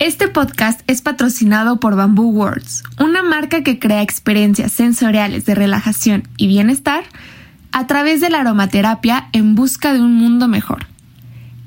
Este 0.00 0.26
podcast 0.28 0.80
es 0.86 1.02
patrocinado 1.02 1.78
por 1.78 1.94
Bamboo 1.94 2.30
Words, 2.30 2.84
una 2.98 3.22
marca 3.22 3.62
que 3.62 3.78
crea 3.78 4.00
experiencias 4.00 4.72
sensoriales 4.72 5.44
de 5.44 5.54
relajación 5.54 6.26
y 6.38 6.46
bienestar 6.46 7.04
a 7.70 7.86
través 7.86 8.22
de 8.22 8.30
la 8.30 8.40
aromaterapia 8.40 9.28
en 9.34 9.54
busca 9.54 9.92
de 9.92 10.00
un 10.00 10.14
mundo 10.14 10.48
mejor. 10.48 10.86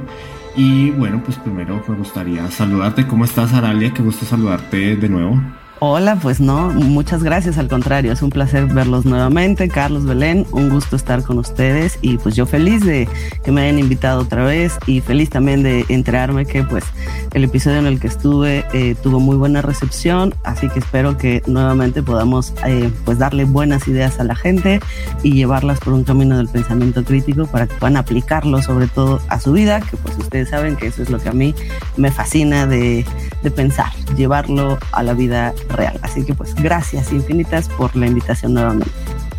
Y 0.57 0.89
bueno, 0.89 1.21
pues 1.23 1.37
primero 1.37 1.83
me 1.87 1.95
gustaría 1.95 2.49
saludarte. 2.49 3.05
¿Cómo 3.05 3.25
estás, 3.25 3.53
Aralia? 3.53 3.93
Qué 3.93 4.01
gusto 4.01 4.25
saludarte 4.25 4.95
de 4.95 5.07
nuevo. 5.07 5.39
Hola, 5.79 6.15
pues 6.15 6.39
no, 6.39 6.71
muchas 6.71 7.21
gracias, 7.21 7.59
al 7.59 7.67
contrario, 7.67 8.11
es 8.11 8.23
un 8.23 8.31
placer 8.31 8.65
verlos 8.65 9.05
nuevamente. 9.05 9.69
Carlos 9.69 10.05
Belén, 10.05 10.47
un 10.51 10.69
gusto 10.69 10.95
estar 10.95 11.21
con 11.21 11.37
ustedes 11.37 11.99
y 12.01 12.17
pues 12.17 12.35
yo 12.35 12.47
feliz 12.47 12.83
de 12.83 13.07
que 13.43 13.51
me 13.51 13.61
hayan 13.61 13.77
invitado 13.77 14.21
otra 14.21 14.43
vez 14.43 14.75
y 14.87 15.01
feliz 15.01 15.29
también 15.29 15.61
de 15.61 15.85
enterarme 15.89 16.47
que 16.47 16.63
pues 16.63 16.83
el 17.31 17.43
episodio 17.43 17.77
en 17.77 17.85
el 17.85 17.99
que 17.99 18.07
estuve 18.07 18.65
eh, 18.73 18.95
tuvo 19.03 19.19
muy 19.19 19.37
buena 19.37 19.61
recepción, 19.61 20.33
así 20.43 20.67
que 20.67 20.79
espero 20.79 21.15
que 21.15 21.43
nuevamente 21.45 22.01
podamos 22.01 22.55
eh, 22.65 22.89
pues 23.05 23.19
darle 23.19 23.45
buenas 23.45 23.87
ideas 23.87 24.19
a 24.19 24.23
la 24.23 24.35
gente 24.35 24.79
y 25.21 25.33
llevarlas 25.33 25.79
por 25.79 25.93
un 25.93 26.03
camino 26.03 26.37
del 26.37 26.47
pensamiento 26.47 27.03
crítico 27.03 27.45
para 27.45 27.67
que 27.67 27.75
puedan 27.75 27.97
aplicarlo 27.97 28.63
sobre 28.63 28.87
todo 28.87 29.21
a 29.27 29.39
su 29.39 29.51
vida, 29.51 29.81
que 29.81 29.95
pues 29.97 30.17
ustedes 30.17 30.49
saben 30.49 30.75
que 30.75 30.87
eso 30.87 31.03
es 31.03 31.11
lo 31.11 31.19
que 31.19 31.29
a 31.29 31.33
mí 31.33 31.53
me 31.97 32.09
fascina 32.09 32.65
de, 32.65 33.05
de 33.43 33.51
pensar, 33.51 33.91
llevarlo 34.15 34.77
a 34.91 35.03
la 35.03 35.13
vida 35.13 35.53
real. 35.69 35.99
Así 36.01 36.23
que 36.25 36.33
pues 36.33 36.55
gracias 36.55 37.11
infinitas 37.11 37.69
por 37.69 37.95
la 37.95 38.07
invitación 38.07 38.53
nuevamente. 38.53 38.91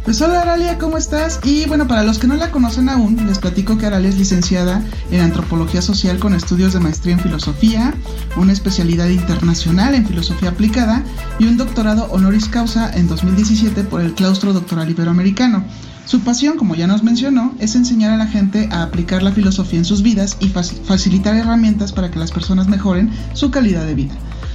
Pues 0.09 0.23
hola 0.23 0.41
Aralia, 0.41 0.79
¿cómo 0.79 0.97
estás? 0.97 1.39
Y 1.45 1.67
bueno, 1.67 1.87
para 1.87 2.03
los 2.03 2.19
que 2.19 2.27
no 2.27 2.35
la 2.37 2.51
conocen 2.51 2.89
aún, 2.89 3.27
les 3.27 3.39
platico 3.39 3.77
que 3.77 3.85
Aralia 3.85 4.09
es 4.09 4.17
licenciada 4.17 4.83
en 5.11 5.21
Antropología 5.21 5.83
Social 5.83 6.19
con 6.19 6.35
estudios 6.35 6.73
de 6.73 6.81
maestría 6.81 7.13
en 7.13 7.21
Filosofía, 7.21 7.93
una 8.37 8.55
especialidad 8.55 9.09
internacional 9.09 9.95
en 9.95 10.07
Filosofía 10.07 10.49
Aplicada 10.49 11.03
y 11.39 11.45
un 11.45 11.59
doctorado 11.59 12.07
honoris 12.07 12.49
causa 12.49 12.91
en 12.95 13.07
2017 13.07 13.85
por 13.85 14.01
el 14.01 14.15
Claustro 14.15 14.55
Doctoral 14.55 14.89
Iberoamericano. 14.89 15.63
Su 16.09 16.21
pasión, 16.21 16.57
como 16.57 16.75
ya 16.75 16.87
nos 16.87 17.03
mencionó, 17.03 17.53
es 17.59 17.77
enseñar 17.77 18.13
a 18.13 18.17
la 18.17 18.27
gente 18.27 18.67
a 18.73 18.83
aplicar 18.83 19.23
la 19.23 19.31
filosofía 19.31 19.79
en 19.79 19.85
sus 19.85 20.01
vidas 20.01 20.39
y 20.41 20.49
facilitar 20.49 21.37
herramientas 21.37 21.93
para 21.93 22.11
que 22.11 22.19
las 22.19 22.33
personas 22.33 22.67
mejoren 22.67 23.11
su 23.35 23.51
calidad 23.51 23.85
de 23.85 23.95
vida. 23.95 24.15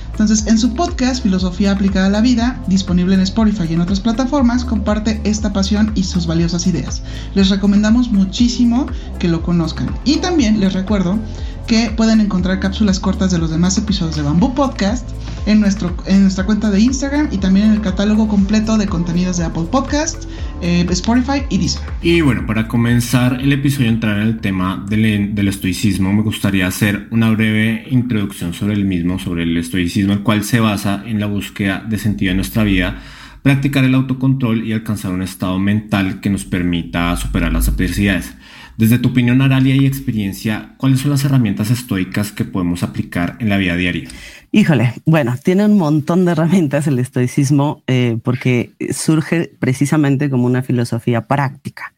Entonces, 0.10 0.48
en 0.48 0.58
su 0.58 0.74
podcast 0.74 1.22
Filosofía 1.22 1.72
aplicada 1.72 2.08
a 2.08 2.10
la 2.10 2.22
vida, 2.22 2.60
disponible 2.66 3.14
en 3.14 3.22
Spotify 3.22 3.66
y 3.70 3.74
en 3.74 3.82
otras 3.82 4.00
plataformas, 4.00 4.66
comparte 4.66 5.22
esta 5.26 5.54
pasión 5.54 5.92
y 5.94 6.06
sus 6.06 6.26
valiosas 6.26 6.66
ideas. 6.66 7.04
Les 7.36 7.52
recomendamos 7.52 8.12
muchísimo 8.12 8.88
que 9.20 9.28
lo 9.28 9.44
conozcan. 9.44 9.92
Y 10.06 10.18
también 10.18 10.60
les 10.60 10.74
recuerdo 10.74 11.20
que 11.68 11.92
pueden 11.96 12.22
encontrar 12.22 12.60
cápsulas 12.60 13.00
cortas 13.00 13.32
de 13.32 13.38
los 13.38 13.50
demás 13.50 13.78
episodios 13.78 14.16
de 14.16 14.22
Bamboo 14.22 14.54
Podcast 14.54 15.10
en, 15.46 15.60
nuestro, 15.60 15.96
en 16.06 16.24
nuestra 16.24 16.46
cuenta 16.46 16.70
de 16.70 16.80
Instagram 16.80 17.30
y 17.32 17.38
también 17.38 17.68
en 17.68 17.74
el 17.74 17.82
catálogo 17.82 18.28
completo 18.28 18.78
de 18.78 18.88
contenidos 18.88 19.38
de 19.38 19.46
Apple 19.46 19.68
Podcast, 19.72 20.26
eh, 20.62 20.86
Spotify 20.90 21.44
y 21.50 21.58
Deezer. 21.58 21.82
Y 22.02 22.22
bueno, 22.22 22.46
para 22.46 22.68
comenzar 22.68 23.40
el 23.42 23.52
episodio, 23.54 23.90
entrar 23.90 24.18
en 24.18 24.28
el 24.28 24.40
tema 24.40 24.86
del, 24.88 25.36
del 25.36 25.48
estoicismo, 25.48 26.14
me 26.14 26.22
gustaría 26.22 26.68
hacer 26.68 27.08
una 27.12 27.30
breve 27.32 27.86
introducción 27.90 28.54
sobre 28.54 28.74
el 28.74 28.86
mismo, 28.86 29.20
sobre 29.20 29.44
el 29.44 29.58
estoicismo, 29.58 30.14
el 30.14 30.22
cual 30.22 30.44
se 30.44 30.60
basa 30.60 31.04
en 31.06 31.20
la 31.20 31.28
búsqueda 31.28 31.84
de 31.88 31.98
sentido 31.98 32.32
en 32.32 32.38
nuestra 32.38 32.64
vida 32.64 33.02
practicar 33.44 33.84
el 33.84 33.94
autocontrol 33.94 34.66
y 34.66 34.72
alcanzar 34.72 35.12
un 35.12 35.22
estado 35.22 35.60
mental 35.60 36.22
que 36.22 36.30
nos 36.30 36.46
permita 36.46 37.16
superar 37.18 37.52
las 37.52 37.68
adversidades. 37.68 38.34
Desde 38.78 38.98
tu 38.98 39.10
opinión, 39.10 39.42
Aralia, 39.42 39.76
y 39.76 39.86
experiencia, 39.86 40.74
¿cuáles 40.78 41.02
son 41.02 41.12
las 41.12 41.24
herramientas 41.24 41.70
estoicas 41.70 42.32
que 42.32 42.46
podemos 42.46 42.84
aplicar 42.84 43.38
en 43.40 43.50
la 43.50 43.58
vida 43.58 43.76
diaria? 43.76 44.10
Híjole, 44.52 44.94
bueno, 45.06 45.36
tiene 45.44 45.66
un 45.66 45.78
montón 45.78 46.26
de 46.26 46.32
herramientas 46.34 46.86
el 46.86 47.00
estoicismo 47.00 47.82
eh, 47.88 48.20
porque 48.24 48.72
surge 48.92 49.52
precisamente 49.60 50.30
como 50.30 50.46
una 50.46 50.62
filosofía 50.62 51.26
práctica. 51.26 51.94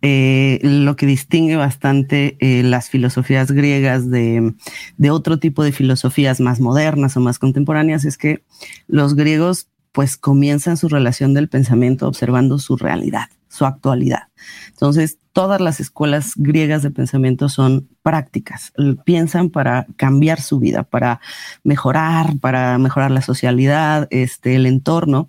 Eh, 0.00 0.60
lo 0.62 0.94
que 0.94 1.06
distingue 1.06 1.56
bastante 1.56 2.36
eh, 2.38 2.62
las 2.62 2.88
filosofías 2.88 3.50
griegas 3.50 4.10
de, 4.10 4.54
de 4.96 5.10
otro 5.10 5.40
tipo 5.40 5.64
de 5.64 5.72
filosofías 5.72 6.40
más 6.40 6.60
modernas 6.60 7.16
o 7.16 7.20
más 7.20 7.40
contemporáneas 7.40 8.04
es 8.04 8.16
que 8.16 8.42
los 8.86 9.16
griegos 9.16 9.68
pues 9.90 10.16
comienzan 10.16 10.76
su 10.76 10.88
relación 10.88 11.34
del 11.34 11.48
pensamiento 11.48 12.06
observando 12.06 12.60
su 12.60 12.76
realidad, 12.76 13.26
su 13.58 13.66
actualidad. 13.66 14.28
Entonces, 14.68 15.18
todas 15.32 15.60
las 15.60 15.80
escuelas 15.80 16.32
griegas 16.36 16.82
de 16.82 16.90
pensamiento 16.90 17.48
son 17.48 17.88
prácticas, 18.02 18.72
piensan 19.04 19.50
para 19.50 19.86
cambiar 19.96 20.40
su 20.40 20.58
vida, 20.60 20.84
para 20.84 21.20
mejorar, 21.64 22.38
para 22.38 22.78
mejorar 22.78 23.10
la 23.10 23.22
socialidad, 23.22 24.06
este, 24.10 24.54
el 24.54 24.66
entorno. 24.66 25.28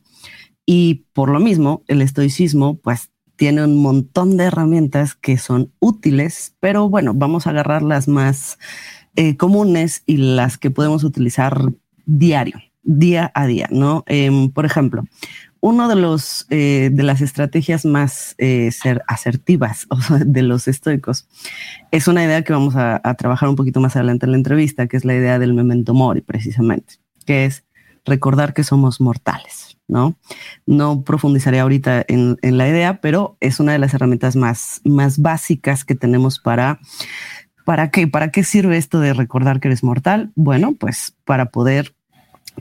Y 0.66 1.06
por 1.14 1.30
lo 1.30 1.40
mismo, 1.40 1.84
el 1.88 2.02
estoicismo, 2.02 2.78
pues, 2.78 3.10
tiene 3.36 3.64
un 3.64 3.82
montón 3.82 4.38
de 4.38 4.44
herramientas 4.46 5.16
que 5.16 5.38
son 5.38 5.72
útiles, 5.80 6.56
pero 6.60 6.90
bueno, 6.90 7.14
vamos 7.16 7.48
a 7.48 7.52
agarrar 7.52 7.82
las 7.82 8.08
más 8.08 8.60
eh, 9.16 9.38
comunes 9.38 10.04
y 10.06 10.18
las 10.18 10.58
que 10.58 10.70
podemos 10.70 11.04
utilizar 11.04 11.72
diario 12.06 12.60
día 12.84 13.32
a 13.36 13.46
día, 13.46 13.68
¿no? 13.72 14.04
Em, 14.08 14.50
por 14.50 14.66
ejemplo, 14.66 15.04
uno 15.62 15.88
de 15.88 15.96
los 15.96 16.46
eh, 16.50 16.90
de 16.92 17.04
las 17.04 17.22
estrategias 17.22 17.86
más 17.86 18.36
eh, 18.38 18.72
ser 18.72 19.04
asertivas 19.08 19.88
de 20.26 20.42
los 20.44 20.68
estoicos 20.68 21.28
es 21.92 22.08
una 22.08 22.24
idea 22.24 22.44
que 22.44 22.54
vamos 22.54 22.76
a, 22.76 23.02
trabajar 23.16 23.50
un 23.50 23.56
poquito 23.56 23.80
más 23.80 23.96
adelante 23.96 24.26
en 24.26 24.32
la 24.32 24.38
entrevista, 24.38 24.88
que 24.88 24.98
es 24.98 25.06
la 25.06 25.16
idea 25.16 25.40
del 25.40 25.54
memento 25.54 25.94
mori, 25.94 26.22
precisamente, 26.22 26.96
que 27.26 27.46
es 27.46 27.64
recordar 28.06 28.54
que 28.54 28.64
somos 28.64 29.02
mortales, 29.02 29.78
¿no? 29.88 30.16
No 30.66 31.04
profundizaré 31.04 31.60
ahorita 31.60 32.06
en, 32.08 32.38
la 32.42 32.68
idea, 32.68 33.02
pero 33.02 33.38
es 33.40 33.60
una 33.60 33.74
de 33.74 33.80
las 33.80 33.94
herramientas 33.94 34.36
más, 34.36 34.82
más 34.84 35.20
básicas 35.20 35.84
que 35.84 35.96
tenemos 35.96 36.40
para, 36.40 36.80
¿para 37.66 37.90
qué? 37.90 38.08
¿Para 38.08 38.32
qué 38.32 38.44
sirve 38.44 38.78
esto 38.78 39.00
de 39.00 39.14
recordar 39.14 39.60
que 39.60 39.68
eres 39.68 39.84
mortal? 39.84 40.32
Bueno, 40.36 40.74
pues 40.74 41.16
para 41.26 41.48
poder 41.48 41.96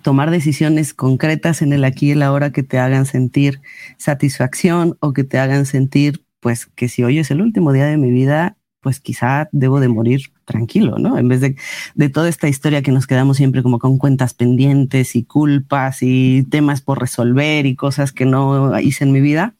tomar 0.02 0.30
decisiones 0.30 0.94
concretas 0.94 1.62
en 1.62 1.72
el 1.72 1.84
aquí 1.84 2.08
y 2.08 2.10
el 2.12 2.22
ahora 2.22 2.52
que 2.52 2.62
te 2.62 2.78
hagan 2.78 3.06
sentir 3.06 3.60
satisfacción 3.96 4.96
o 5.00 5.12
que 5.12 5.24
te 5.24 5.38
hagan 5.38 5.66
sentir, 5.66 6.24
pues, 6.40 6.66
que 6.66 6.88
si 6.88 7.02
hoy 7.04 7.18
es 7.18 7.30
el 7.30 7.40
último 7.40 7.72
día 7.72 7.86
de 7.86 7.96
mi 7.96 8.10
vida, 8.10 8.56
pues 8.80 9.00
quizá 9.00 9.48
debo 9.52 9.80
de 9.80 9.88
morir 9.88 10.20
tranquilo, 10.44 10.98
¿no? 10.98 11.18
En 11.18 11.28
vez 11.28 11.40
de, 11.40 11.56
de, 11.94 12.08
toda 12.08 12.28
esta 12.28 12.48
historia 12.48 12.80
que 12.80 12.92
nos 12.92 13.06
quedamos 13.06 13.36
siempre 13.36 13.62
como 13.62 13.78
con 13.78 13.98
cuentas 13.98 14.34
pendientes 14.34 15.16
y 15.16 15.24
culpas 15.24 15.98
y 16.00 16.44
temas 16.44 16.80
por 16.80 17.00
resolver 17.00 17.66
y 17.66 17.74
cosas 17.74 18.12
que 18.12 18.24
no 18.24 18.78
hice 18.78 19.04
en 19.04 19.12
mi 19.12 19.20
vida, 19.20 19.54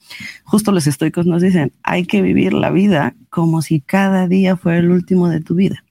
justo 0.45 0.73
los 0.73 0.87
estoicos 0.87 1.27
nos 1.27 1.43
dicen, 1.43 1.73
hay 1.83 2.07
que 2.07 2.23
vivir 2.23 2.53
la 2.53 2.71
vida 2.71 3.17
como 3.29 3.61
si 3.61 3.81
cada 3.81 4.29
día 4.29 4.57
fuera 4.57 4.79
el 4.79 4.91
último 4.91 5.29
de 5.29 5.41
tu 5.41 5.55
vida, 5.55 5.85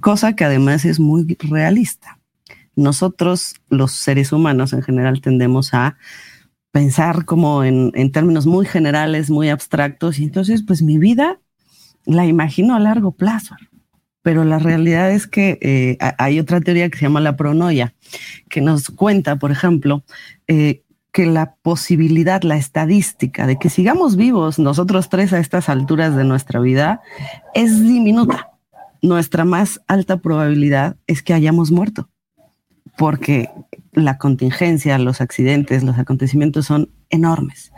cosa 0.00 0.34
que 0.34 0.44
además 0.44 0.84
es 0.84 1.00
muy 1.00 1.36
realista. 1.40 2.21
Nosotros, 2.74 3.54
los 3.68 3.92
seres 3.92 4.32
humanos 4.32 4.72
en 4.72 4.82
general, 4.82 5.20
tendemos 5.20 5.74
a 5.74 5.96
pensar 6.70 7.24
como 7.24 7.64
en, 7.64 7.92
términos 8.12 8.46
muy 8.46 8.66
generales, 8.66 9.30
muy 9.30 9.50
abstractos, 9.50 10.18
y 10.18 10.24
entonces 10.24 10.62
pues 10.62 10.82
mi 10.82 10.98
vida 10.98 11.38
la 12.06 12.26
imagino 12.26 12.74
a 12.74 12.80
largo 12.80 13.12
plazo. 13.12 13.54
Pero 14.22 14.44
la 14.44 14.58
realidad 14.58 15.10
es 15.10 15.26
que 15.26 15.58
eh, 15.60 15.98
hay 16.16 16.38
otra 16.38 16.60
teoría 16.60 16.88
que 16.88 16.96
se 16.96 17.04
llama 17.04 17.20
la 17.20 17.36
pronoia, 17.36 17.94
que 18.48 18.60
nos 18.60 18.88
cuenta, 18.88 19.36
por 19.36 19.50
ejemplo, 19.50 20.04
eh, 20.46 20.82
que 21.12 21.26
la 21.26 21.56
posibilidad, 21.56 22.42
la 22.42 22.56
estadística 22.56 23.46
de 23.46 23.58
que 23.58 23.68
sigamos 23.68 24.16
vivos 24.16 24.58
nosotros 24.58 25.10
tres 25.10 25.32
a 25.32 25.40
estas 25.40 25.68
alturas 25.68 26.16
de 26.16 26.24
nuestra 26.24 26.58
vida 26.58 27.02
es 27.54 27.82
diminuta. 27.82 28.48
Nuestra 29.02 29.44
más 29.44 29.80
alta 29.88 30.18
probabilidad 30.18 30.96
es 31.06 31.22
que 31.22 31.34
hayamos 31.34 31.70
muerto, 31.70 32.08
porque 33.02 33.50
la 33.90 34.16
contingencia, 34.16 34.96
los 34.96 35.20
accidentes, 35.20 35.82
los 35.82 35.98
acontecimientos 35.98 36.66
son 36.66 36.88
enormes. 37.10 37.72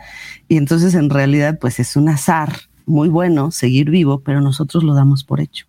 Y 0.47 0.57
entonces 0.57 0.93
en 0.93 1.09
realidad 1.09 1.57
pues 1.59 1.79
es 1.79 1.95
un 1.95 2.09
azar 2.09 2.53
muy 2.85 3.09
bueno 3.09 3.49
seguir 3.49 3.89
vivo, 3.89 4.19
pero 4.19 4.39
nosotros 4.39 4.83
lo 4.83 4.93
damos 4.93 5.23
por 5.23 5.41
hecho. 5.41 5.65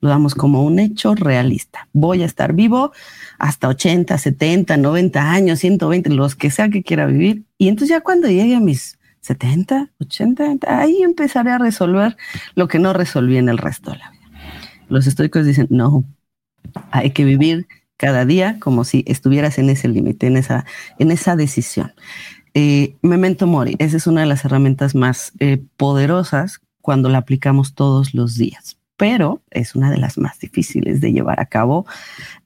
Lo 0.00 0.08
damos 0.08 0.34
como 0.34 0.64
un 0.64 0.80
hecho 0.80 1.14
realista. 1.14 1.86
Voy 1.92 2.24
a 2.24 2.26
estar 2.26 2.54
vivo 2.54 2.90
hasta 3.38 3.68
80, 3.68 4.18
70, 4.18 4.76
90 4.76 5.30
años, 5.30 5.60
120, 5.60 6.10
los 6.10 6.34
que 6.34 6.50
sea 6.50 6.68
que 6.68 6.82
quiera 6.82 7.06
vivir. 7.06 7.44
Y 7.56 7.68
entonces 7.68 7.90
ya 7.90 8.00
cuando 8.00 8.26
llegue 8.26 8.56
a 8.56 8.60
mis 8.60 8.98
70, 9.20 9.92
80, 10.00 10.56
ahí 10.66 11.02
empezaré 11.04 11.52
a 11.52 11.58
resolver 11.58 12.16
lo 12.56 12.66
que 12.66 12.80
no 12.80 12.92
resolví 12.92 13.36
en 13.36 13.48
el 13.48 13.58
resto 13.58 13.92
de 13.92 13.98
la 13.98 14.10
vida. 14.10 14.28
Los 14.88 15.06
estoicos 15.06 15.46
dicen, 15.46 15.68
no, 15.70 16.02
hay 16.90 17.12
que 17.12 17.24
vivir 17.24 17.68
cada 17.98 18.24
día 18.24 18.56
como 18.60 18.84
si 18.84 19.04
estuvieras 19.06 19.58
en 19.58 19.68
ese 19.68 19.88
límite, 19.88 20.28
en 20.28 20.38
esa, 20.38 20.64
en 20.98 21.10
esa 21.10 21.36
decisión. 21.36 21.92
Eh, 22.54 22.94
memento 23.02 23.46
mori, 23.46 23.76
esa 23.78 23.98
es 23.98 24.06
una 24.06 24.22
de 24.22 24.26
las 24.26 24.44
herramientas 24.44 24.94
más 24.94 25.32
eh, 25.40 25.60
poderosas 25.76 26.60
cuando 26.80 27.10
la 27.10 27.18
aplicamos 27.18 27.74
todos 27.74 28.14
los 28.14 28.36
días, 28.36 28.78
pero 28.96 29.42
es 29.50 29.74
una 29.74 29.90
de 29.90 29.98
las 29.98 30.16
más 30.16 30.38
difíciles 30.38 31.00
de 31.00 31.12
llevar 31.12 31.40
a 31.40 31.46
cabo 31.46 31.86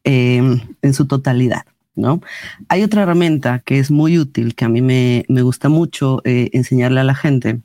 em, 0.03 0.61
en 0.81 0.95
su 0.95 1.07
totalidad. 1.07 1.63
¿No? 1.95 2.23
Hay 2.69 2.83
otra 2.83 3.03
herramienta 3.03 3.59
que 3.59 3.79
es 3.79 3.91
muy 3.91 4.19
útil, 4.19 4.55
que 4.55 4.65
a 4.65 4.71
mí 4.71 4.81
me, 4.81 5.25
gusta 5.43 5.69
mucho 5.69 6.23
eh, 6.25 6.49
enseñarle 6.55 7.01
a 7.01 7.05
la 7.05 7.15
gente, 7.15 7.61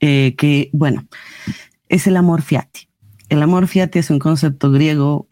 que, 0.00 0.70
bueno, 0.72 1.06
es 1.88 2.08
el 2.08 2.16
amor 2.16 2.42
fiati. 2.42 2.88
El 3.28 3.40
amor 3.42 3.68
fiati 3.68 4.00
es 4.00 4.10
un 4.10 4.18
concepto 4.18 4.72
griego 4.72 5.28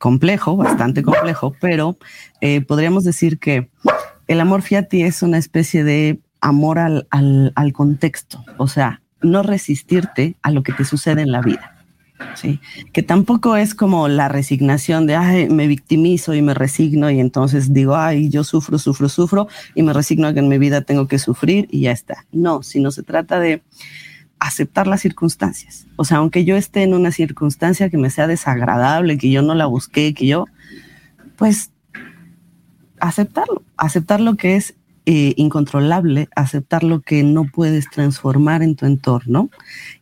complejo, 0.00 0.56
bastante 0.56 1.04
complejo, 1.04 1.54
pero 1.60 1.96
podríamos 2.66 3.04
decir 3.04 3.38
que 3.38 3.68
el 4.26 4.40
amor 4.40 4.62
fiati 4.62 5.02
es 5.02 5.22
una 5.22 5.38
especie 5.38 5.84
de 5.84 6.18
amor 6.40 6.78
al, 6.78 7.72
contexto, 7.72 8.44
o 8.58 8.66
sea, 8.66 9.02
no 9.20 9.42
resistirte 9.42 10.36
a 10.42 10.50
lo 10.50 10.62
que 10.62 10.72
te 10.72 10.84
sucede 10.84 11.22
en 11.22 11.32
la 11.32 11.42
vida. 11.42 11.76
Sí, 12.34 12.60
que 12.92 13.02
tampoco 13.02 13.56
es 13.56 13.74
como 13.74 14.06
la 14.06 14.28
resignación 14.28 15.06
de, 15.06 15.16
ay, 15.16 15.48
me 15.48 15.66
victimizo 15.66 16.34
y 16.34 16.42
me 16.42 16.52
resigno 16.52 17.10
y 17.10 17.18
entonces 17.18 17.72
digo, 17.72 17.96
ay, 17.96 18.28
yo 18.28 18.44
sufro, 18.44 18.78
sufro, 18.78 19.08
sufro 19.08 19.48
y 19.74 19.82
me 19.82 19.94
resigno 19.94 20.28
a 20.28 20.34
que 20.34 20.40
en 20.40 20.48
mi 20.48 20.58
vida 20.58 20.82
tengo 20.82 21.08
que 21.08 21.18
sufrir 21.18 21.66
y 21.70 21.82
ya 21.82 21.92
está. 21.92 22.26
No, 22.30 22.62
sino 22.62 22.90
se 22.90 23.02
trata 23.02 23.40
de 23.40 23.62
aceptar 24.40 24.86
las 24.86 25.02
circunstancias. 25.02 25.86
O 25.96 26.04
sea, 26.04 26.16
aunque 26.16 26.44
yo 26.44 26.56
esté 26.56 26.82
en 26.82 26.94
una 26.94 27.12
circunstancia 27.12 27.90
que 27.90 27.98
me 27.98 28.10
sea 28.10 28.26
desagradable, 28.26 29.18
que 29.18 29.30
yo 29.30 29.42
no 29.42 29.54
la 29.54 29.66
busqué, 29.66 30.14
que 30.14 30.26
yo, 30.26 30.46
pues 31.36 31.70
aceptarlo, 32.98 33.62
aceptar 33.76 34.20
lo 34.20 34.36
que 34.36 34.56
es 34.56 34.74
eh, 35.12 35.34
incontrolable, 35.36 36.28
aceptar 36.36 36.84
lo 36.84 37.00
que 37.00 37.24
no 37.24 37.44
puedes 37.44 37.90
transformar 37.90 38.62
en 38.62 38.76
tu 38.76 38.86
entorno. 38.86 39.50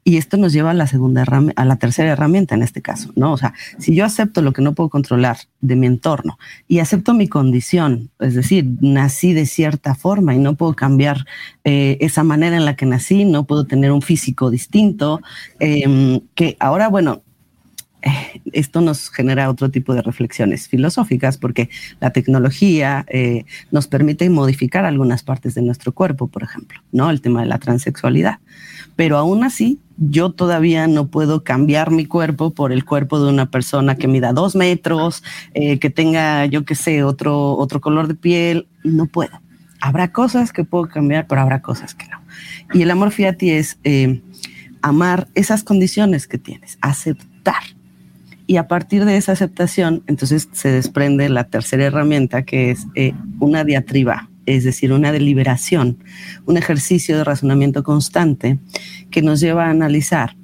Y 0.04 0.18
esto 0.18 0.36
nos 0.36 0.52
lleva 0.52 0.72
a 0.72 0.74
la 0.74 0.86
segunda 0.86 1.24
a 1.56 1.64
la 1.64 1.76
tercera 1.76 2.10
herramienta 2.10 2.54
en 2.54 2.62
este 2.62 2.82
caso, 2.82 3.10
¿no? 3.16 3.32
O 3.32 3.38
sea, 3.38 3.54
si 3.78 3.94
yo 3.94 4.04
acepto 4.04 4.42
lo 4.42 4.52
que 4.52 4.60
no 4.60 4.74
puedo 4.74 4.90
controlar 4.90 5.38
de 5.62 5.76
mi 5.76 5.86
entorno 5.86 6.38
y 6.68 6.80
acepto 6.80 7.14
mi 7.14 7.26
condición, 7.26 8.10
es 8.20 8.34
decir, 8.34 8.66
nací 8.82 9.32
de 9.32 9.46
cierta 9.46 9.94
forma 9.94 10.34
y 10.34 10.38
no 10.40 10.56
puedo 10.56 10.74
cambiar 10.74 11.24
eh, 11.64 11.96
esa 12.02 12.22
manera 12.22 12.58
en 12.58 12.66
la 12.66 12.76
que 12.76 12.84
nací, 12.84 13.24
no 13.24 13.44
puedo 13.44 13.64
tener 13.64 13.92
un 13.92 14.02
físico 14.02 14.50
distinto, 14.50 15.22
em, 15.58 16.20
que 16.34 16.58
ahora, 16.60 16.88
bueno, 16.88 17.22
esto 18.52 18.80
nos 18.80 19.10
genera 19.10 19.50
otro 19.50 19.70
tipo 19.70 19.94
de 19.94 20.02
reflexiones 20.02 20.68
filosóficas 20.68 21.38
porque 21.38 21.70
la 22.00 22.10
tecnología 22.10 23.04
eh, 23.08 23.44
nos 23.70 23.86
permite 23.86 24.28
modificar 24.30 24.84
algunas 24.84 25.22
partes 25.22 25.54
de 25.54 25.62
nuestro 25.62 25.92
cuerpo, 25.92 26.28
por 26.28 26.42
ejemplo, 26.42 26.80
¿no? 26.92 27.10
El 27.10 27.20
tema 27.20 27.40
de 27.40 27.46
la 27.46 27.58
transexualidad. 27.58 28.38
Pero 28.96 29.16
aún 29.16 29.44
así, 29.44 29.78
yo 29.96 30.30
todavía 30.30 30.86
no 30.86 31.08
puedo 31.08 31.44
cambiar 31.44 31.90
mi 31.90 32.04
cuerpo 32.04 32.50
por 32.50 32.72
el 32.72 32.84
cuerpo 32.84 33.20
de 33.22 33.30
una 33.30 33.50
persona 33.50 33.96
que 33.96 34.08
mida 34.08 34.32
dos 34.32 34.56
metros, 34.56 35.22
eh, 35.54 35.78
que 35.78 35.90
tenga, 35.90 36.46
yo 36.46 36.64
qué 36.64 36.74
sé, 36.74 37.02
otro, 37.02 37.56
otro 37.56 37.80
color 37.80 38.08
de 38.08 38.14
piel. 38.14 38.68
No 38.84 39.06
puedo. 39.06 39.40
Habrá 39.80 40.12
cosas 40.12 40.52
que 40.52 40.64
puedo 40.64 40.88
cambiar, 40.88 41.26
pero 41.26 41.40
habrá 41.40 41.62
cosas 41.62 41.94
que 41.94 42.06
no. 42.08 42.20
Y 42.72 42.82
el 42.82 42.90
amor 42.90 43.10
fiati 43.10 43.50
es 43.50 43.78
eh, 43.84 44.20
amar 44.82 45.28
esas 45.34 45.62
condiciones 45.62 46.26
que 46.26 46.38
tienes, 46.38 46.78
aceptar 46.80 47.77
y 48.48 48.56
a 48.56 48.66
partir 48.66 49.04
de 49.04 49.18
esa 49.18 49.32
aceptación, 49.32 50.02
entonces 50.06 50.48
se 50.52 50.72
desprende 50.72 51.28
la 51.28 51.44
tercera 51.44 51.84
herramienta, 51.84 52.44
que 52.44 52.70
es 52.70 52.86
eh, 52.94 53.12
una 53.40 53.62
diatriba, 53.62 54.30
es 54.46 54.64
decir, 54.64 54.90
una 54.94 55.12
deliberación, 55.12 55.98
un 56.46 56.56
ejercicio 56.56 57.18
de 57.18 57.24
razonamiento 57.24 57.82
constante 57.82 58.58
que 59.10 59.20
nos 59.20 59.40
lleva 59.40 59.66
a 59.66 59.70
analizar 59.70 60.34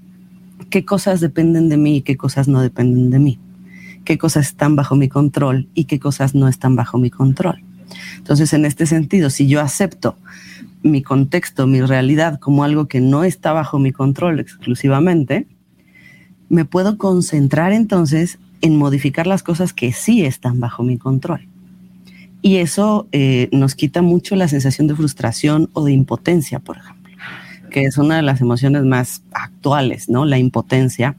qué 0.68 0.84
cosas 0.84 1.20
dependen 1.20 1.70
de 1.70 1.78
mí 1.78 1.96
y 1.96 2.02
qué 2.02 2.18
cosas 2.18 2.46
no 2.46 2.60
dependen 2.60 3.08
de 3.08 3.18
mí, 3.18 3.38
qué 4.04 4.18
cosas 4.18 4.48
están 4.48 4.76
bajo 4.76 4.96
mi 4.96 5.08
control 5.08 5.66
y 5.72 5.86
qué 5.86 5.98
cosas 5.98 6.34
no 6.34 6.46
están 6.46 6.76
bajo 6.76 6.98
mi 6.98 7.08
control. 7.08 7.64
Entonces, 8.18 8.52
en 8.52 8.66
este 8.66 8.84
sentido, 8.84 9.30
si 9.30 9.46
yo 9.46 9.62
acepto 9.62 10.18
mi 10.82 11.02
contexto, 11.02 11.66
mi 11.66 11.80
realidad 11.80 12.38
como 12.38 12.64
algo 12.64 12.86
que 12.86 13.00
no 13.00 13.24
está 13.24 13.54
bajo 13.54 13.78
mi 13.78 13.92
control 13.92 14.40
exclusivamente, 14.40 15.46
me 16.48 16.64
puedo 16.64 16.98
concentrar 16.98 17.72
entonces 17.72 18.38
en 18.60 18.76
modificar 18.76 19.26
las 19.26 19.42
cosas 19.42 19.72
que 19.72 19.92
sí 19.92 20.24
están 20.24 20.60
bajo 20.60 20.82
mi 20.82 20.98
control. 20.98 21.48
Y 22.42 22.56
eso 22.56 23.08
eh, 23.12 23.48
nos 23.52 23.74
quita 23.74 24.02
mucho 24.02 24.36
la 24.36 24.48
sensación 24.48 24.86
de 24.86 24.94
frustración 24.94 25.70
o 25.72 25.84
de 25.84 25.92
impotencia, 25.92 26.60
por 26.60 26.76
ejemplo 26.76 27.03
que 27.74 27.82
es 27.82 27.98
una 27.98 28.14
de 28.14 28.22
las 28.22 28.40
emociones 28.40 28.84
más 28.84 29.24
actuales, 29.32 30.08
¿no? 30.08 30.24
La 30.24 30.38
impotencia. 30.38 31.16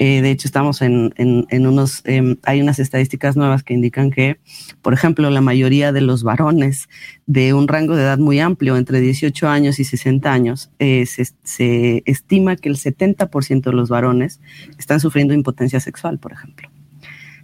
Eh, 0.00 0.20
de 0.20 0.32
hecho, 0.32 0.48
estamos 0.48 0.82
en, 0.82 1.14
en, 1.16 1.64
unos, 1.64 2.02
em, 2.06 2.38
hay 2.42 2.60
unas 2.60 2.80
estadísticas 2.80 3.36
nuevas 3.36 3.62
que 3.62 3.72
indican 3.72 4.10
que, 4.10 4.40
por 4.82 4.94
ejemplo, 4.94 5.30
la 5.30 5.40
mayoría 5.40 5.92
de 5.92 6.00
los 6.00 6.24
varones 6.24 6.88
de 7.26 7.54
un 7.54 7.68
rango 7.68 7.94
de 7.94 8.02
edad 8.02 8.18
muy 8.18 8.40
amplio, 8.40 8.76
entre 8.76 8.98
18 8.98 9.48
años 9.48 9.78
y 9.78 9.84
60 9.84 10.32
años, 10.32 10.72
eh, 10.80 11.06
se, 11.06 11.24
se 11.44 12.02
estima 12.04 12.56
que 12.56 12.68
el 12.68 12.78
70% 12.78 13.62
de 13.62 13.72
los 13.72 13.88
varones 13.88 14.40
están 14.80 14.98
sufriendo 14.98 15.34
impotencia 15.34 15.78
sexual, 15.78 16.18
por 16.18 16.32
ejemplo. 16.32 16.68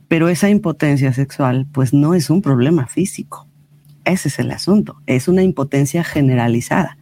Pero 0.08 0.28
esa 0.28 0.50
impotencia 0.50 1.12
sexual, 1.12 1.68
pues 1.70 1.94
no 1.94 2.12
es 2.12 2.28
un 2.28 2.42
problema 2.42 2.88
físico. 2.88 3.46
Ese 4.04 4.26
es 4.26 4.40
el 4.40 4.50
asunto. 4.50 4.96
Es 5.06 5.28
una 5.28 5.44
impotencia 5.44 6.02
generalizada 6.02 6.97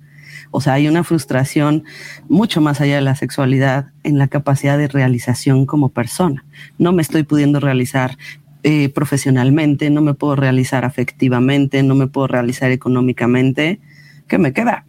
o 0.57 0.61
sea, 0.63 0.73
hay 0.73 0.89
una 0.89 1.05
frustración 1.05 1.85
mucho 2.31 2.63
más 2.63 2.81
allá 2.81 2.95
de 2.95 3.03
la 3.03 3.15
sexualidad 3.15 3.91
en 4.05 4.17
la 4.17 4.27
capacidad 4.27 4.79
de 4.79 4.89
realización 4.89 5.67
como 5.67 5.91
persona. 5.91 6.47
No 6.79 6.93
me 6.93 7.03
estoy 7.03 7.25
pudiendo 7.25 7.61
realizar 7.61 8.17
eh, 8.63 8.89
profesionalmente, 8.89 9.91
no 9.91 10.01
me 10.01 10.15
puedo 10.15 10.35
realizar 10.35 10.87
afectivamente, 10.87 11.83
no 11.83 11.95
me 11.95 12.07
puedo 12.07 12.29
realizar 12.29 12.71
económicamente, 12.71 13.81
¿qué 14.29 14.39
me 14.39 14.55
queda? 14.55 14.87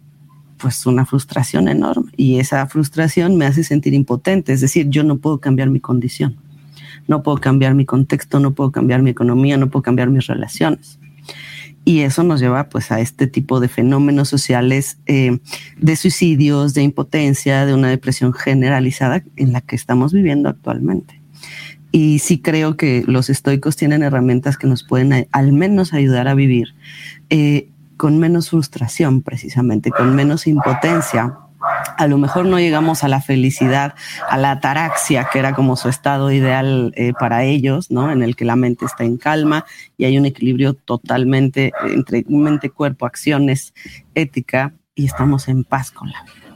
Pues 0.56 0.86
una 0.86 1.04
frustración 1.04 1.68
enorme 1.68 2.12
y 2.16 2.38
esa 2.38 2.66
frustración 2.66 3.36
me 3.36 3.44
hace 3.44 3.62
sentir 3.62 3.92
impotente, 3.92 4.54
es 4.54 4.62
decir, 4.62 4.88
yo 4.88 5.04
no 5.04 5.18
puedo 5.18 5.36
cambiar 5.36 5.68
mi 5.68 5.80
condición, 5.80 6.38
no 7.08 7.22
puedo 7.22 7.36
cambiar 7.36 7.74
mi 7.74 7.84
contexto, 7.84 8.40
no 8.40 8.54
puedo 8.54 8.72
cambiar 8.72 9.02
mi 9.02 9.10
economía, 9.10 9.58
no 9.58 9.68
puedo 9.68 9.82
cambiar 9.82 10.08
mis 10.08 10.28
relaciones. 10.28 10.98
Y 11.88 12.02
eso 12.02 12.22
nos 12.22 12.38
lleva 12.38 12.68
pues 12.68 12.92
a 12.92 13.00
este 13.00 13.26
tipo 13.26 13.60
de 13.60 13.68
fenómenos 13.68 14.28
sociales 14.28 14.98
eh, 15.06 15.38
de 15.78 15.96
suicidios, 15.96 16.74
de 16.74 16.82
impotencia, 16.82 17.64
de 17.64 17.72
una 17.72 17.88
depresión 17.88 18.34
generalizada 18.34 19.24
en 19.36 19.54
la 19.54 19.62
que 19.62 19.74
estamos 19.74 20.12
viviendo 20.12 20.50
actualmente. 20.50 21.18
Y 21.90 22.18
sí 22.18 22.40
creo 22.42 22.76
que 22.76 23.04
los 23.06 23.30
estoicos 23.30 23.76
tienen 23.76 24.02
herramientas 24.02 24.58
que 24.58 24.66
nos 24.66 24.84
pueden 24.84 25.14
eh, 25.14 25.28
al 25.32 25.54
menos 25.54 25.94
ayudar 25.94 26.28
a 26.28 26.34
vivir 26.34 26.74
eh, 27.30 27.70
con 27.96 28.18
menos 28.18 28.50
frustración, 28.50 29.22
precisamente, 29.22 29.90
con 29.90 30.14
menos 30.14 30.46
impotencia. 30.46 31.38
A 31.96 32.06
lo 32.06 32.18
mejor 32.18 32.46
no 32.46 32.58
llegamos 32.58 33.02
a 33.04 33.08
la 33.08 33.20
felicidad, 33.20 33.94
a 34.28 34.36
la 34.36 34.52
ataraxia, 34.52 35.28
que 35.32 35.38
era 35.38 35.54
como 35.54 35.76
su 35.76 35.88
estado 35.88 36.30
ideal 36.30 36.92
eh, 36.96 37.12
para 37.18 37.44
ellos, 37.44 37.90
¿no? 37.90 38.10
En 38.12 38.22
el 38.22 38.36
que 38.36 38.44
la 38.44 38.56
mente 38.56 38.84
está 38.84 39.04
en 39.04 39.16
calma 39.16 39.64
y 39.96 40.04
hay 40.04 40.18
un 40.18 40.26
equilibrio 40.26 40.74
totalmente 40.74 41.72
entre 41.82 42.24
mente, 42.28 42.70
cuerpo, 42.70 43.06
acciones, 43.06 43.74
ética 44.14 44.72
y 44.94 45.06
estamos 45.06 45.48
en 45.48 45.64
paz 45.64 45.90
con 45.90 46.10
la 46.10 46.22
vida 46.22 46.48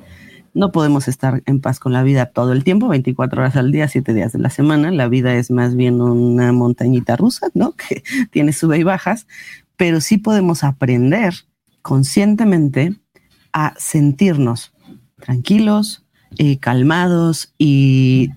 no 0.54 0.73
podemos 0.73 1.09
estar 1.09 1.42
en 1.47 1.61
paz 1.61 1.78
con 1.78 1.92
la 1.92 2.02
vida 2.02 2.26
todo 2.26 2.52
el 2.52 2.64
tiempo, 2.64 2.88
24 2.88 3.40
horas 3.40 3.56
al 3.56 3.73
día, 3.73 3.88
7 3.88 4.12
días 4.12 4.32
de 4.32 4.38
la 4.38 4.50
semana. 4.50 4.90
La 4.90 5.09
vida 5.09 5.35
es 5.35 5.50
más 5.50 5.75
bien 5.75 6.00
una 6.00 6.52
montañita 6.52 7.16
rusa, 7.16 7.49
¿no? 7.54 7.73
Que 7.76 8.02
tiene 8.30 8.52
sube 8.52 8.78
y 8.78 8.82
bajas, 8.82 9.26
pero 9.76 10.00
sí 10.00 10.18
podemos 10.18 10.64
aprender 10.64 11.35
conscientemente 11.80 12.94
a 13.52 13.75
sentirnos 13.76 14.71
tranquilos, 15.24 16.04
eh, 16.38 16.58
calmados 16.58 17.52
y 17.58 18.30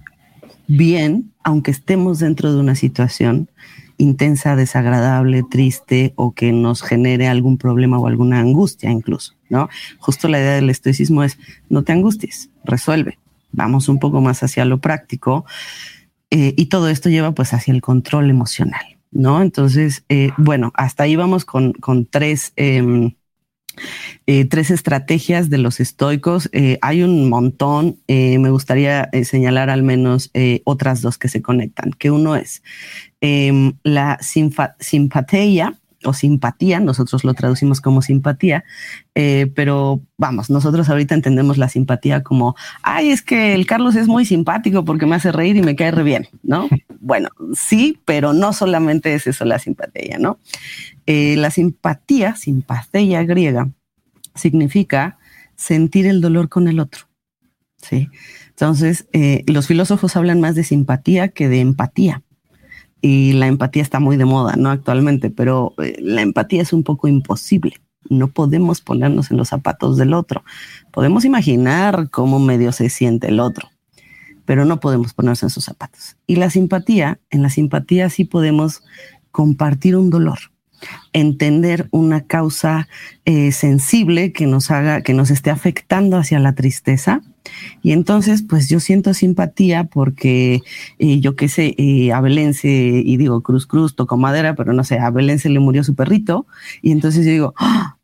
bien, 0.67 1.31
aunque 1.43 1.71
estemos 1.71 2.19
dentro 2.19 2.53
de 2.53 2.59
una 2.59 2.75
situación 2.75 3.49
intensa, 3.97 4.55
desagradable, 4.55 5.43
triste 5.43 6.13
o 6.15 6.33
que 6.33 6.51
nos 6.51 6.81
genere 6.81 7.27
algún 7.27 7.57
problema 7.57 7.97
o 7.97 8.07
alguna 8.07 8.39
angustia 8.39 8.91
incluso, 8.91 9.33
¿no? 9.49 9.69
Justo 9.99 10.27
la 10.27 10.39
idea 10.39 10.53
del 10.53 10.69
estoicismo 10.69 11.23
es 11.23 11.37
no 11.69 11.83
te 11.83 11.93
angusties, 11.93 12.49
resuelve. 12.63 13.17
Vamos 13.51 13.87
un 13.87 13.99
poco 13.99 14.19
más 14.19 14.43
hacia 14.43 14.65
lo 14.65 14.79
práctico 14.79 15.45
eh, 16.29 16.53
y 16.57 16.65
todo 16.65 16.89
esto 16.89 17.09
lleva 17.09 17.31
pues 17.31 17.53
hacia 17.53 17.73
el 17.73 17.81
control 17.81 18.29
emocional, 18.29 18.97
¿no? 19.11 19.41
Entonces, 19.41 20.03
eh, 20.09 20.31
bueno, 20.37 20.73
hasta 20.75 21.03
ahí 21.03 21.15
vamos 21.15 21.45
con, 21.45 21.73
con 21.73 22.05
tres... 22.05 22.51
Em, 22.57 23.13
eh, 24.27 24.45
tres 24.45 24.71
estrategias 24.71 25.49
de 25.49 25.57
los 25.57 25.79
estoicos. 25.79 26.49
Eh, 26.51 26.77
hay 26.81 27.03
un 27.03 27.29
montón. 27.29 27.97
Eh, 28.07 28.39
me 28.39 28.49
gustaría 28.49 29.09
señalar 29.23 29.69
al 29.69 29.83
menos 29.83 30.31
otras 30.63 31.01
dos 31.01 31.17
que 31.17 31.27
se 31.27 31.41
conectan, 31.41 31.91
que 31.91 32.11
uno 32.11 32.35
es 32.35 32.63
em, 33.21 33.73
la 33.83 34.17
simpatía 34.21 35.79
o 36.05 36.13
simpatía, 36.13 36.79
nosotros 36.79 37.23
lo 37.23 37.33
traducimos 37.33 37.81
como 37.81 38.01
simpatía, 38.01 38.63
pero 39.13 40.01
vamos, 40.17 40.49
nosotros 40.49 40.89
ahorita 40.89 41.15
entendemos 41.15 41.57
la 41.57 41.69
simpatía 41.69 42.23
como, 42.23 42.55
ay, 42.83 43.09
es 43.09 43.21
que 43.21 43.53
el 43.53 43.65
Carlos 43.65 43.95
es 43.95 44.07
muy 44.07 44.25
simpático 44.25 44.85
porque 44.85 45.05
me 45.05 45.15
hace 45.15 45.31
reír 45.31 45.57
y 45.57 45.61
me 45.61 45.75
cae 45.75 45.91
re 45.91 46.03
bien, 46.03 46.27
¿no? 46.43 46.69
Bueno, 47.07 47.29
sí, 47.53 47.99
pero 48.03 48.33
no 48.33 48.51
solamente 48.51 49.13
es 49.13 49.27
eso 49.27 49.45
la 49.45 49.59
simpatía, 49.59 50.17
¿no? 50.17 50.39
la 51.05 51.51
simpatía, 51.51 52.35
simpatía 52.35 53.23
griega, 53.23 53.69
significa 54.33 55.19
sentir 55.55 56.07
el 56.07 56.21
dolor 56.21 56.49
con 56.49 56.67
el 56.67 56.79
otro. 56.79 57.05
¿sí? 57.81 58.09
Entonces, 58.49 59.07
eh, 59.13 59.43
los 59.47 59.67
filósofos 59.67 60.15
hablan 60.15 60.39
más 60.39 60.55
de 60.55 60.63
simpatía 60.63 61.29
que 61.29 61.49
de 61.49 61.59
empatía. 61.59 62.23
Y 63.07 63.33
la 63.33 63.45
empatía 63.45 63.83
está 63.83 63.99
muy 63.99 64.17
de 64.17 64.25
moda, 64.25 64.55
¿no? 64.55 64.71
Actualmente, 64.71 65.29
pero 65.29 65.75
eh, 65.77 65.95
la 65.99 66.23
empatía 66.23 66.63
es 66.63 66.73
un 66.73 66.81
poco 66.81 67.07
imposible. 67.07 67.79
No 68.09 68.29
podemos 68.29 68.81
ponernos 68.81 69.29
en 69.29 69.37
los 69.37 69.49
zapatos 69.49 69.95
del 69.97 70.15
otro. 70.15 70.43
Podemos 70.91 71.23
imaginar 71.23 72.09
cómo 72.09 72.39
medio 72.39 72.71
se 72.71 72.89
siente 72.89 73.27
el 73.27 73.39
otro, 73.39 73.69
pero 74.45 74.65
no 74.65 74.79
podemos 74.79 75.13
ponernos 75.13 75.43
en 75.43 75.51
sus 75.51 75.65
zapatos. 75.65 76.17
Y 76.25 76.37
la 76.37 76.49
simpatía, 76.49 77.19
en 77.29 77.43
la 77.43 77.51
simpatía 77.51 78.09
sí 78.09 78.25
podemos 78.25 78.81
compartir 79.29 79.95
un 79.95 80.09
dolor 80.09 80.39
entender 81.13 81.87
una 81.91 82.21
causa 82.21 82.87
eh, 83.25 83.51
sensible 83.51 84.31
que 84.31 84.47
nos 84.47 84.71
haga, 84.71 85.01
que 85.01 85.13
nos 85.13 85.31
esté 85.31 85.49
afectando 85.49 86.17
hacia 86.17 86.39
la 86.39 86.53
tristeza. 86.53 87.21
Y 87.81 87.91
entonces, 87.91 88.43
pues 88.43 88.69
yo 88.69 88.79
siento 88.79 89.13
simpatía 89.13 89.85
porque 89.85 90.61
eh, 90.99 91.19
yo 91.19 91.35
qué 91.35 91.47
sé, 91.47 91.75
eh, 91.77 92.11
a 92.11 92.21
Belén 92.21 92.53
se, 92.53 92.69
y 92.69 93.17
digo 93.17 93.41
cruz 93.41 93.67
cruz, 93.67 93.95
tocó 93.95 94.17
madera, 94.17 94.55
pero 94.55 94.73
no 94.73 94.83
sé, 94.83 94.99
a 94.99 95.09
Belén 95.11 95.39
se 95.39 95.49
le 95.49 95.59
murió 95.59 95.83
su 95.83 95.95
perrito. 95.95 96.47
Y 96.81 96.91
entonces 96.91 97.25
yo 97.25 97.31
digo, 97.31 97.53
¡Ah! 97.57 97.97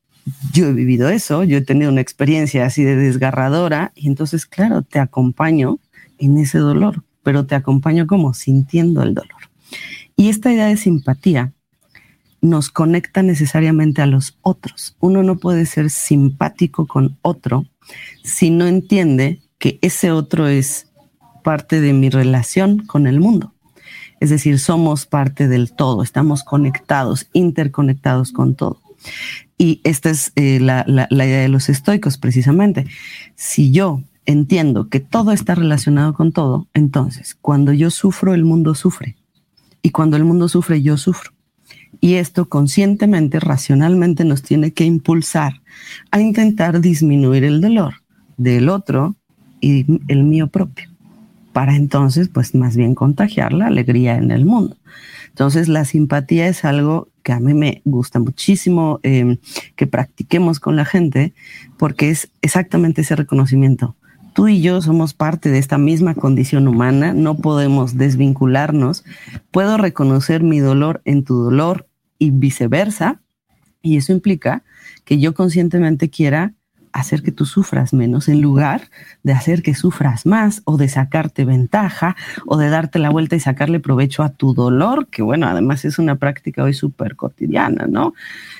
yo 0.53 0.67
he 0.67 0.73
vivido 0.73 1.09
eso, 1.09 1.43
yo 1.43 1.57
he 1.57 1.61
tenido 1.61 1.91
una 1.91 2.01
experiencia 2.01 2.65
así 2.65 2.83
de 2.83 2.95
desgarradora. 2.95 3.91
Y 3.95 4.07
entonces, 4.07 4.45
claro, 4.45 4.83
te 4.83 4.99
acompaño 4.99 5.79
en 6.17 6.37
ese 6.37 6.59
dolor, 6.59 7.03
pero 7.23 7.45
te 7.45 7.55
acompaño 7.55 8.07
como 8.07 8.33
sintiendo 8.33 9.03
el 9.03 9.13
dolor. 9.13 9.49
Y 10.15 10.29
esta 10.29 10.53
idea 10.53 10.67
de 10.67 10.77
simpatía 10.77 11.53
nos 12.41 12.69
conecta 12.69 13.21
necesariamente 13.21 14.01
a 14.01 14.07
los 14.07 14.37
otros. 14.41 14.95
Uno 14.99 15.23
no 15.23 15.37
puede 15.37 15.65
ser 15.65 15.89
simpático 15.89 16.87
con 16.87 17.17
otro 17.21 17.67
si 18.23 18.49
no 18.49 18.67
entiende 18.67 19.39
que 19.59 19.77
ese 19.81 20.11
otro 20.11 20.47
es 20.47 20.87
parte 21.43 21.81
de 21.81 21.93
mi 21.93 22.09
relación 22.09 22.85
con 22.85 23.07
el 23.07 23.19
mundo. 23.19 23.53
Es 24.19 24.29
decir, 24.29 24.59
somos 24.59 25.05
parte 25.05 25.47
del 25.47 25.71
todo, 25.71 26.03
estamos 26.03 26.43
conectados, 26.43 27.27
interconectados 27.33 28.31
con 28.31 28.55
todo. 28.55 28.79
Y 29.57 29.81
esta 29.83 30.09
es 30.09 30.31
eh, 30.35 30.59
la, 30.59 30.85
la 30.87 31.25
idea 31.25 31.41
de 31.41 31.49
los 31.49 31.69
estoicos, 31.69 32.17
precisamente. 32.17 32.85
Si 33.35 33.71
yo 33.71 34.01
entiendo 34.25 34.89
que 34.89 34.99
todo 34.99 35.31
está 35.31 35.55
relacionado 35.55 36.13
con 36.13 36.31
todo, 36.31 36.67
entonces 36.73 37.35
cuando 37.39 37.73
yo 37.73 37.89
sufro, 37.89 38.33
el 38.33 38.45
mundo 38.45 38.75
sufre. 38.75 39.15
Y 39.81 39.89
cuando 39.89 40.17
el 40.17 40.23
mundo 40.23 40.47
sufre, 40.47 40.81
yo 40.81 40.97
sufro. 40.97 41.31
Y 42.01 42.15
esto 42.15 42.49
conscientemente, 42.49 43.39
racionalmente 43.39 44.25
nos 44.25 44.41
tiene 44.41 44.73
que 44.73 44.83
impulsar 44.83 45.61
a 46.09 46.19
intentar 46.19 46.81
disminuir 46.81 47.43
el 47.43 47.61
dolor 47.61 47.93
del 48.37 48.69
otro 48.69 49.15
y 49.61 49.85
el 50.07 50.23
mío 50.23 50.47
propio, 50.47 50.89
para 51.53 51.75
entonces, 51.75 52.27
pues 52.27 52.55
más 52.55 52.75
bien 52.75 52.95
contagiar 52.95 53.53
la 53.53 53.67
alegría 53.67 54.15
en 54.15 54.31
el 54.31 54.45
mundo. 54.45 54.75
Entonces, 55.29 55.67
la 55.67 55.85
simpatía 55.85 56.47
es 56.47 56.65
algo 56.65 57.07
que 57.23 57.33
a 57.33 57.39
mí 57.39 57.53
me 57.53 57.81
gusta 57.85 58.19
muchísimo 58.19 58.99
em, 59.03 59.37
que 59.75 59.85
practiquemos 59.87 60.59
con 60.59 60.75
la 60.75 60.85
gente, 60.85 61.33
porque 61.77 62.09
es 62.09 62.31
exactamente 62.41 63.01
ese 63.01 63.15
reconocimiento. 63.15 63.95
Tú 64.33 64.47
y 64.47 64.61
yo 64.61 64.81
somos 64.81 65.13
parte 65.13 65.49
de 65.49 65.59
esta 65.59 65.77
misma 65.77 66.15
condición 66.15 66.67
humana, 66.67 67.13
no 67.13 67.37
podemos 67.37 67.97
desvincularnos. 67.97 69.03
Puedo 69.51 69.77
reconocer 69.77 70.41
mi 70.41 70.59
dolor 70.59 71.01
en 71.05 71.23
tu 71.23 71.35
dolor, 71.35 71.87
y 72.21 72.29
viceversa. 72.29 73.19
Y 73.81 73.97
eso 73.97 74.11
implica 74.11 74.63
que 75.05 75.19
yo 75.19 75.33
conscientemente 75.33 76.11
quiera 76.11 76.53
hacer 76.93 77.23
que 77.23 77.31
tú 77.31 77.45
sufras 77.45 77.93
menos 77.93 78.27
en 78.27 78.41
lugar 78.41 78.89
de 79.23 79.33
hacer 79.33 79.63
que 79.63 79.73
sufras 79.73 80.27
más 80.27 80.61
o 80.65 80.77
de 80.77 80.87
sacarte 80.87 81.45
ventaja 81.45 82.15
o 82.45 82.57
de 82.57 82.69
darte 82.69 82.99
la 82.99 83.09
vuelta 83.09 83.35
y 83.35 83.39
sacarle 83.39 83.79
provecho 83.79 84.21
a 84.21 84.29
tu 84.29 84.53
dolor, 84.53 85.07
que 85.07 85.23
bueno, 85.23 85.47
además 85.47 85.83
es 85.83 85.97
una 85.97 86.17
práctica 86.17 86.63
hoy 86.63 86.75
súper 86.75 87.15
cotidiana, 87.15 87.87
¿no? 87.87 88.13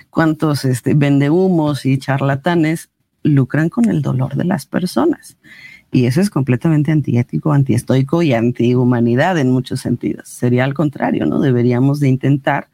¿Cuántos 0.10 0.66
este, 0.66 0.96
vendehumos 0.96 1.86
y 1.86 2.00
charlatanes 2.00 2.90
lucran 3.22 3.70
con 3.70 3.90
el 3.90 4.02
dolor 4.02 4.36
de 4.38 4.46
las 4.46 4.66
personas? 4.66 5.38
Y 5.92 6.06
eso 6.06 6.20
es 6.20 6.32
completamente 6.32 6.92
antiético, 6.92 7.52
antiestoico 7.52 8.24
y 8.24 8.34
antihumanidad 8.34 9.38
en 9.38 9.52
muchos 9.52 9.82
sentidos. 9.82 10.30
Sería 10.30 10.64
al 10.64 10.74
contrario, 10.74 11.28
¿no? 11.28 11.42
Deberíamos 11.42 12.00
de 12.00 12.08
intentar 12.08 12.70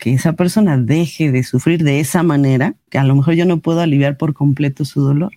que 0.00 0.14
esa 0.14 0.32
persona 0.32 0.78
deje 0.78 1.30
de 1.30 1.44
sufrir 1.44 1.84
de 1.84 2.00
esa 2.00 2.22
manera, 2.22 2.74
que 2.90 2.98
a 2.98 3.04
lo 3.04 3.14
mejor 3.14 3.34
yo 3.34 3.44
no 3.44 3.60
puedo 3.60 3.80
aliviar 3.80 4.16
por 4.16 4.34
completo 4.34 4.84
su 4.84 5.02
dolor, 5.02 5.32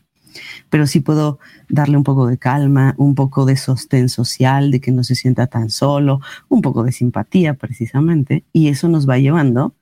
pero 0.70 0.88
sí 0.88 1.01
puedo 1.01 1.38
darle 1.70 1.98
un 1.98 2.03
poco 2.03 2.25
de 2.25 2.38
calma, 2.38 2.96
un 2.98 3.13
poco 3.13 3.46
de 3.46 3.58
sostén 3.58 4.10
social, 4.10 4.72
de 4.72 4.79
que 4.79 4.91
no 4.91 5.03
se 5.03 5.15
sienta 5.15 5.48
tan 5.48 5.70
solo, 5.70 6.22
un 6.50 6.62
poco 6.62 6.84
de 6.84 6.91
simpatía 6.91 7.53
precisamente, 7.53 8.43
y 8.53 8.70
eso 8.70 8.88
nos 8.88 9.08
va 9.08 9.20
llevando 9.20 9.75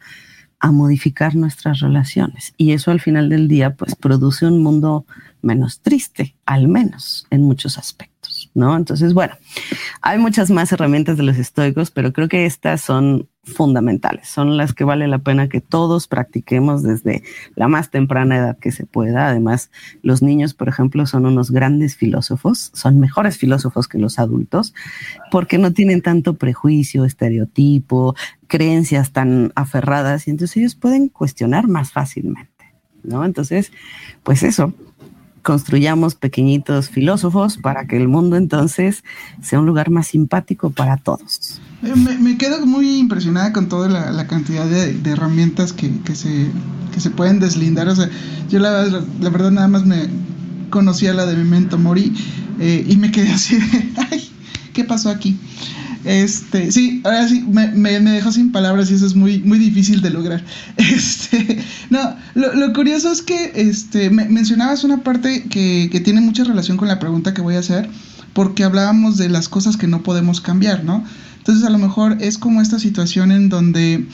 a 0.59 0.71
modificar 0.71 1.35
nuestras 1.35 1.79
relaciones. 1.79 2.53
Y 2.57 2.73
eso 2.73 2.91
al 2.91 3.01
final 3.01 3.29
del 3.29 3.47
día, 3.47 3.75
pues 3.75 3.95
produce 3.95 4.45
un 4.45 4.61
mundo 4.61 5.05
menos 5.41 5.81
triste, 5.81 6.35
al 6.45 6.67
menos 6.67 7.25
en 7.31 7.41
muchos 7.41 7.77
aspectos, 7.77 8.51
¿no? 8.53 8.77
Entonces, 8.77 9.13
bueno, 9.13 9.33
hay 10.01 10.19
muchas 10.19 10.51
más 10.51 10.71
herramientas 10.71 11.17
de 11.17 11.23
los 11.23 11.37
estoicos, 11.37 11.89
pero 11.89 12.13
creo 12.13 12.29
que 12.29 12.45
estas 12.45 12.81
son 12.81 13.27
fundamentales, 13.43 14.27
son 14.29 14.55
las 14.55 14.73
que 14.73 14.83
vale 14.83 15.07
la 15.07 15.17
pena 15.17 15.49
que 15.49 15.61
todos 15.61 16.07
practiquemos 16.07 16.83
desde 16.83 17.23
la 17.55 17.67
más 17.67 17.89
temprana 17.89 18.37
edad 18.37 18.57
que 18.59 18.71
se 18.71 18.85
pueda. 18.85 19.27
Además, 19.27 19.71
los 20.03 20.21
niños, 20.21 20.53
por 20.53 20.69
ejemplo, 20.69 21.07
son 21.07 21.25
unos 21.25 21.49
grandes 21.49 21.95
filósofos, 21.95 22.71
son 22.73 22.99
mejores 22.99 23.37
filósofos 23.37 23.87
que 23.87 23.97
los 23.97 24.19
adultos, 24.19 24.75
porque 25.31 25.57
no 25.57 25.73
tienen 25.73 26.01
tanto 26.01 26.35
prejuicio, 26.35 27.03
estereotipo, 27.03 28.15
creencias 28.47 29.11
tan 29.11 29.51
aferradas, 29.55 30.27
y 30.27 30.31
entonces 30.31 30.57
ellos 30.57 30.75
pueden 30.75 31.09
cuestionar 31.09 31.67
más 31.67 31.91
fácilmente, 31.91 32.75
¿no? 33.01 33.25
Entonces, 33.25 33.71
pues 34.21 34.43
eso, 34.43 34.73
construyamos 35.41 36.13
pequeñitos 36.13 36.89
filósofos 36.89 37.57
para 37.57 37.87
que 37.87 37.97
el 37.97 38.07
mundo 38.07 38.35
entonces 38.35 39.03
sea 39.41 39.59
un 39.59 39.65
lugar 39.65 39.89
más 39.89 40.07
simpático 40.07 40.69
para 40.69 40.97
todos. 40.97 41.59
Eh, 41.83 41.95
me, 41.95 42.37
quedo 42.37 42.65
muy 42.65 42.97
impresionada 42.97 43.53
con 43.53 43.67
toda 43.67 43.89
la, 43.89 44.27
cantidad 44.27 44.65
de, 44.65 44.99
herramientas 45.09 45.73
que, 45.73 45.91
se, 46.13 46.47
se 46.97 47.09
pueden 47.09 47.39
deslindar. 47.39 47.87
O 47.87 47.95
sea, 47.95 48.09
yo 48.49 48.59
la, 48.59 48.83
la, 48.83 49.29
verdad 49.29 49.51
nada 49.51 49.67
más 49.67 49.85
me 49.85 50.07
conocía 50.69 51.13
la 51.13 51.25
de 51.25 51.35
Memento 51.35 51.77
Mori 51.77 52.13
eh, 52.59 52.85
y 52.87 52.97
me 52.97 53.11
quedé 53.11 53.31
así 53.31 53.57
ay, 54.11 54.29
¿qué 54.73 54.83
pasó 54.83 55.09
aquí? 55.09 55.37
Este, 56.03 56.71
sí, 56.71 57.01
ahora 57.03 57.27
sí, 57.27 57.43
me, 57.47 57.67
me, 57.69 57.99
dejó 57.99 58.31
sin 58.31 58.51
palabras 58.51 58.89
y 58.89 58.95
eso 58.95 59.05
es 59.05 59.15
muy, 59.15 59.39
muy 59.39 59.59
difícil 59.59 60.01
de 60.01 60.09
lograr. 60.09 60.43
Este, 60.77 61.63
no, 61.89 62.15
lo, 62.35 62.73
curioso 62.73 63.11
es 63.11 63.21
que 63.21 63.51
este, 63.55 64.09
me, 64.09 64.25
mencionabas 64.25 64.83
una 64.83 65.03
parte 65.03 65.43
que, 65.43 65.89
que 65.91 65.99
tiene 65.99 66.21
mucha 66.21 66.43
relación 66.43 66.77
con 66.77 66.87
la 66.87 66.99
pregunta 66.99 67.33
que 67.33 67.41
voy 67.41 67.55
a 67.55 67.59
hacer, 67.59 67.89
porque 68.33 68.63
hablábamos 68.63 69.17
de 69.17 69.29
las 69.29 69.47
cosas 69.49 69.77
que 69.77 69.87
no 69.87 70.01
podemos 70.01 70.41
cambiar, 70.41 70.83
¿no? 70.83 71.03
Entonces 71.41 71.65
a 71.65 71.71
lo 71.71 71.79
mejor 71.79 72.17
es 72.21 72.37
como 72.37 72.61
esta 72.61 72.77
situación 72.77 73.31
en 73.31 73.49
donde 73.49 74.05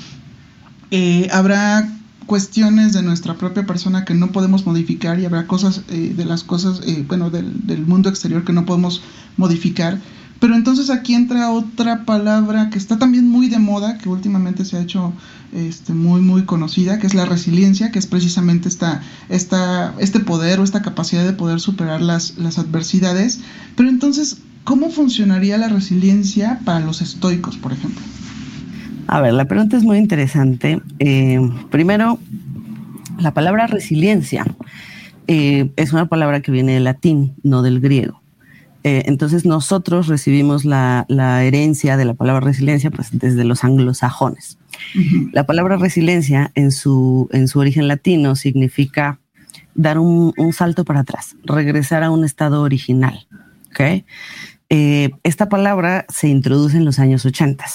eh, 0.91 1.27
habrá 1.31 1.93
cuestiones 2.25 2.93
de 2.93 3.03
nuestra 3.03 3.36
propia 3.36 3.65
persona 3.65 4.05
que 4.05 4.13
no 4.13 4.31
podemos 4.31 4.65
modificar 4.65 5.19
y 5.19 5.25
habrá 5.25 5.46
cosas 5.46 5.81
eh, 5.89 6.13
de 6.15 6.25
las 6.25 6.43
cosas, 6.43 6.81
eh, 6.86 7.03
bueno, 7.07 7.29
del, 7.29 7.65
del, 7.67 7.86
mundo 7.86 8.10
exterior 8.10 8.43
que 8.43 8.53
no 8.53 8.65
podemos 8.65 9.01
modificar. 9.38 10.00
Pero 10.39 10.55
entonces 10.55 10.89
aquí 10.89 11.15
entra 11.15 11.50
otra 11.50 12.05
palabra 12.05 12.69
que 12.69 12.77
está 12.77 13.00
también 13.00 13.27
muy 13.27 13.50
de 13.50 13.60
moda, 13.60 13.98
que 13.98 14.07
últimamente 14.07 14.65
se 14.65 14.77
ha 14.77 14.81
hecho 14.81 15.13
este, 15.51 15.93
muy, 15.93 16.22
muy 16.22 16.43
conocida, 16.43 17.00
que 17.00 17.07
es 17.07 17.15
la 17.15 17.25
resiliencia, 17.25 17.91
que 17.91 18.00
es 18.00 18.05
precisamente 18.05 18.69
esta, 18.69 19.01
esta, 19.29 19.96
este 20.00 20.19
poder 20.19 20.60
o 20.60 20.63
esta 20.63 20.81
capacidad 20.81 21.25
de 21.25 21.34
poder 21.34 21.60
superar 21.60 22.01
las, 22.01 22.38
las 22.38 22.60
adversidades. 22.60 23.39
Pero 23.75 23.89
entonces, 23.89 24.38
¿cómo 24.67 24.89
funcionaría 24.89 25.57
la 25.57 25.69
resiliencia 25.69 26.59
para 26.65 26.81
los 26.81 27.01
estoicos, 27.01 27.55
por 27.55 27.71
ejemplo? 27.71 28.03
A 29.07 29.21
ver, 29.21 29.33
la 29.33 29.45
pregunta 29.45 29.77
es 29.77 29.83
muy 29.83 29.97
interesante. 29.97 30.81
Eh, 31.00 31.39
primero, 31.71 32.19
la 33.17 33.33
palabra 33.33 33.67
resiliencia 33.67 34.45
eh, 35.27 35.71
es 35.77 35.93
una 35.93 36.07
palabra 36.07 36.41
que 36.41 36.51
viene 36.51 36.74
del 36.74 36.83
latín, 36.83 37.33
no 37.43 37.62
del 37.62 37.79
griego. 37.79 38.21
Eh, 38.83 39.03
entonces 39.05 39.45
nosotros 39.45 40.07
recibimos 40.07 40.65
la, 40.65 41.05
herencia 41.43 41.95
de 41.95 42.03
la 42.03 42.13
palabra 42.13 42.41
resiliencia 42.41 42.91
pues, 42.91 43.07
desde 43.13 43.45
los 43.45 43.63
anglosajones. 43.63 44.57
La 45.31 45.45
palabra 45.45 45.77
resiliencia 45.77 46.51
en 46.55 46.74
su, 46.74 47.29
en 47.31 47.47
su 47.47 47.59
origen 47.59 47.88
latino 47.88 48.36
significa 48.36 49.21
dar 49.75 49.97
un, 49.97 50.33
salto 50.51 50.83
para 50.83 51.00
atrás, 51.00 51.38
regresar 51.45 52.03
a 52.03 52.12
un 52.12 52.25
estado 52.25 52.63
original. 52.63 53.27
Eh, 54.69 55.12
esta 55.24 55.50
palabra 55.50 56.05
se 56.09 56.27
introduce 56.27 56.77
en 56.77 56.86
los 56.86 57.00
años 57.00 57.25
80. 57.25 57.65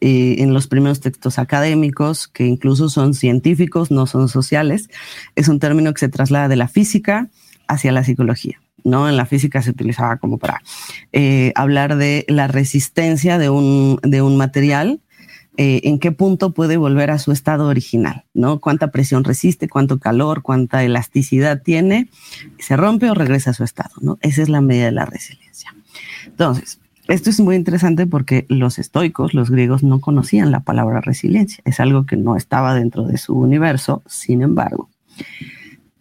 Eh, 0.00 0.36
en 0.38 0.54
los 0.54 0.68
primeros 0.68 1.00
textos 1.00 1.38
académicos, 1.38 2.28
que 2.28 2.46
incluso 2.46 2.88
son 2.88 3.14
científicos, 3.14 3.90
no 3.90 4.06
son 4.06 4.28
sociales. 4.28 4.88
Es 5.34 5.48
un 5.48 5.58
término 5.58 5.92
que 5.92 6.00
se 6.00 6.08
traslada 6.08 6.48
de 6.48 6.56
la 6.56 6.68
física 6.68 7.28
hacia 7.66 7.92
la 7.92 8.04
psicología. 8.04 8.60
¿no? 8.84 9.08
En 9.08 9.16
la 9.16 9.26
física 9.26 9.60
se 9.60 9.70
utilizaba 9.70 10.18
como 10.18 10.38
para 10.38 10.62
eh, 11.12 11.52
hablar 11.56 11.96
de 11.96 12.24
la 12.28 12.46
resistencia 12.46 13.36
de 13.36 13.50
un, 13.50 13.98
de 14.02 14.22
un 14.22 14.36
material, 14.36 15.00
en 15.60 15.98
qué 15.98 16.12
punto 16.12 16.54
puede 16.54 16.76
volver 16.76 17.10
a 17.10 17.18
su 17.18 17.32
estado 17.32 17.66
original, 17.66 18.24
¿no? 18.32 18.60
Cuánta 18.60 18.92
presión 18.92 19.24
resiste, 19.24 19.68
cuánto 19.68 19.98
calor, 19.98 20.42
cuánta 20.42 20.84
elasticidad 20.84 21.62
tiene, 21.62 22.08
se 22.60 22.76
rompe 22.76 23.10
o 23.10 23.14
regresa 23.14 23.50
a 23.50 23.54
su 23.54 23.64
estado, 23.64 23.90
¿no? 24.00 24.18
Esa 24.20 24.42
es 24.42 24.48
la 24.48 24.60
medida 24.60 24.84
de 24.84 24.92
la 24.92 25.04
resiliencia. 25.04 25.74
Entonces, 26.26 26.80
esto 27.08 27.30
es 27.30 27.40
muy 27.40 27.56
interesante 27.56 28.06
porque 28.06 28.44
los 28.48 28.78
estoicos, 28.78 29.32
los 29.32 29.50
griegos, 29.50 29.82
no 29.82 30.00
conocían 30.00 30.50
la 30.50 30.60
palabra 30.60 31.00
resiliencia. 31.00 31.62
Es 31.64 31.80
algo 31.80 32.04
que 32.04 32.16
no 32.16 32.36
estaba 32.36 32.74
dentro 32.74 33.04
de 33.04 33.16
su 33.16 33.34
universo. 33.34 34.02
Sin 34.06 34.42
embargo, 34.42 34.90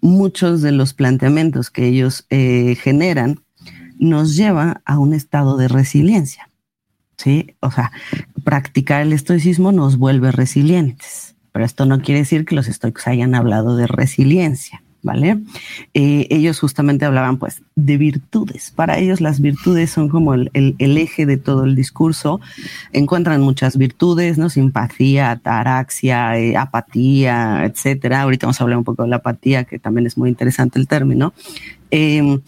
muchos 0.02 0.62
de 0.62 0.74
los 0.74 0.94
planteamientos 0.94 1.70
que 1.70 1.88
ellos 1.88 2.26
eh, 2.30 2.76
generan 2.76 3.40
nos 4.00 4.36
lleva 4.36 4.82
a 4.86 5.00
un 5.00 5.14
estado 5.14 5.58
de 5.58 5.68
resiliencia. 5.68 6.50
¿sí? 7.18 7.56
O 7.62 7.72
sea, 7.72 7.92
practicar 8.44 9.02
el 9.02 9.14
estoicismo 9.14 9.72
nos 9.72 9.98
vuelve 9.98 10.32
resilientes, 10.32 11.36
pero 11.52 11.66
esto 11.66 11.86
no 11.86 12.02
quiere 12.02 12.20
decir 12.20 12.46
que 12.46 12.56
los 12.56 12.68
estoicos 12.68 13.08
hayan 13.08 13.36
hablado 13.36 13.76
de 13.76 13.88
resiliencia. 13.88 14.84
¿Vale? 15.04 15.40
Eh, 15.94 16.28
ellos 16.30 16.60
justamente 16.60 17.06
hablaban 17.06 17.38
pues 17.38 17.62
de 17.76 17.98
virtudes. 17.98 18.72
Para 18.76 18.98
ellos 18.98 19.22
las 19.22 19.40
virtudes 19.40 19.92
son 19.92 20.10
como 20.10 20.34
el, 20.34 20.52
eje 20.80 21.26
de 21.26 21.38
todo 21.38 21.64
el 21.64 21.76
discurso. 21.76 22.40
Encuentran 22.94 23.42
muchas 23.42 23.78
virtudes, 23.78 24.38
¿no? 24.38 24.50
Simpatía, 24.50 25.32
ataraxia, 25.32 26.38
eh, 26.38 26.58
apatía, 26.58 27.66
etcétera. 27.66 28.22
Ahorita 28.22 28.48
vamos 28.48 28.60
a 28.60 28.64
hablar 28.64 28.80
un 28.80 28.84
poco 28.84 29.04
de 29.04 29.10
la 29.10 29.18
apatía, 29.18 29.64
que 29.64 29.80
también 29.80 30.08
es 30.08 30.18
muy 30.18 30.30
interesante 30.30 30.80
el 30.80 30.88
término. 30.88 31.34
Em, 31.92 32.42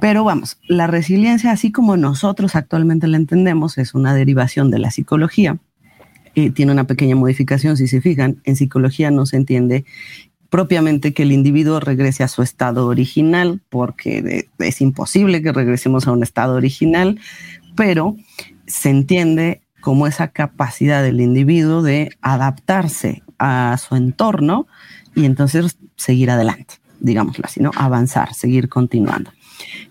pero 0.00 0.24
vamos, 0.24 0.58
la 0.66 0.86
resiliencia, 0.86 1.50
así 1.50 1.72
como 1.72 1.96
nosotros 1.96 2.56
actualmente 2.56 3.06
la 3.06 3.18
entendemos, 3.18 3.76
es 3.76 3.94
una 3.94 4.14
derivación 4.14 4.70
de 4.70 4.78
la 4.78 4.90
psicología. 4.90 5.58
Eh, 6.36 6.50
tiene 6.50 6.72
una 6.72 6.84
pequeña 6.84 7.16
modificación, 7.16 7.76
si 7.76 7.88
se 7.88 8.00
fijan, 8.00 8.40
en 8.44 8.56
psicología 8.56 9.10
no 9.10 9.26
se 9.26 9.36
entiende 9.36 9.84
propiamente 10.50 11.14
que 11.14 11.22
el 11.22 11.32
individuo 11.32 11.80
regrese 11.80 12.22
a 12.24 12.28
su 12.28 12.42
estado 12.42 12.86
original, 12.86 13.60
porque 13.68 14.48
es 14.58 14.80
imposible 14.80 15.42
que 15.42 15.52
regresemos 15.52 16.06
a 16.06 16.12
un 16.12 16.22
estado 16.22 16.54
original, 16.56 17.18
pero 17.76 18.16
se 18.66 18.90
entiende 18.90 19.62
como 19.80 20.06
esa 20.06 20.28
capacidad 20.28 21.02
del 21.02 21.20
individuo 21.20 21.82
de 21.82 22.10
adaptarse 22.20 23.22
a 23.38 23.76
su 23.78 23.96
entorno 23.96 24.66
y 25.14 25.24
entonces 25.24 25.78
seguir 25.96 26.30
adelante, 26.30 26.74
digámoslo 26.98 27.44
así, 27.46 27.60
¿no? 27.60 27.70
Avanzar, 27.76 28.34
seguir 28.34 28.68
continuando. 28.68 29.32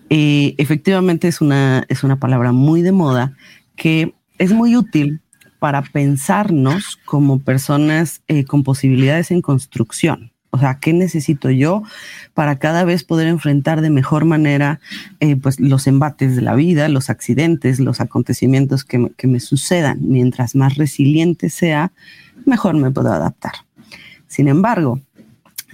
Eh, 0.08 0.54
efectivamente 0.58 1.28
es 1.28 1.40
una, 1.40 1.84
es 1.88 2.04
una 2.04 2.16
palabra 2.16 2.52
muy 2.52 2.82
de 2.82 2.92
moda 2.92 3.36
que 3.76 4.14
es 4.38 4.52
muy 4.52 4.76
útil 4.76 5.20
para 5.58 5.82
pensarnos 5.82 6.98
como 7.04 7.40
personas 7.40 8.22
eh, 8.28 8.44
con 8.44 8.64
posibilidades 8.64 9.30
en 9.30 9.42
construcción. 9.42 10.29
O 10.50 10.58
sea, 10.58 10.78
¿qué 10.80 10.92
necesito 10.92 11.50
yo 11.50 11.82
para 12.34 12.58
cada 12.58 12.84
vez 12.84 13.04
poder 13.04 13.28
enfrentar 13.28 13.80
de 13.80 13.90
mejor 13.90 14.24
manera 14.24 14.80
eh, 15.20 15.36
pues, 15.36 15.60
los 15.60 15.86
embates 15.86 16.34
de 16.34 16.42
la 16.42 16.54
vida, 16.54 16.88
los 16.88 17.08
accidentes, 17.08 17.78
los 17.78 18.00
acontecimientos 18.00 18.84
que 18.84 18.98
me, 18.98 19.10
que 19.10 19.28
me 19.28 19.38
sucedan? 19.38 19.98
Mientras 20.02 20.56
más 20.56 20.76
resiliente 20.76 21.50
sea, 21.50 21.92
mejor 22.46 22.74
me 22.74 22.90
puedo 22.90 23.12
adaptar. 23.12 23.52
Sin 24.26 24.48
embargo, 24.48 25.00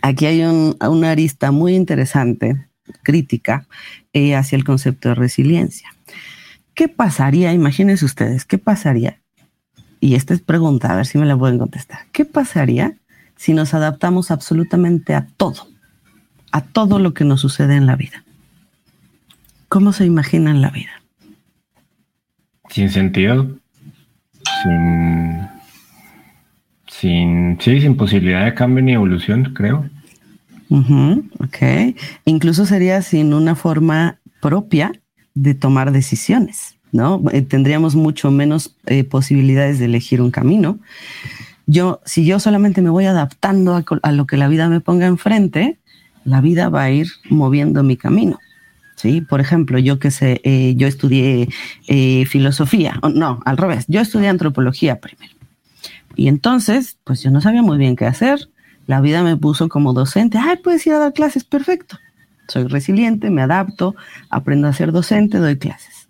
aquí 0.03 0.27
hay 0.27 0.43
un, 0.43 0.77
una 0.81 1.11
arista 1.11 1.53
muy 1.53 1.75
interesante, 1.75 2.67
crítica, 3.03 3.67
eh, 4.13 4.35
hacia 4.35 4.57
el 4.57 4.65
concepto 4.65 5.09
de 5.11 5.15
resiliencia. 5.15 5.89
¿Qué 6.75 6.89
pasaría? 6.89 7.53
Imagínense 7.55 8.05
ustedes, 8.05 8.45
¿qué 8.45 8.59
pasaría? 8.59 9.21
Y 10.01 10.15
esta 10.15 10.35
es 10.35 10.43
pregunta, 10.43 10.93
a 10.93 10.97
ver 10.97 11.07
si 11.07 11.17
me 11.17 11.27
la 11.27 11.37
pueden 11.37 11.59
contestar. 11.59 12.01
¿Qué 12.13 12.25
pasaría 12.27 12.97
si 13.37 13.53
nos 13.53 13.75
adaptamos 13.75 14.31
absolutamente 14.31 15.15
a 15.15 15.27
todo, 15.37 15.69
a 16.53 16.63
todo 16.63 16.99
lo 16.99 17.15
que 17.15 17.25
nos 17.25 17.41
sucede 17.41 17.77
en 17.77 17.87
la 17.87 17.97
vida. 17.97 18.25
¿Cómo 19.69 19.93
se 19.93 20.07
imaginan 20.07 20.63
la 20.63 20.71
vida? 20.71 21.03
Sin 22.71 22.91
sentido, 22.91 23.59
sin, 24.63 25.49
sin, 26.89 27.59
sí, 27.61 27.81
sin 27.81 27.97
posibilidad 27.97 28.45
de 28.45 28.55
cambio 28.55 28.83
ni 28.83 28.93
evolución, 28.93 29.53
creo. 29.55 29.89
ok. 30.71 31.95
Incluso 32.25 32.67
sería 32.67 33.03
sin 33.03 33.35
una 33.35 33.55
forma 33.55 34.19
propia 34.41 34.93
de 35.35 35.55
tomar 35.55 35.93
decisiones, 35.93 36.77
¿no? 36.93 37.23
Eh, 37.33 37.43
tendríamos 37.43 37.95
mucho 37.95 38.31
menos 38.31 38.77
eh, 38.87 39.05
posibilidades 39.05 39.79
de 39.79 39.85
elegir 39.85 40.23
un 40.23 40.31
camino 40.31 40.79
yo, 41.67 42.01
si 42.05 42.25
yo 42.25 42.39
solamente 42.39 42.81
me 42.81 42.91
voy 42.91 43.07
adaptando 43.07 43.83
a, 44.03 44.13
lo 44.13 44.27
que 44.27 44.37
la 44.37 44.49
vida 44.49 44.69
me 44.69 44.81
ponga 44.81 45.07
enfrente, 45.07 45.79
la 46.25 46.41
vida 46.41 46.69
va 46.69 46.85
a 46.85 46.91
ir 46.91 47.09
moviendo 47.29 47.83
mi 47.83 47.97
camino. 47.97 48.39
¿sí? 48.95 49.21
Por 49.21 49.41
ejemplo, 49.41 49.79
yo 49.79 49.99
que 49.99 50.11
sé, 50.11 50.41
eh, 50.45 50.75
yo 50.77 50.87
estudié 50.87 51.49
eh, 51.89 52.25
filosofía, 52.27 53.01
no, 53.15 53.41
al 53.45 53.57
revés, 53.57 53.85
yo 53.89 54.01
estudié 54.01 54.29
antropología 54.29 55.01
primero. 55.01 55.35
Y 56.15 56.29
entonces, 56.29 56.97
pues 57.05 57.23
yo 57.23 57.31
no 57.31 57.41
sabía 57.41 57.63
muy 57.63 57.77
bien 57.79 57.95
qué 57.95 58.07
hacer. 58.07 58.49
La 58.87 59.01
vida 59.01 59.23
me 59.23 59.37
puso 59.37 59.69
como 59.69 59.93
docente. 59.93 60.39
Ay, 60.39 60.57
puedes 60.57 60.87
ir 60.87 60.95
a 60.95 60.99
dar 60.99 61.13
clases, 61.13 61.45
perfecto. 61.45 61.99
Soy 62.49 62.67
resiliente, 62.69 63.29
me 63.29 63.43
adapto, 63.43 63.95
aprendo 64.31 64.69
a 64.69 64.73
ser 64.73 64.93
docente, 64.93 65.39
doy 65.39 65.59
clases. 65.59 66.09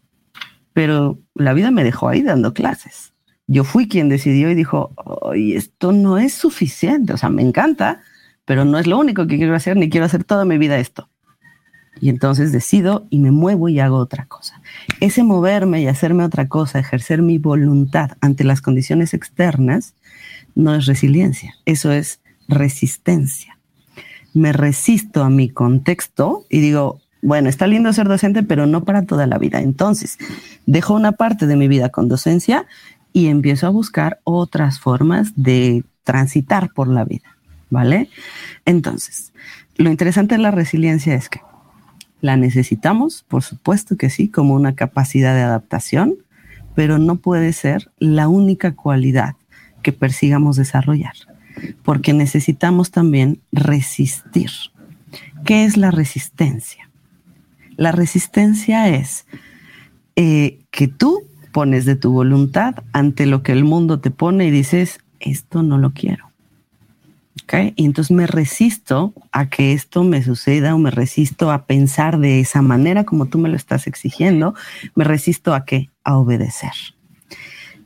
Pero 0.72 1.18
la 1.34 1.54
vida 1.54 1.70
me 1.70 1.82
dejó 1.82 2.08
ahí 2.08 2.22
dando 2.22 2.54
clases. 2.54 3.14
Yo 3.46 3.64
fui 3.64 3.88
quien 3.88 4.08
decidió 4.08 4.50
y 4.50 4.54
dijo, 4.54 4.92
oye, 4.96 5.56
esto 5.56 5.92
no 5.92 6.18
es 6.18 6.34
suficiente. 6.34 7.12
O 7.12 7.16
sea, 7.16 7.28
me 7.28 7.42
encanta, 7.42 8.00
pero 8.44 8.64
no 8.64 8.78
es 8.78 8.86
lo 8.86 8.98
único 8.98 9.26
que 9.26 9.36
quiero 9.36 9.54
hacer, 9.54 9.76
ni 9.76 9.88
quiero 9.88 10.06
hacer 10.06 10.24
toda 10.24 10.44
mi 10.44 10.58
vida 10.58 10.78
esto. 10.78 11.08
Y 12.00 12.10
entonces 12.10 12.52
decido 12.52 13.06
y 13.08 13.20
me 13.20 13.30
muevo 13.30 13.68
y 13.68 13.80
hago 13.80 13.96
otra 13.96 14.26
cosa. 14.26 14.60
Ese 15.00 15.22
moverme 15.22 15.80
y 15.80 15.86
hacerme 15.86 16.24
otra 16.24 16.48
cosa, 16.48 16.78
ejercer 16.78 17.22
mi 17.22 17.38
voluntad 17.38 18.12
ante 18.20 18.44
las 18.44 18.60
condiciones 18.60 19.14
externas, 19.14 19.94
no 20.54 20.74
es 20.74 20.86
resiliencia, 20.86 21.54
eso 21.64 21.92
es 21.92 22.20
resistencia. 22.48 23.58
Me 24.34 24.52
resisto 24.52 25.22
a 25.22 25.30
mi 25.30 25.48
contexto 25.48 26.44
y 26.50 26.60
digo, 26.60 27.00
bueno, 27.22 27.48
está 27.48 27.66
lindo 27.66 27.92
ser 27.92 28.08
docente, 28.08 28.42
pero 28.42 28.66
no 28.66 28.84
para 28.84 29.06
toda 29.06 29.26
la 29.26 29.38
vida. 29.38 29.60
Entonces, 29.60 30.18
dejo 30.66 30.94
una 30.94 31.12
parte 31.12 31.46
de 31.46 31.56
mi 31.56 31.66
vida 31.66 31.88
con 31.88 32.08
docencia 32.08 32.66
y 33.16 33.28
empiezo 33.28 33.66
a 33.66 33.70
buscar 33.70 34.20
otras 34.24 34.78
formas 34.78 35.32
de 35.36 35.84
transitar 36.04 36.74
por 36.74 36.86
la 36.86 37.06
vida, 37.06 37.38
¿vale? 37.70 38.10
Entonces, 38.66 39.32
lo 39.76 39.88
interesante 39.88 40.34
de 40.34 40.42
la 40.42 40.50
resiliencia 40.50 41.14
es 41.14 41.30
que 41.30 41.40
la 42.20 42.36
necesitamos, 42.36 43.24
por 43.26 43.42
supuesto 43.42 43.96
que 43.96 44.10
sí, 44.10 44.28
como 44.28 44.52
una 44.52 44.74
capacidad 44.74 45.34
de 45.34 45.40
adaptación, 45.40 46.16
pero 46.74 46.98
no 46.98 47.16
puede 47.16 47.54
ser 47.54 47.90
la 47.98 48.28
única 48.28 48.74
cualidad 48.74 49.34
que 49.82 49.92
persigamos 49.92 50.56
desarrollar, 50.56 51.14
porque 51.84 52.12
necesitamos 52.12 52.90
también 52.90 53.40
resistir. 53.50 54.50
¿Qué 55.46 55.64
es 55.64 55.78
la 55.78 55.90
resistencia? 55.90 56.90
La 57.78 57.92
resistencia 57.92 58.90
es 58.90 59.24
eh, 60.16 60.58
que 60.70 60.86
tú 60.86 61.22
pones 61.56 61.86
de 61.86 61.96
tu 61.96 62.12
voluntad 62.12 62.74
ante 62.92 63.24
lo 63.24 63.42
que 63.42 63.52
el 63.52 63.64
mundo 63.64 63.98
te 63.98 64.10
pone 64.10 64.46
y 64.46 64.50
dices, 64.50 65.00
esto 65.20 65.62
no 65.62 65.78
lo 65.78 65.92
quiero. 65.94 66.26
Y 67.76 67.86
entonces 67.86 68.14
me 68.14 68.26
resisto 68.26 69.14
a 69.32 69.48
que 69.48 69.72
esto 69.72 70.04
me 70.04 70.22
suceda 70.22 70.74
o 70.74 70.78
me 70.78 70.90
resisto 70.90 71.50
a 71.50 71.64
pensar 71.64 72.18
de 72.18 72.40
esa 72.40 72.60
manera 72.60 73.04
como 73.04 73.24
tú 73.24 73.38
me 73.38 73.48
lo 73.48 73.56
estás 73.56 73.86
exigiendo, 73.86 74.54
me 74.94 75.04
resisto 75.04 75.54
a 75.54 75.64
qué? 75.64 75.88
A 76.04 76.18
obedecer. 76.18 76.72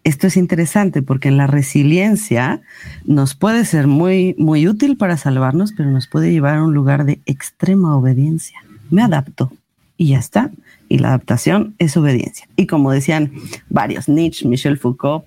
Esto 0.02 0.26
es 0.26 0.36
interesante 0.36 1.00
porque 1.00 1.28
en 1.28 1.36
la 1.36 1.46
resiliencia 1.46 2.62
nos 3.04 3.36
puede 3.36 3.64
ser 3.64 3.86
muy, 3.86 4.34
muy 4.36 4.66
útil 4.66 4.96
para 4.96 5.16
salvarnos, 5.16 5.74
pero 5.76 5.92
nos 5.92 6.08
puede 6.08 6.32
llevar 6.32 6.56
a 6.56 6.64
un 6.64 6.74
lugar 6.74 7.04
de 7.04 7.20
extrema 7.24 7.96
obediencia. 7.96 8.58
Me 8.90 9.00
adapto 9.00 9.52
y 9.96 10.08
ya 10.08 10.18
está. 10.18 10.50
Y 10.90 10.98
la 10.98 11.08
adaptación 11.08 11.74
es 11.78 11.96
obediencia. 11.96 12.46
Y 12.56 12.66
como 12.66 12.92
decían 12.92 13.32
varios, 13.70 14.08
Nietzsche, 14.08 14.46
Michel 14.46 14.76
Foucault, 14.76 15.24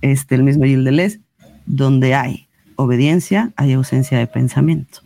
este, 0.00 0.34
el 0.34 0.42
mismo 0.42 0.64
Gilles 0.64 0.84
Deleuze, 0.84 1.20
donde 1.66 2.14
hay 2.14 2.48
obediencia 2.76 3.52
hay 3.56 3.72
ausencia 3.72 4.18
de 4.18 4.26
pensamiento. 4.26 5.00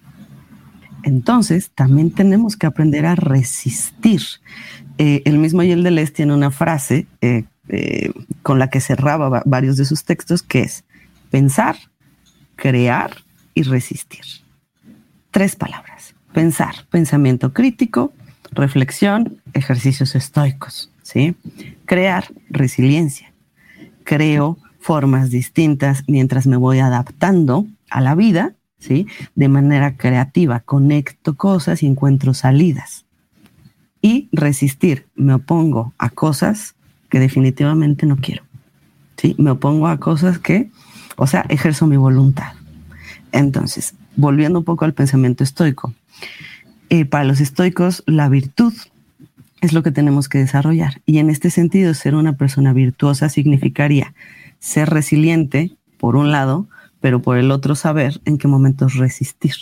Entonces, 1.03 1.71
también 1.75 2.11
tenemos 2.11 2.57
que 2.57 2.67
aprender 2.67 3.07
a 3.07 3.15
resistir. 3.15 4.23
Eh, 4.99 5.23
el 5.25 5.39
mismo 5.39 5.63
Yel 5.63 6.13
tiene 6.13 6.35
una 6.35 6.51
frase 6.51 7.07
eh, 7.21 7.45
eh, 7.69 8.11
con 8.43 8.59
la 8.59 8.71
que 8.71 8.81
cerraba 8.81 9.43
varios 9.45 9.77
de 9.77 9.85
sus 9.85 10.05
textos, 10.05 10.43
que 10.43 10.63
es 10.63 10.85
pensar, 11.31 11.77
crear 12.57 13.11
y 13.55 13.63
resistir. 13.63 14.25
Tres 15.31 15.55
palabras. 15.55 16.15
Pensar, 16.33 16.75
pensamiento 16.91 17.53
crítico, 17.53 18.13
reflexión, 18.57 19.41
ejercicios 19.53 20.15
estoicos. 20.15 20.91
¿sí? 21.07 21.37
Crear, 21.85 22.25
resiliencia. 22.51 23.33
Creo 24.03 24.59
formas 24.81 25.31
distintas 25.31 26.03
mientras 26.09 26.47
me 26.49 26.57
voy 26.57 26.81
adaptando 26.81 27.67
a 27.91 28.01
la 28.01 28.17
vida, 28.17 28.55
¿sí? 28.79 29.07
De 29.37 29.49
manera 29.49 29.97
creativa, 29.97 30.61
conecto 30.61 31.37
cosas 31.37 31.83
y 31.83 31.87
encuentro 31.87 32.35
salidas. 32.35 33.05
Y 34.03 34.29
resistir, 34.33 35.07
me 35.15 35.35
opongo 35.35 35.93
a 35.99 36.11
cosas 36.11 36.75
que 37.09 37.21
definitivamente 37.21 38.05
no 38.05 38.17
quiero, 38.17 38.43
¿sí? 39.17 39.37
Me 39.39 39.51
opongo 39.51 39.87
a 39.87 39.99
cosas 39.99 40.41
que, 40.41 40.71
o 41.17 41.29
sea, 41.29 41.47
ejerzo 41.49 41.87
mi 41.87 41.97
voluntad. 41.97 42.53
Entonces, 43.31 43.95
volviendo 44.17 44.59
un 44.59 44.65
poco 44.65 44.85
al 44.85 44.95
pensamiento 44.95 45.45
estoico, 45.45 45.93
eh, 46.91 47.05
para 47.05 47.25
los 47.25 47.41
estoicos 47.41 48.03
la 48.07 48.29
virtud 48.29 48.73
es 49.61 49.73
lo 49.73 49.83
que 49.83 49.91
tenemos 49.91 50.29
que 50.29 50.39
desarrollar. 50.39 51.01
Y 51.07 51.19
en 51.19 51.31
este 51.31 51.51
sentido, 51.51 51.95
ser 51.95 52.15
una 52.15 52.35
persona 52.35 52.73
virtuosa 52.73 53.29
significaría 53.29 54.15
ser 54.59 54.91
resiliente, 54.91 55.73
por 55.99 56.17
un 56.17 56.31
lado, 56.31 56.67
pero 57.01 57.23
por 57.23 57.39
el 57.39 57.51
otro 57.51 57.75
saber 57.75 58.21
en 58.25 58.39
qué 58.39 58.49
momentos 58.49 58.95
resistir. 58.95 59.55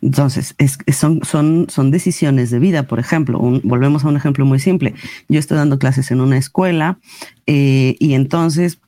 Entonces, 0.00 0.54
son, 0.92 1.20
son, 1.24 1.66
son 1.68 1.90
decisiones 1.90 2.50
de 2.50 2.58
vida. 2.58 2.84
Por 2.84 2.98
ejemplo, 2.98 3.38
volvemos 3.62 4.04
a 4.04 4.08
un 4.08 4.16
ejemplo 4.16 4.44
muy 4.44 4.58
simple. 4.58 4.94
Yo 5.28 5.38
estoy 5.38 5.56
dando 5.56 5.78
clases 5.78 6.10
en 6.10 6.20
una 6.20 6.36
escuela 6.36 6.98
eh, 7.46 7.96
y 7.98 8.14
entonces 8.14 8.80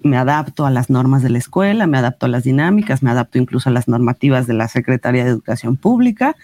me 0.00 0.16
adapto 0.16 0.66
a 0.66 0.70
las 0.70 0.90
normas 0.90 1.22
de 1.22 1.30
la 1.30 1.38
escuela, 1.38 1.86
me 1.86 1.98
adapto 1.98 2.26
a 2.26 2.28
las 2.28 2.44
dinámicas, 2.44 3.02
me 3.02 3.10
adapto 3.10 3.38
incluso 3.38 3.68
a 3.68 3.72
las 3.72 3.88
normativas 3.88 4.46
de 4.46 4.54
la 4.54 4.68
Secretaría 4.68 5.24
de 5.24 5.30
Educación 5.30 5.76
Pública 5.76 6.36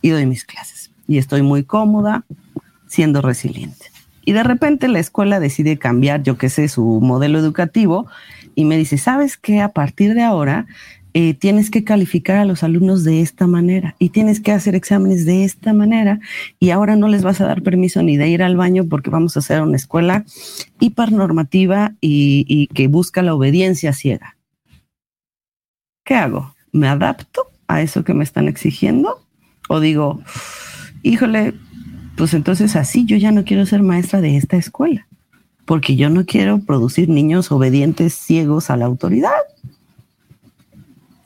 y 0.00 0.10
doy 0.10 0.26
mis 0.26 0.44
clases. 0.44 0.90
Y 1.06 1.18
estoy 1.18 1.42
muy 1.42 1.64
cómoda 1.64 2.24
siendo 2.86 3.20
resiliente. 3.22 3.86
Y 4.24 4.32
de 4.32 4.42
repente 4.42 4.88
la 4.88 5.00
escuela 5.00 5.40
decide 5.40 5.78
cambiar, 5.78 6.22
yo 6.22 6.38
qué 6.38 6.48
sé, 6.48 6.68
su 6.68 7.00
modelo 7.00 7.38
educativo 7.38 8.06
y 8.54 8.64
me 8.64 8.76
dice, 8.76 8.98
¿sabes 8.98 9.36
qué? 9.36 9.60
A 9.60 9.70
partir 9.70 10.14
de 10.14 10.22
ahora 10.22 10.66
eh, 11.14 11.34
tienes 11.34 11.70
que 11.70 11.84
calificar 11.84 12.36
a 12.36 12.44
los 12.44 12.62
alumnos 12.62 13.04
de 13.04 13.20
esta 13.20 13.46
manera 13.46 13.94
y 13.98 14.10
tienes 14.10 14.40
que 14.40 14.52
hacer 14.52 14.74
exámenes 14.74 15.26
de 15.26 15.44
esta 15.44 15.72
manera 15.72 16.20
y 16.58 16.70
ahora 16.70 16.96
no 16.96 17.08
les 17.08 17.22
vas 17.22 17.40
a 17.40 17.46
dar 17.46 17.62
permiso 17.62 18.02
ni 18.02 18.16
de 18.16 18.28
ir 18.28 18.42
al 18.42 18.56
baño 18.56 18.86
porque 18.88 19.10
vamos 19.10 19.36
a 19.36 19.40
hacer 19.40 19.60
una 19.60 19.76
escuela 19.76 20.24
hipernormativa 20.80 21.92
y, 22.00 22.46
y 22.48 22.68
que 22.68 22.88
busca 22.88 23.22
la 23.22 23.34
obediencia 23.34 23.92
ciega. 23.92 24.36
¿Qué 26.04 26.14
hago? 26.14 26.54
¿Me 26.72 26.88
adapto 26.88 27.46
a 27.68 27.82
eso 27.82 28.04
que 28.04 28.14
me 28.14 28.24
están 28.24 28.48
exigiendo? 28.48 29.24
¿O 29.68 29.80
digo, 29.80 30.20
híjole, 31.02 31.54
pues 32.16 32.34
entonces 32.34 32.76
así 32.76 33.04
yo 33.04 33.16
ya 33.16 33.32
no 33.32 33.44
quiero 33.44 33.66
ser 33.66 33.82
maestra 33.82 34.20
de 34.20 34.36
esta 34.36 34.56
escuela, 34.56 35.06
porque 35.64 35.96
yo 35.96 36.10
no 36.10 36.24
quiero 36.24 36.60
producir 36.60 37.08
niños 37.08 37.52
obedientes, 37.52 38.14
ciegos 38.14 38.70
a 38.70 38.76
la 38.76 38.86
autoridad. 38.86 39.30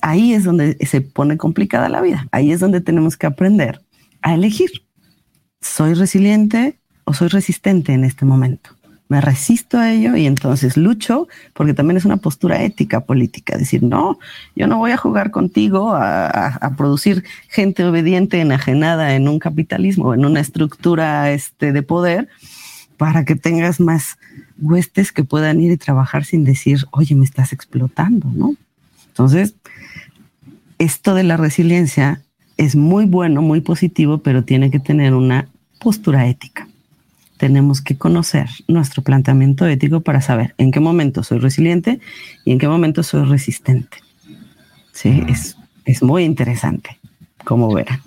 Ahí 0.07 0.35
es 0.35 0.45
donde 0.45 0.77
se 0.87 1.01
pone 1.01 1.37
complicada 1.37 1.89
la 1.89 2.01
vida, 2.01 2.29
ahí 2.31 2.53
es 2.53 2.61
donde 2.61 2.81
tenemos 2.81 3.17
que 3.17 3.27
aprender 3.27 3.81
a 4.23 4.35
elegir. 4.35 4.71
¿Soy 5.61 5.95
resiliente 5.95 6.79
o 7.03 7.13
soy 7.13 7.27
resistente 7.27 7.93
en 7.93 8.05
este 8.05 8.25
momento? 8.25 8.71
me 9.09 9.21
resisto 9.21 9.79
a 9.79 9.93
ello 9.93 10.17
y 10.17 10.27
entonces 10.27 10.77
lucho, 10.77 11.29
porque 11.55 11.75
también 11.75 11.97
es 11.97 12.05
una 12.05 12.17
postura 12.17 12.63
ética 12.63 13.05
política, 13.05 13.57
decir, 13.57 13.85
no, 13.85 14.19
yo 14.57 14.67
no 14.67 14.79
voy 14.79 14.91
a 14.91 14.97
jugar 14.97 15.31
contigo 15.31 15.93
a, 15.95 16.75
producir 16.77 17.23
gente 17.49 17.85
obediente, 17.85 18.41
enajenada 18.41 19.15
en 19.15 19.29
un 19.29 19.39
capitalismo, 19.39 20.13
en 20.13 20.25
una 20.25 20.41
estructura 20.41 21.31
este, 21.31 21.73
de 21.73 21.83
poder, 21.83 22.29
para 22.97 23.25
que 23.25 23.37
tengas 23.37 23.79
más 23.79 24.19
huestes 24.61 25.13
que 25.13 25.23
puedan 25.23 25.61
ir 25.61 25.71
y 25.71 25.77
trabajar 25.77 26.25
sin 26.25 26.43
decir, 26.43 26.85
oye, 26.91 27.15
me 27.15 27.25
estás 27.25 27.53
explotando, 27.53 28.29
¿no? 28.35 28.57
Entonces, 29.07 29.55
esto 30.79 31.15
de 31.15 31.25
la 31.25 31.37
resiliencia 31.37 32.23
es 32.57 32.77
muy 32.77 33.07
bueno, 33.07 33.43
muy 33.43 33.61
positivo, 33.61 34.19
pero 34.19 34.45
tiene 34.45 34.71
que 34.71 34.81
tener 34.81 35.15
una 35.15 35.49
postura 35.79 36.27
ética 36.27 36.69
tenemos 37.37 37.81
que 37.81 37.97
conocer 37.97 38.49
nuestro 38.67 39.03
planteamiento 39.03 39.67
ético 39.67 40.01
para 40.01 40.21
saber 40.21 40.55
en 40.59 40.71
qué 40.71 40.81
momento 40.81 41.23
soy 41.23 41.39
resiliente 41.39 42.01
y 42.45 42.53
en 42.53 42.59
qué 42.59 42.69
momento 42.69 43.03
soy 43.03 43.25
resistente. 43.25 43.99
Sí, 44.93 45.23
es, 45.29 45.57
es 45.85 46.03
muy 46.03 46.25
interesante, 46.25 46.99
como 47.45 47.73
verán. 47.73 48.01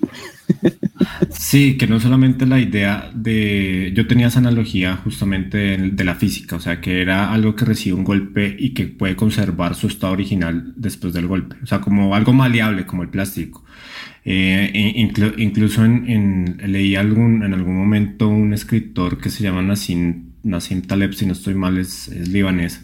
Sí, 1.31 1.77
que 1.77 1.87
no 1.87 1.99
solamente 1.99 2.45
la 2.45 2.59
idea 2.59 3.09
de, 3.13 3.91
yo 3.95 4.07
tenía 4.07 4.27
esa 4.27 4.39
analogía 4.39 4.97
justamente 4.97 5.77
de 5.77 6.03
la 6.03 6.15
física, 6.15 6.55
o 6.55 6.59
sea, 6.59 6.81
que 6.81 7.01
era 7.01 7.33
algo 7.33 7.55
que 7.55 7.65
recibe 7.65 7.95
un 7.95 8.03
golpe 8.03 8.55
y 8.57 8.71
que 8.73 8.87
puede 8.87 9.15
conservar 9.15 9.75
su 9.75 9.87
estado 9.87 10.13
original 10.13 10.73
después 10.75 11.13
del 11.13 11.27
golpe, 11.27 11.55
o 11.63 11.65
sea, 11.65 11.81
como 11.81 12.15
algo 12.15 12.33
maleable 12.33 12.85
como 12.85 13.03
el 13.03 13.09
plástico. 13.09 13.63
Eh, 14.25 14.71
incluso 15.37 15.85
en, 15.85 16.57
leí 16.65 16.95
algún, 16.95 17.43
en 17.43 17.53
algún 17.53 17.75
momento 17.75 18.27
un 18.27 18.53
escritor 18.53 19.19
que 19.19 19.29
se 19.29 19.43
llama 19.43 19.61
Nassim, 19.61 20.31
Nassim 20.43 20.81
Taleb, 20.81 21.13
si 21.13 21.25
no 21.25 21.33
estoy 21.33 21.55
mal, 21.55 21.77
es, 21.77 22.09
libanés, 22.29 22.83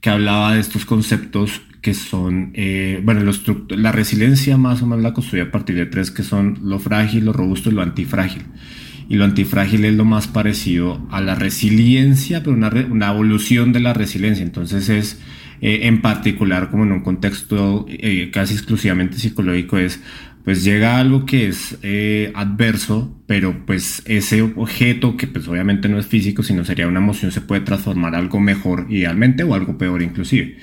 que 0.00 0.10
hablaba 0.10 0.54
de 0.54 0.60
estos 0.60 0.86
conceptos 0.86 1.60
que 1.86 1.94
son, 1.94 2.50
eh, 2.54 3.00
bueno, 3.04 3.20
la 3.68 3.92
resiliencia 3.92 4.56
más 4.56 4.82
o 4.82 4.88
menos 4.88 5.04
la 5.04 5.12
construye 5.12 5.44
a 5.44 5.52
partir 5.52 5.76
de 5.76 5.86
tres, 5.86 6.10
que 6.10 6.24
son 6.24 6.58
lo 6.64 6.80
frágil, 6.80 7.26
lo 7.26 7.32
robusto 7.32 7.70
y 7.70 7.74
lo 7.74 7.80
antifrágil. 7.80 8.42
Y 9.08 9.14
lo 9.14 9.24
antifrágil 9.24 9.84
es 9.84 9.94
lo 9.94 10.04
más 10.04 10.26
parecido 10.26 11.06
a 11.12 11.20
la 11.20 11.36
resiliencia, 11.36 12.42
pero 12.42 12.56
una, 12.56 12.72
una 12.90 13.12
evolución 13.12 13.72
de 13.72 13.78
la 13.78 13.94
resiliencia. 13.94 14.44
Entonces 14.44 14.88
es, 14.88 15.20
eh, 15.60 15.82
en 15.82 16.02
particular, 16.02 16.72
como 16.72 16.82
en 16.82 16.90
un 16.90 17.02
contexto 17.02 17.86
eh, 17.88 18.30
casi 18.32 18.54
exclusivamente 18.54 19.18
psicológico, 19.18 19.78
es 19.78 20.00
pues 20.42 20.64
llega 20.64 20.98
algo 20.98 21.24
que 21.24 21.46
es 21.46 21.78
eh, 21.82 22.32
adverso, 22.34 23.16
pero 23.28 23.64
pues 23.64 24.02
ese 24.06 24.42
objeto 24.42 25.16
que 25.16 25.28
pues 25.28 25.46
obviamente 25.46 25.88
no 25.88 26.00
es 26.00 26.06
físico, 26.06 26.42
sino 26.42 26.64
sería 26.64 26.88
una 26.88 26.98
emoción, 26.98 27.30
se 27.30 27.42
puede 27.42 27.60
transformar 27.60 28.16
algo 28.16 28.40
mejor 28.40 28.86
idealmente 28.88 29.44
o 29.44 29.54
algo 29.54 29.78
peor 29.78 30.02
inclusive. 30.02 30.56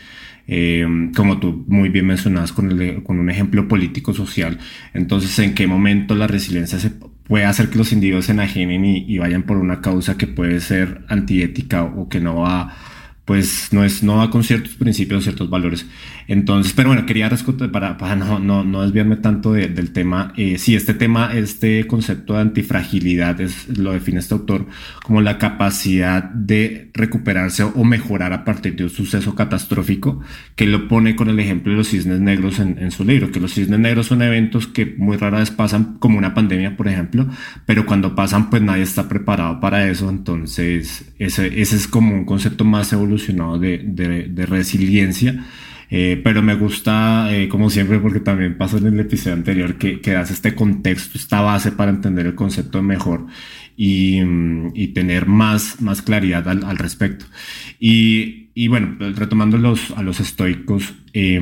Eh, 0.48 0.86
como 1.16 1.40
tú 1.40 1.64
muy 1.68 1.90
bien 1.90 2.06
mencionabas 2.06 2.52
con, 2.52 3.02
con 3.04 3.20
un 3.20 3.30
ejemplo 3.30 3.68
político-social. 3.68 4.60
Entonces, 4.94 5.38
¿en 5.40 5.54
qué 5.54 5.68
momento 5.68 6.16
la 6.16 6.28
resiliencia 6.28 6.80
se 6.80 6.92
puede 7.24 7.46
hacer 7.46 7.70
que 7.70 7.78
los 7.78 7.92
individuos 7.94 8.26
se 8.26 8.34
enajenen 8.34 8.86
y, 8.86 9.18
vayan 9.18 9.44
por 9.44 9.58
una 9.58 9.82
causa 9.82 10.18
que 10.18 10.28
puede 10.28 10.60
ser 10.60 11.04
antiética 11.08 11.84
o 11.84 12.10
que 12.10 12.20
no 12.20 12.38
va 12.42 12.76
pues 13.26 13.70
no 13.72 13.86
es 13.86 14.04
no 14.04 14.18
va 14.18 14.30
con 14.30 14.44
ciertos 14.44 14.76
principios, 14.76 15.24
ciertos 15.24 15.50
valores. 15.50 15.86
Entonces, 16.28 16.74
pero 16.74 16.90
bueno, 16.90 17.06
quería 17.06 17.30
para, 17.72 17.98
para 17.98 18.16
no, 18.16 18.40
no, 18.40 18.64
no 18.64 18.82
desviarme 18.82 19.18
tanto 19.18 19.54
del 19.54 19.92
tema. 19.92 20.34
Eh, 20.38 20.58
sí, 20.58 20.76
este 20.76 20.94
tema, 20.94 21.32
este 21.34 21.86
concepto 21.88 22.34
de 22.34 22.42
antifragilidad 22.42 23.40
es, 23.42 23.78
lo 23.78 23.94
define 23.94 24.20
este 24.20 24.34
autor 24.34 24.66
como 25.04 25.22
la 25.22 25.38
capacidad 25.38 26.24
de 26.24 26.90
recuperarse 26.94 27.64
o 27.64 27.84
mejorar 27.84 28.34
a 28.34 28.46
partir 28.46 28.76
de 28.76 28.86
un 28.86 28.90
suceso 28.90 29.36
catastrófico, 29.36 30.22
que 30.56 30.66
lo 30.66 30.88
pone 30.88 31.16
con 31.16 31.30
el 31.30 31.40
ejemplo 31.40 31.72
de 31.72 31.78
los 31.78 31.90
cisnes 31.90 32.20
negros 32.20 32.60
en, 32.60 32.78
en 32.80 32.92
su 32.92 33.04
libro, 33.04 33.32
que 33.32 33.40
los 33.40 33.54
cisnes 33.54 33.80
negros 33.80 34.08
son 34.08 34.22
eventos 34.22 34.68
que 34.68 34.86
muy 34.98 35.18
rara 35.18 35.40
vez 35.40 35.52
pasan, 35.52 35.98
como 36.00 36.18
una 36.18 36.34
pandemia, 36.34 36.78
por 36.78 36.88
ejemplo, 36.88 37.28
pero 37.66 37.86
cuando 37.86 38.16
pasan, 38.16 38.50
pues 38.50 38.62
nadie 38.62 38.84
está 38.84 39.10
preparado 39.10 39.60
para 39.60 39.88
eso. 39.88 40.10
Entonces, 40.10 41.14
ese, 41.20 41.62
ese 41.62 41.76
es 41.76 41.88
como 41.88 42.16
un 42.16 42.26
concepto 42.26 42.66
más 42.66 42.94
evolucionado 42.94 43.60
de, 43.60 43.80
de, 43.80 44.28
de 44.28 44.46
resiliencia 44.46 45.46
eh, 45.96 46.20
pero 46.24 46.42
me 46.42 46.56
gusta, 46.56 47.28
eh, 47.32 47.48
como 47.48 47.70
siempre, 47.70 48.00
porque 48.00 48.20
también 48.20 48.58
pasó 48.58 48.80
en 48.80 48.88
el 48.88 49.00
episodio 49.00 49.36
anterior, 49.36 49.76
que, 49.76 50.02
que 50.02 50.10
das 50.10 50.32
este 50.32 50.56
contexto, 50.56 51.20
esta 51.20 51.42
base 51.42 51.72
para 51.72 51.92
entender 51.92 52.26
el 52.26 52.34
concepto 52.34 52.82
mejor 52.82 53.28
y, 53.78 54.20
mm, 54.24 54.72
y 54.74 54.88
tener 54.88 55.28
más, 55.28 55.82
más 55.82 56.02
claridad 56.02 56.48
al, 56.48 56.64
al 56.64 56.80
respecto. 56.80 57.26
Y, 57.80 58.50
y, 58.56 58.70
bueno, 58.70 58.96
retomando 59.00 59.60
los, 59.60 59.92
a 59.92 60.02
los 60.02 60.20
estoicos, 60.20 60.96
eh, 61.14 61.40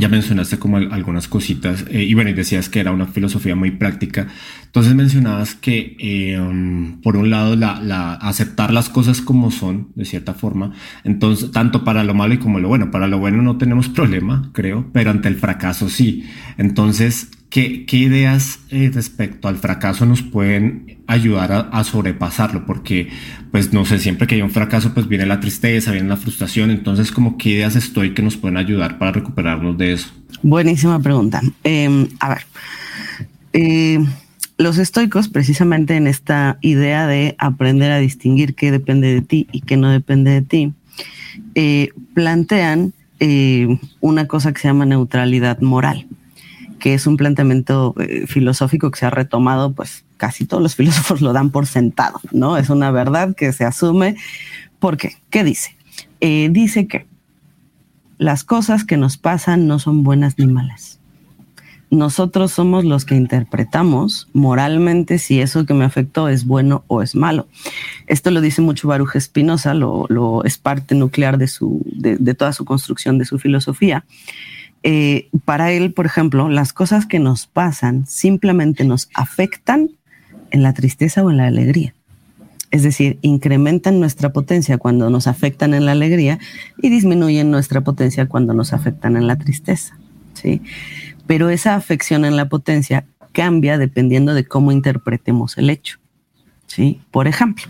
ya 0.00 0.08
mencionaste 0.08 0.58
como 0.58 0.76
algunas 0.76 1.28
cositas 1.28 1.84
eh, 1.90 2.02
y 2.04 2.14
bueno, 2.14 2.32
decías 2.32 2.68
que 2.68 2.80
era 2.80 2.92
una 2.92 3.06
filosofía 3.06 3.54
muy 3.54 3.70
práctica. 3.72 4.28
Entonces 4.66 4.94
mencionabas 4.94 5.54
que 5.54 5.96
eh, 5.98 6.38
um, 6.38 7.00
por 7.00 7.16
un 7.16 7.30
lado 7.30 7.56
la, 7.56 7.80
la, 7.80 8.14
aceptar 8.14 8.72
las 8.72 8.88
cosas 8.88 9.20
como 9.20 9.50
son, 9.50 9.88
de 9.94 10.04
cierta 10.04 10.34
forma, 10.34 10.72
entonces 11.04 11.50
tanto 11.50 11.84
para 11.84 12.04
lo 12.04 12.14
malo 12.14 12.34
y 12.34 12.38
como 12.38 12.60
lo 12.60 12.68
bueno. 12.68 12.90
Para 12.90 13.08
lo 13.08 13.18
bueno 13.18 13.42
no 13.42 13.56
tenemos 13.58 13.88
problema, 13.88 14.50
creo, 14.52 14.88
pero 14.92 15.10
ante 15.10 15.28
el 15.28 15.36
fracaso 15.36 15.88
sí. 15.88 16.24
Entonces, 16.58 17.30
¿qué, 17.50 17.86
ideas 17.92 18.60
eh, 18.70 18.90
respecto 18.92 19.48
al 19.48 19.56
fracaso 19.56 20.06
nos 20.06 20.22
pueden 20.22 20.98
ayudar 21.06 21.68
a, 21.72 21.84
sobrepasarlo? 21.84 22.66
Porque, 22.66 23.08
pues 23.50 23.72
no 23.72 23.84
sé, 23.84 23.98
siempre 23.98 24.26
que 24.26 24.36
hay 24.36 24.42
un 24.42 24.50
fracaso, 24.50 24.92
pues 24.94 25.08
viene 25.08 25.26
la 25.26 25.40
tristeza, 25.40 25.92
viene 25.92 26.08
la 26.08 26.16
frustración. 26.16 26.70
Entonces, 26.70 27.10
como 27.12 27.38
qué 27.38 27.50
ideas 27.50 27.76
estoy 27.76 28.14
que 28.14 28.22
nos 28.22 28.36
pueden 28.36 28.56
ayudar 28.56 28.98
para 28.98 29.12
recuperarnos 29.12 29.78
de 29.78 29.92
eso? 29.92 30.08
Buenísima 30.42 31.00
pregunta. 31.00 31.42
Eh, 31.64 32.08
a 32.20 32.28
ver. 32.28 32.46
Eh, 33.52 34.04
los 34.58 34.78
estoicos, 34.78 35.28
precisamente 35.28 35.96
en 35.96 36.06
esta 36.06 36.58
idea 36.60 37.06
de 37.06 37.36
aprender 37.38 37.92
a 37.92 37.98
distinguir 37.98 38.54
qué 38.54 38.70
depende 38.70 39.14
de 39.14 39.22
ti 39.22 39.46
y 39.52 39.60
qué 39.60 39.76
no 39.76 39.90
depende 39.90 40.32
de 40.32 40.42
ti, 40.42 40.72
eh, 41.54 41.90
plantean 42.14 42.92
una 44.00 44.28
cosa 44.28 44.52
que 44.52 44.60
se 44.60 44.68
llama 44.68 44.86
neutralidad 44.86 45.60
moral, 45.60 46.06
que 46.78 46.94
es 46.94 47.06
un 47.06 47.16
planteamiento 47.16 47.94
eh, 47.98 48.26
filosófico 48.26 48.90
que 48.90 48.98
se 48.98 49.06
ha 49.06 49.10
retomado, 49.10 49.72
pues 49.72 50.04
casi 50.16 50.46
todos 50.46 50.62
los 50.62 50.76
filósofos 50.76 51.20
lo 51.20 51.32
dan 51.32 51.50
por 51.50 51.66
sentado, 51.66 52.20
¿no? 52.32 52.56
Es 52.56 52.70
una 52.70 52.90
verdad 52.90 53.34
que 53.36 53.52
se 53.52 53.64
asume. 53.64 54.16
¿Por 54.78 54.96
qué? 54.96 55.16
¿Qué 55.30 55.44
dice? 55.44 55.76
dice 56.20 56.88
que 56.88 57.06
las 58.18 58.42
cosas 58.42 58.84
que 58.84 58.96
nos 58.96 59.18
pasan 59.18 59.68
no 59.68 59.78
son 59.78 60.02
buenas 60.02 60.36
ni 60.36 60.48
malas 60.48 60.98
nosotros 61.90 62.52
somos 62.52 62.84
los 62.84 63.04
que 63.04 63.14
interpretamos 63.14 64.28
moralmente 64.32 65.18
si 65.18 65.40
eso 65.40 65.64
que 65.64 65.74
me 65.74 65.84
afectó 65.84 66.28
es 66.28 66.44
bueno 66.44 66.84
o 66.86 67.02
es 67.02 67.14
malo. 67.14 67.48
Esto 68.06 68.30
lo 68.30 68.40
dice 68.40 68.60
mucho 68.60 68.88
Baruch 68.88 69.16
Espinosa, 69.16 69.74
lo, 69.74 70.06
lo, 70.08 70.44
es 70.44 70.58
parte 70.58 70.94
nuclear 70.94 71.38
de, 71.38 71.48
su, 71.48 71.82
de, 71.86 72.16
de, 72.16 72.34
toda 72.34 72.52
su 72.52 72.64
construcción, 72.64 73.18
de 73.18 73.24
su 73.24 73.38
filosofía. 73.38 74.04
Eh, 74.82 75.28
para 75.44 75.72
él, 75.72 75.92
por 75.92 76.06
ejemplo, 76.06 76.48
las 76.48 76.72
cosas 76.72 77.06
que 77.06 77.18
nos 77.18 77.46
pasan 77.46 78.06
simplemente 78.06 78.84
nos 78.84 79.08
afectan 79.14 79.90
en 80.50 80.62
la 80.62 80.72
tristeza 80.72 81.22
o 81.22 81.30
en 81.30 81.38
la 81.38 81.46
alegría. 81.46 81.94
Es 82.70 82.82
decir, 82.82 83.18
incrementan 83.22 83.98
nuestra 83.98 84.32
potencia 84.32 84.78
cuando 84.78 85.10
nos 85.10 85.26
afectan 85.26 85.74
en 85.74 85.86
la 85.86 85.92
alegría 85.92 86.38
y 86.80 86.90
disminuyen 86.90 87.50
nuestra 87.50 87.80
potencia 87.80 88.26
cuando 88.26 88.52
nos 88.54 88.72
afectan 88.72 89.16
en 89.16 89.26
la 89.26 89.36
tristeza. 89.36 89.96
¿sí? 90.34 90.62
pero 91.28 91.50
esa 91.50 91.74
afección 91.74 92.24
en 92.24 92.36
la 92.36 92.48
potencia 92.48 93.04
cambia 93.32 93.76
dependiendo 93.78 94.34
de 94.34 94.46
cómo 94.46 94.72
interpretemos 94.72 95.58
el 95.58 95.68
hecho. 95.68 95.98
¿sí? 96.66 97.02
Por 97.10 97.28
ejemplo, 97.28 97.66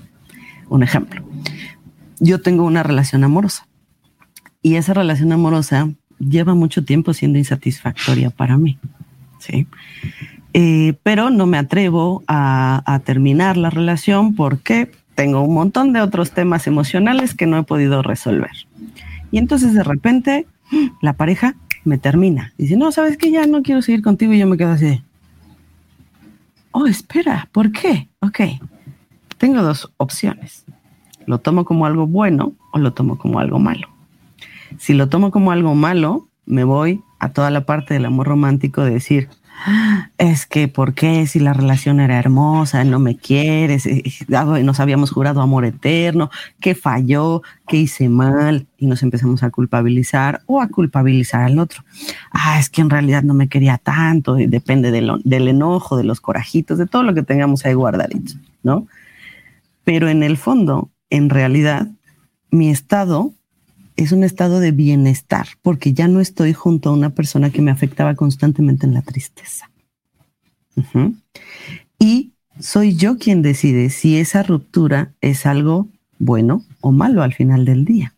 un 0.69 0.85
ejemplo, 0.85 1.23
yo 2.21 2.41
tengo 2.41 2.65
una 2.65 2.85
relación 2.85 3.25
amorosa 3.25 3.67
y 4.63 4.77
esa 4.77 4.95
relación 4.95 5.33
amorosa 5.33 5.91
lleva 6.19 6.55
mucho 6.55 6.85
tiempo 6.85 7.13
siendo 7.15 7.39
insatisfactoria 7.39 8.31
para 8.31 8.57
mí. 8.57 8.79
¿sí? 9.39 9.67
Eh, 10.53 10.95
pero 11.03 11.31
no 11.31 11.47
me 11.47 11.59
atrevo 11.59 12.23
a, 12.27 12.83
a 12.87 12.99
terminar 13.01 13.57
la 13.57 13.71
relación 13.71 14.35
porque 14.35 14.91
tengo 15.15 15.43
un 15.43 15.55
montón 15.55 15.93
de 15.93 16.01
otros 16.01 16.33
temas 16.33 16.67
emocionales 16.67 17.35
que 17.35 17.47
no 17.47 17.59
he 17.59 17.63
podido 17.65 18.03
resolver. 18.03 18.53
Y 19.31 19.39
entonces 19.39 19.75
de 19.75 19.83
repente 19.83 20.47
la 21.03 21.15
pareja 21.15 21.57
me 21.85 21.99
termina. 21.99 22.53
Dice, 22.59 22.77
no, 22.77 22.93
sabes 22.93 23.17
que 23.17 23.31
ya 23.31 23.47
no 23.47 23.63
quiero 23.63 23.83
seguir 23.83 24.03
contigo 24.03 24.33
y 24.33 24.39
yo 24.39 24.47
me 24.47 24.57
quedo 24.57 24.71
así. 24.71 25.03
Oh, 26.71 26.87
espera, 26.87 27.49
¿por 27.53 27.73
qué? 27.73 28.09
Ok, 28.21 28.41
tengo 29.39 29.63
dos 29.63 29.93
opciones. 29.97 30.65
Lo 31.27 31.39
tomo 31.39 31.65
como 31.65 31.87
algo 31.87 32.07
bueno 32.07 32.53
o 32.73 32.79
lo 32.79 32.93
tomo 32.93 33.19
como 33.19 33.39
algo 33.39 33.59
malo. 33.59 33.89
Si 34.79 34.95
lo 34.95 35.09
tomo 35.09 35.31
como 35.31 35.53
algo 35.53 35.75
malo, 35.75 36.29
me 36.47 36.65
voy 36.65 37.03
a 37.19 37.31
toda 37.31 37.51
la 37.51 37.67
parte 37.67 37.95
del 37.95 38.07
amor 38.07 38.27
romántico 38.29 38.83
de 38.83 38.91
decir, 38.91 39.29
es 40.19 40.47
que, 40.47 40.69
¿por 40.69 40.95
qué? 40.95 41.27
Si 41.27 41.41
la 41.41 41.53
relación 41.53 42.01
era 42.01 42.19
hermosa, 42.19 42.85
no 42.85 42.99
me 42.99 43.17
quieres, 43.17 43.89
nos 44.29 44.81
habíamos 44.81 45.11
jurado 45.11 45.41
amor 45.41 45.65
eterno, 45.65 46.31
¿qué 46.61 46.75
falló? 46.75 47.43
¿Qué 47.67 47.79
hice 47.79 48.09
mal? 48.09 48.67
Y 48.79 48.87
nos 48.87 49.03
empezamos 49.03 49.43
a 49.43 49.51
culpabilizar 49.51 50.43
o 50.47 50.61
a 50.61 50.69
culpabilizar 50.69 51.43
al 51.43 51.59
otro. 51.59 51.83
Ah, 52.31 52.59
es 52.59 52.71
que 52.71 52.81
en 52.81 52.91
realidad 52.91 53.23
no 53.23 53.35
me 53.35 53.49
quería 53.49 53.79
tanto, 53.79 54.35
depende 54.35 54.91
del, 54.91 55.11
del 55.25 55.49
enojo, 55.49 55.97
de 55.97 56.05
los 56.05 56.21
corajitos, 56.21 56.79
de 56.79 56.87
todo 56.87 57.03
lo 57.03 57.15
que 57.15 57.23
tengamos 57.23 57.65
ahí 57.65 57.75
guardadito, 57.75 58.35
¿no? 58.63 58.87
Pero 59.85 60.09
en 60.09 60.23
el 60.23 60.37
fondo, 60.37 60.91
en 61.11 61.31
realidad, 61.31 61.89
mi 62.51 62.71
estado 62.71 63.33
es 63.99 64.13
un 64.13 64.23
estado 64.23 64.61
de 64.61 64.71
bienestar, 64.71 65.49
porque 65.61 65.93
ya 65.93 66.07
no 66.07 66.21
estoy 66.21 66.53
junto 66.53 66.89
a 66.89 66.93
una 66.93 67.11
persona 67.11 67.51
que 67.51 67.61
me 67.61 67.73
afectaba 67.73 68.15
constantemente 68.15 68.87
en 68.87 68.95
la 68.95 69.03
tristeza. 69.03 69.71
Y 71.99 72.33
soy 72.61 72.95
yo 72.95 73.19
quien 73.19 73.43
decide 73.43 73.91
si 73.91 74.17
esa 74.17 74.45
ruptura 74.45 75.13
es 75.21 75.47
algo 75.47 75.89
bueno 76.21 76.65
o 76.81 76.93
malo 76.93 77.25
al 77.25 77.35
final 77.35 77.65
del 77.65 77.85
día. 77.85 78.15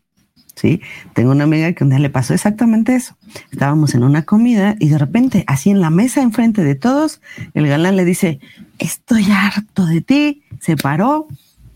¿Sí? 0.53 0.81
Tengo 1.15 1.31
una 1.31 1.45
amiga 1.45 1.73
que 1.73 1.83
un 1.83 1.89
día 1.89 1.97
le 1.97 2.11
pasó 2.11 2.35
exactamente 2.35 2.93
eso. 2.93 3.17
Estábamos 3.51 3.95
en 3.95 4.03
una 4.03 4.21
comida 4.21 4.75
y 4.79 4.89
de 4.89 4.99
repente, 4.99 5.43
así 5.47 5.71
en 5.71 5.81
la 5.81 5.89
mesa 5.89 6.21
enfrente 6.21 6.63
de 6.63 6.75
todos, 6.75 7.21
el 7.55 7.65
galán 7.65 7.95
le 7.95 8.05
dice, 8.05 8.39
estoy 8.77 9.25
harto 9.31 9.87
de 9.87 10.01
ti, 10.01 10.43
se 10.59 10.75
paró 10.75 11.27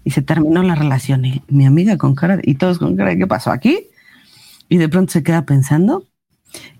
y 0.04 0.12
se 0.12 0.22
terminó 0.22 0.62
la 0.62 0.76
relación. 0.76 1.26
Y 1.26 1.41
mi 1.48 1.65
amiga 1.65 1.98
con 1.98 2.13
cara, 2.13 2.38
y 2.44 2.56
todos 2.56 2.78
con 2.78 2.96
cara 2.96 3.15
¿qué 3.15 3.26
pasó 3.26 3.50
aquí? 3.50 3.88
Y 4.69 4.78
de 4.78 4.89
pronto 4.89 5.13
se 5.13 5.23
queda 5.23 5.45
pensando 5.45 6.06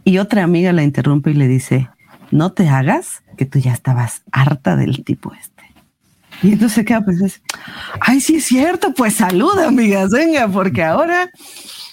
y 0.04 0.18
otra 0.18 0.44
amiga 0.44 0.74
la 0.74 0.84
interrumpe 0.84 1.32
y 1.32 1.36
le 1.36 1.48
dice, 1.48 1.90
no 2.32 2.52
te 2.54 2.70
hagas 2.70 3.24
que 3.38 3.46
tú 3.46 3.60
ya 3.60 3.74
estabas 3.74 4.24
harta 4.32 4.76
del 4.76 5.04
tipo 5.04 5.34
este. 5.34 5.64
Y 6.44 6.54
entonces 6.54 6.74
se 6.74 6.86
queda 6.86 7.02
pues, 7.02 7.42
ay, 8.02 8.20
sí 8.20 8.36
es 8.36 8.46
cierto, 8.46 8.94
pues 8.94 9.16
salud, 9.16 9.58
amigas, 9.60 10.12
venga, 10.12 10.48
porque 10.48 10.84
ahora 10.84 11.30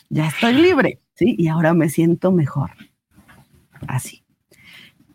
ya 0.08 0.28
estoy 0.28 0.54
libre, 0.54 1.00
¿sí? 1.14 1.34
Y 1.38 1.48
ahora 1.48 1.74
me 1.74 1.88
siento 1.88 2.32
mejor. 2.32 2.70
Así. 3.86 4.22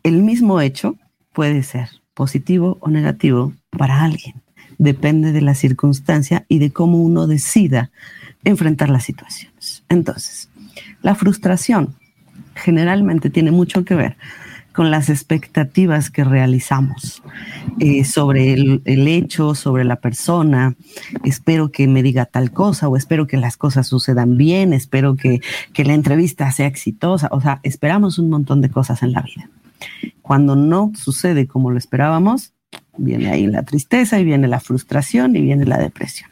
El 0.02 0.22
mismo 0.22 0.60
hecho 0.60 0.96
puede 1.32 1.62
ser 1.62 1.88
positivo 2.14 2.78
o 2.80 2.88
negativo 2.88 3.52
para 3.70 4.02
alguien. 4.02 4.42
Depende 4.78 5.32
de 5.32 5.42
la 5.42 5.54
circunstancia 5.54 6.44
y 6.48 6.58
de 6.58 6.72
cómo 6.72 6.98
uno 6.98 7.26
decida 7.26 7.90
enfrentar 8.44 8.88
las 8.88 9.04
situaciones. 9.04 9.84
Entonces, 9.88 10.47
la 11.02 11.14
frustración 11.14 11.94
generalmente 12.54 13.30
tiene 13.30 13.50
mucho 13.50 13.84
que 13.84 13.94
ver 13.94 14.16
con 14.72 14.92
las 14.92 15.10
expectativas 15.10 16.08
que 16.08 16.22
realizamos 16.22 17.22
eh, 17.80 18.04
sobre 18.04 18.52
el, 18.52 19.08
hecho, 19.08 19.56
sobre 19.56 19.84
la 19.84 19.96
persona. 19.96 20.76
Espero 21.24 21.72
que 21.72 21.88
me 21.88 22.02
diga 22.02 22.26
tal 22.26 22.52
cosa 22.52 22.88
o 22.88 22.96
espero 22.96 23.26
que 23.26 23.38
las 23.38 23.56
cosas 23.56 23.88
sucedan 23.88 24.36
bien, 24.36 24.72
espero 24.72 25.16
que, 25.16 25.40
que 25.72 25.84
la 25.84 25.94
entrevista 25.94 26.52
sea 26.52 26.68
exitosa. 26.68 27.28
O 27.32 27.40
sea, 27.40 27.58
esperamos 27.64 28.20
un 28.20 28.30
montón 28.30 28.60
de 28.60 28.70
cosas 28.70 29.02
en 29.02 29.12
la 29.12 29.22
vida. 29.22 29.50
Cuando 30.22 30.54
no 30.54 30.92
sucede 30.94 31.48
como 31.48 31.72
lo 31.72 31.78
esperábamos, 31.78 32.52
viene 32.96 33.30
ahí 33.30 33.46
la 33.46 33.64
tristeza 33.64 34.20
y 34.20 34.24
viene 34.24 34.46
la 34.46 34.60
frustración 34.60 35.34
y 35.34 35.40
viene 35.40 35.64
la 35.64 35.78
depresión. 35.78 36.30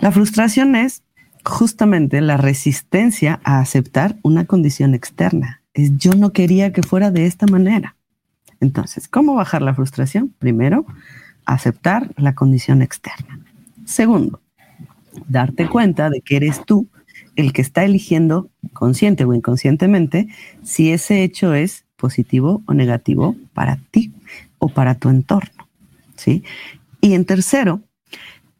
La 0.00 0.12
frustración 0.12 0.76
es 0.76 1.03
justamente 1.44 2.20
la 2.20 2.36
resistencia 2.36 3.40
a 3.44 3.60
aceptar 3.60 4.16
una 4.22 4.46
condición 4.46 4.94
externa 4.94 5.62
es 5.74 5.96
yo 5.98 6.12
no 6.14 6.32
quería 6.32 6.72
que 6.72 6.82
fuera 6.82 7.10
de 7.10 7.26
esta 7.26 7.46
manera. 7.46 7.96
Entonces, 8.60 9.08
¿cómo 9.08 9.34
bajar 9.34 9.62
la 9.62 9.74
frustración? 9.74 10.34
Primero, 10.38 10.86
aceptar 11.44 12.12
la 12.16 12.34
condición 12.34 12.80
externa. 12.80 13.40
Segundo, 13.84 14.40
darte 15.28 15.68
cuenta 15.68 16.08
de 16.08 16.20
que 16.20 16.36
eres 16.36 16.64
tú 16.64 16.88
el 17.36 17.52
que 17.52 17.62
está 17.62 17.84
eligiendo, 17.84 18.48
consciente 18.72 19.24
o 19.24 19.34
inconscientemente, 19.34 20.28
si 20.62 20.92
ese 20.92 21.24
hecho 21.24 21.52
es 21.52 21.84
positivo 21.96 22.62
o 22.66 22.74
negativo 22.74 23.36
para 23.52 23.78
ti 23.90 24.12
o 24.58 24.68
para 24.68 24.94
tu 24.94 25.08
entorno. 25.08 25.68
¿sí? 26.16 26.44
Y 27.00 27.14
en 27.14 27.24
tercero, 27.24 27.82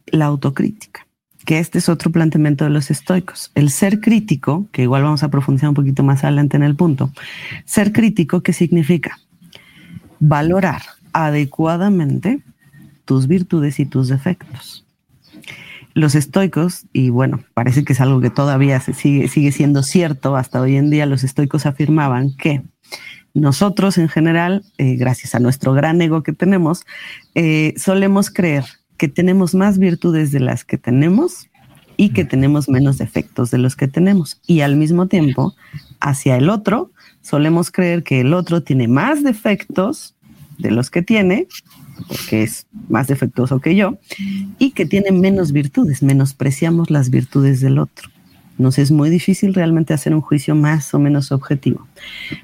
la 0.06 0.26
autocrítica 0.26 1.03
que 1.44 1.58
este 1.58 1.78
es 1.78 1.88
otro 1.88 2.10
planteamiento 2.10 2.64
de 2.64 2.70
los 2.70 2.90
estoicos. 2.90 3.50
El 3.54 3.70
ser 3.70 4.00
crítico, 4.00 4.66
que 4.72 4.82
igual 4.82 5.02
vamos 5.02 5.22
a 5.22 5.30
profundizar 5.30 5.68
un 5.68 5.74
poquito 5.74 6.02
más 6.02 6.24
adelante 6.24 6.56
en 6.56 6.62
el 6.62 6.74
punto, 6.74 7.10
ser 7.64 7.92
crítico, 7.92 8.42
¿qué 8.42 8.52
significa? 8.52 9.18
Valorar 10.20 10.82
adecuadamente 11.12 12.40
tus 13.04 13.26
virtudes 13.26 13.78
y 13.78 13.86
tus 13.86 14.08
defectos. 14.08 14.84
Los 15.92 16.14
estoicos, 16.16 16.86
y 16.92 17.10
bueno, 17.10 17.44
parece 17.54 17.84
que 17.84 17.92
es 17.92 18.00
algo 18.00 18.20
que 18.20 18.30
todavía 18.30 18.80
sigue 18.80 19.52
siendo 19.52 19.82
cierto 19.82 20.36
hasta 20.36 20.60
hoy 20.60 20.76
en 20.76 20.90
día, 20.90 21.06
los 21.06 21.22
estoicos 21.22 21.66
afirmaban 21.66 22.34
que 22.36 22.62
nosotros 23.34 23.98
en 23.98 24.08
general, 24.08 24.64
eh, 24.78 24.94
gracias 24.96 25.34
a 25.34 25.40
nuestro 25.40 25.72
gran 25.72 26.00
ego 26.00 26.22
que 26.22 26.32
tenemos, 26.32 26.84
eh, 27.34 27.74
solemos 27.76 28.30
creer 28.30 28.64
que 28.96 29.08
tenemos 29.08 29.54
más 29.54 29.78
virtudes 29.78 30.32
de 30.32 30.40
las 30.40 30.64
que 30.64 30.78
tenemos 30.78 31.48
y 31.96 32.10
que 32.10 32.24
tenemos 32.24 32.68
menos 32.68 32.98
defectos 32.98 33.50
de 33.50 33.58
los 33.58 33.76
que 33.76 33.88
tenemos. 33.88 34.40
Y 34.46 34.60
al 34.60 34.76
mismo 34.76 35.06
tiempo, 35.06 35.54
hacia 36.00 36.36
el 36.36 36.48
otro, 36.48 36.90
solemos 37.22 37.70
creer 37.70 38.02
que 38.02 38.20
el 38.20 38.34
otro 38.34 38.62
tiene 38.62 38.88
más 38.88 39.22
defectos 39.22 40.14
de 40.58 40.70
los 40.70 40.90
que 40.90 41.02
tiene, 41.02 41.46
porque 42.08 42.42
es 42.42 42.66
más 42.88 43.06
defectuoso 43.06 43.60
que 43.60 43.76
yo, 43.76 43.98
y 44.58 44.72
que 44.72 44.86
tiene 44.86 45.12
menos 45.12 45.52
virtudes, 45.52 46.02
menospreciamos 46.02 46.90
las 46.90 47.10
virtudes 47.10 47.60
del 47.60 47.78
otro. 47.78 48.10
Nos 48.56 48.78
es 48.78 48.90
muy 48.90 49.10
difícil 49.10 49.52
realmente 49.52 49.94
hacer 49.94 50.14
un 50.14 50.20
juicio 50.20 50.54
más 50.54 50.94
o 50.94 50.98
menos 50.98 51.32
objetivo. 51.32 51.86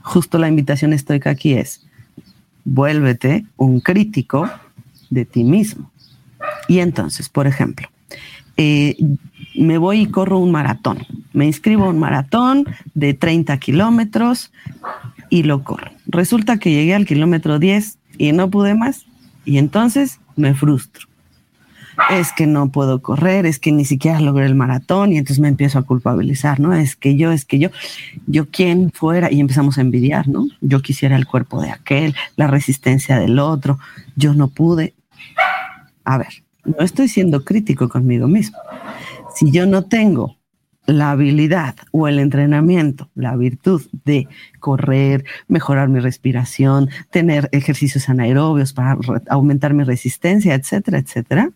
Justo 0.02 0.38
la 0.38 0.48
invitación 0.48 0.92
estoica 0.92 1.30
aquí 1.30 1.54
es, 1.54 1.86
vuélvete 2.64 3.44
un 3.56 3.80
crítico 3.80 4.50
de 5.10 5.24
ti 5.24 5.44
mismo. 5.44 5.90
Y 6.70 6.78
entonces, 6.78 7.28
por 7.28 7.48
ejemplo, 7.48 7.88
eh, 8.56 8.96
me 9.56 9.76
voy 9.76 10.02
y 10.02 10.06
corro 10.06 10.38
un 10.38 10.52
maratón. 10.52 11.04
Me 11.32 11.44
inscribo 11.44 11.86
a 11.86 11.88
un 11.88 11.98
maratón 11.98 12.64
de 12.94 13.12
30 13.12 13.58
kilómetros 13.58 14.52
y 15.30 15.42
lo 15.42 15.64
corro. 15.64 15.90
Resulta 16.06 16.58
que 16.58 16.70
llegué 16.70 16.94
al 16.94 17.06
kilómetro 17.06 17.58
10 17.58 17.98
y 18.18 18.30
no 18.30 18.50
pude 18.50 18.76
más 18.76 19.04
y 19.44 19.58
entonces 19.58 20.20
me 20.36 20.54
frustro. 20.54 21.08
Es 22.08 22.30
que 22.30 22.46
no 22.46 22.70
puedo 22.70 23.02
correr, 23.02 23.46
es 23.46 23.58
que 23.58 23.72
ni 23.72 23.84
siquiera 23.84 24.20
logré 24.20 24.46
el 24.46 24.54
maratón 24.54 25.12
y 25.12 25.18
entonces 25.18 25.40
me 25.40 25.48
empiezo 25.48 25.80
a 25.80 25.82
culpabilizar, 25.82 26.60
¿no? 26.60 26.72
Es 26.72 26.94
que 26.94 27.16
yo, 27.16 27.32
es 27.32 27.44
que 27.44 27.58
yo, 27.58 27.70
yo 28.28 28.48
quién 28.48 28.92
fuera 28.92 29.32
y 29.32 29.40
empezamos 29.40 29.76
a 29.76 29.80
envidiar, 29.80 30.28
¿no? 30.28 30.46
Yo 30.60 30.82
quisiera 30.82 31.16
el 31.16 31.26
cuerpo 31.26 31.60
de 31.60 31.70
aquel, 31.70 32.14
la 32.36 32.46
resistencia 32.46 33.18
del 33.18 33.40
otro, 33.40 33.80
yo 34.14 34.34
no 34.34 34.46
pude. 34.46 34.94
A 36.04 36.16
ver, 36.16 36.44
no 36.64 36.84
estoy 36.84 37.08
siendo 37.08 37.44
crítico 37.44 37.88
conmigo 37.88 38.28
mismo. 38.28 38.58
Si 39.34 39.50
yo 39.50 39.66
no 39.66 39.84
tengo 39.84 40.36
la 40.86 41.12
habilidad 41.12 41.76
o 41.92 42.08
el 42.08 42.18
entrenamiento, 42.18 43.10
la 43.14 43.36
virtud 43.36 43.82
de 44.04 44.28
correr, 44.58 45.24
mejorar 45.46 45.88
mi 45.88 46.00
respiración, 46.00 46.90
tener 47.10 47.48
ejercicios 47.52 48.08
anaerobios 48.08 48.72
para 48.72 48.98
aumentar 49.28 49.74
mi 49.74 49.84
resistencia, 49.84 50.54
etcétera, 50.54 50.98
etcétera, 50.98 51.52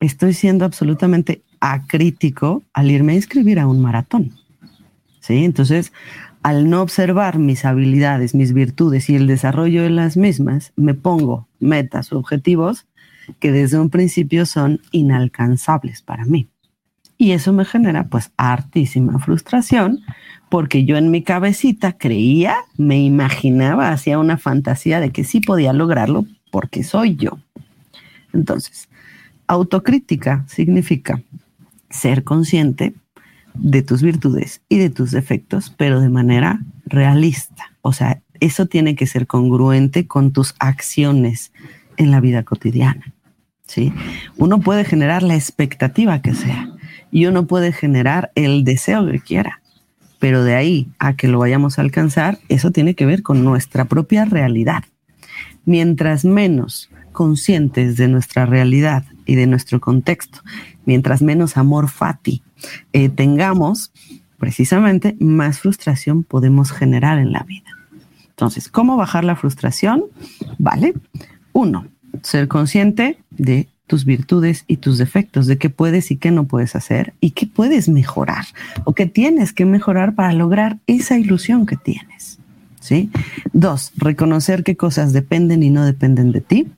estoy 0.00 0.34
siendo 0.34 0.64
absolutamente 0.64 1.42
acrítico 1.60 2.64
al 2.72 2.90
irme 2.90 3.12
a 3.12 3.16
inscribir 3.16 3.60
a 3.60 3.66
un 3.66 3.80
maratón. 3.80 4.32
¿Sí? 5.20 5.44
Entonces, 5.44 5.92
al 6.42 6.70
no 6.70 6.82
observar 6.82 7.38
mis 7.38 7.64
habilidades, 7.64 8.34
mis 8.34 8.52
virtudes 8.52 9.10
y 9.10 9.16
el 9.16 9.26
desarrollo 9.26 9.82
de 9.82 9.90
las 9.90 10.16
mismas, 10.16 10.72
me 10.76 10.94
pongo 10.94 11.48
metas, 11.58 12.12
objetivos 12.12 12.86
que 13.38 13.52
desde 13.52 13.78
un 13.78 13.90
principio 13.90 14.46
son 14.46 14.80
inalcanzables 14.90 16.02
para 16.02 16.24
mí. 16.24 16.48
Y 17.18 17.32
eso 17.32 17.52
me 17.52 17.64
genera 17.64 18.04
pues 18.08 18.30
hartísima 18.36 19.18
frustración 19.18 20.00
porque 20.48 20.84
yo 20.84 20.96
en 20.96 21.10
mi 21.10 21.22
cabecita 21.22 21.92
creía, 21.92 22.56
me 22.76 22.98
imaginaba, 23.00 23.90
hacía 23.90 24.18
una 24.18 24.36
fantasía 24.36 25.00
de 25.00 25.10
que 25.10 25.24
sí 25.24 25.40
podía 25.40 25.72
lograrlo 25.72 26.26
porque 26.50 26.84
soy 26.84 27.16
yo. 27.16 27.38
Entonces, 28.32 28.88
autocrítica 29.46 30.44
significa 30.46 31.22
ser 31.90 32.22
consciente 32.22 32.94
de 33.54 33.82
tus 33.82 34.02
virtudes 34.02 34.60
y 34.68 34.78
de 34.78 34.90
tus 34.90 35.10
defectos, 35.10 35.74
pero 35.76 36.00
de 36.00 36.10
manera 36.10 36.60
realista. 36.84 37.72
O 37.80 37.92
sea, 37.92 38.20
eso 38.40 38.66
tiene 38.66 38.94
que 38.94 39.06
ser 39.06 39.26
congruente 39.26 40.06
con 40.06 40.32
tus 40.32 40.54
acciones 40.58 41.52
en 41.96 42.10
la 42.10 42.20
vida 42.20 42.42
cotidiana. 42.42 43.14
¿Sí? 43.66 43.92
Uno 44.36 44.60
puede 44.60 44.84
generar 44.84 45.22
la 45.22 45.34
expectativa 45.34 46.20
que 46.22 46.34
sea 46.34 46.70
y 47.10 47.26
uno 47.26 47.46
puede 47.46 47.72
generar 47.72 48.30
el 48.34 48.64
deseo 48.64 49.06
que 49.10 49.20
quiera, 49.20 49.60
pero 50.18 50.44
de 50.44 50.54
ahí 50.54 50.88
a 50.98 51.14
que 51.14 51.28
lo 51.28 51.38
vayamos 51.38 51.78
a 51.78 51.82
alcanzar, 51.82 52.38
eso 52.48 52.70
tiene 52.70 52.94
que 52.94 53.06
ver 53.06 53.22
con 53.22 53.44
nuestra 53.44 53.84
propia 53.84 54.24
realidad. 54.24 54.84
Mientras 55.64 56.24
menos 56.24 56.90
conscientes 57.12 57.96
de 57.96 58.08
nuestra 58.08 58.46
realidad 58.46 59.04
y 59.24 59.34
de 59.34 59.46
nuestro 59.46 59.80
contexto, 59.80 60.40
mientras 60.84 61.22
menos 61.22 61.56
amor 61.56 61.88
fati 61.88 62.42
eh, 62.92 63.08
tengamos, 63.08 63.92
precisamente 64.38 65.16
más 65.20 65.60
frustración 65.60 66.22
podemos 66.22 66.70
generar 66.70 67.18
en 67.18 67.32
la 67.32 67.40
vida. 67.40 67.70
Entonces, 68.28 68.68
¿cómo 68.68 68.96
bajar 68.96 69.24
la 69.24 69.34
frustración? 69.34 70.04
Vale. 70.58 70.92
Uno, 71.54 71.86
ser 72.22 72.48
consciente 72.48 73.18
de 73.30 73.68
tus 73.86 74.04
virtudes 74.04 74.64
y 74.66 74.78
tus 74.78 74.98
defectos, 74.98 75.46
de 75.46 75.58
qué 75.58 75.70
puedes 75.70 76.10
y 76.10 76.16
qué 76.16 76.30
no 76.30 76.44
puedes 76.44 76.74
hacer 76.74 77.14
y 77.20 77.30
qué 77.30 77.46
puedes 77.46 77.88
mejorar 77.88 78.44
o 78.84 78.92
qué 78.92 79.06
tienes 79.06 79.52
que 79.52 79.64
mejorar 79.64 80.14
para 80.14 80.32
lograr 80.32 80.78
esa 80.86 81.18
ilusión 81.18 81.66
que 81.66 81.76
tienes. 81.76 82.38
¿sí? 82.80 83.10
Dos, 83.52 83.92
reconocer 83.96 84.64
qué 84.64 84.76
cosas 84.76 85.12
dependen 85.12 85.62
y 85.62 85.70
no 85.70 85.84
dependen 85.84 86.32
de 86.32 86.40
ti. 86.40 86.68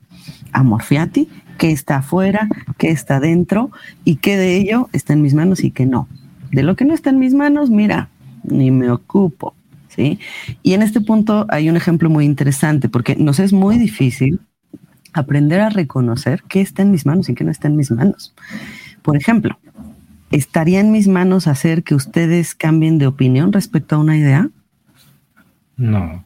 Amor 0.51 0.83
fiati, 0.83 1.27
qué 1.57 1.71
está 1.71 1.97
afuera, 1.97 2.47
qué 2.77 2.89
está 2.89 3.19
dentro 3.19 3.71
y 4.05 4.17
qué 4.17 4.37
de 4.37 4.57
ello 4.57 4.89
está 4.93 5.13
en 5.13 5.21
mis 5.21 5.33
manos 5.33 5.63
y 5.63 5.71
qué 5.71 5.85
no. 5.85 6.07
De 6.51 6.63
lo 6.63 6.75
que 6.75 6.85
no 6.85 6.93
está 6.93 7.09
en 7.09 7.19
mis 7.19 7.33
manos, 7.33 7.69
mira, 7.69 8.09
ni 8.43 8.71
me 8.71 8.91
ocupo. 8.91 9.55
¿sí? 9.89 10.19
Y 10.63 10.73
en 10.73 10.83
este 10.83 11.01
punto 11.01 11.45
hay 11.49 11.69
un 11.69 11.77
ejemplo 11.77 12.09
muy 12.09 12.25
interesante 12.25 12.89
porque 12.89 13.15
nos 13.15 13.39
es 13.39 13.53
muy 13.53 13.77
difícil 13.77 14.39
aprender 15.13 15.61
a 15.61 15.69
reconocer 15.69 16.43
qué 16.47 16.61
está 16.61 16.81
en 16.81 16.91
mis 16.91 17.05
manos 17.05 17.29
y 17.29 17.35
qué 17.35 17.43
no 17.43 17.51
está 17.51 17.67
en 17.67 17.75
mis 17.75 17.91
manos. 17.91 18.33
Por 19.01 19.17
ejemplo, 19.17 19.57
¿estaría 20.31 20.79
en 20.79 20.91
mis 20.91 21.07
manos 21.07 21.47
hacer 21.47 21.83
que 21.83 21.95
ustedes 21.95 22.55
cambien 22.55 22.97
de 22.97 23.07
opinión 23.07 23.51
respecto 23.51 23.95
a 23.95 23.99
una 23.99 24.17
idea? 24.17 24.49
No. 25.77 26.23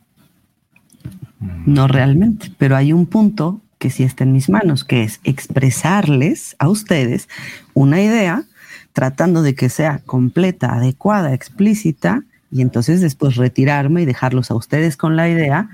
No 1.66 1.88
realmente, 1.88 2.52
pero 2.58 2.76
hay 2.76 2.94
un 2.94 3.06
punto 3.06 3.62
que 3.78 3.90
sí 3.90 4.04
está 4.04 4.24
en 4.24 4.32
mis 4.32 4.50
manos, 4.50 4.86
que 4.86 5.04
es 5.04 5.20
expresarles 5.24 6.56
a 6.58 6.70
ustedes 6.70 7.28
una 7.74 8.02
idea 8.02 8.46
tratando 8.94 9.42
de 9.42 9.56
que 9.56 9.70
sea 9.70 10.00
completa, 10.06 10.74
adecuada, 10.74 11.34
explícita, 11.34 12.24
y 12.54 12.62
entonces 12.62 13.02
después 13.02 13.36
retirarme 13.36 14.04
y 14.04 14.06
dejarlos 14.06 14.52
a 14.52 14.56
ustedes 14.56 14.96
con 14.96 15.16
la 15.16 15.28
idea 15.28 15.70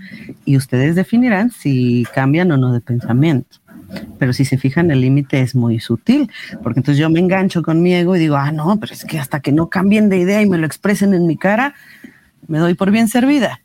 y 0.46 0.56
ustedes 0.56 0.96
definirán 0.96 1.52
si 1.52 2.06
cambian 2.16 2.50
o 2.54 2.58
no 2.58 2.72
de 2.72 2.80
pensamiento. 2.80 3.58
Pero 4.18 4.32
si 4.32 4.46
se 4.46 4.58
fijan, 4.58 4.90
el 4.90 5.02
límite 5.02 5.42
es 5.42 5.56
muy 5.56 5.82
sutil, 5.82 6.32
porque 6.64 6.80
entonces 6.80 6.98
yo 6.98 7.10
me 7.10 7.20
engancho 7.20 7.64
con 7.64 7.82
mi 7.82 7.94
ego 7.94 8.16
y 8.16 8.20
digo, 8.20 8.38
ah, 8.38 8.54
no, 8.54 8.80
pero 8.80 8.94
es 8.94 9.04
que 9.04 9.20
hasta 9.20 9.42
que 9.42 9.52
no 9.52 9.70
cambien 9.70 10.08
de 10.08 10.20
idea 10.20 10.42
y 10.42 10.48
me 10.48 10.58
lo 10.58 10.66
expresen 10.66 11.14
en 11.14 11.28
mi 11.28 11.36
cara, 11.36 11.74
me 12.48 12.60
doy 12.60 12.76
por 12.76 12.92
bien 12.92 13.10
servida. 13.10 13.60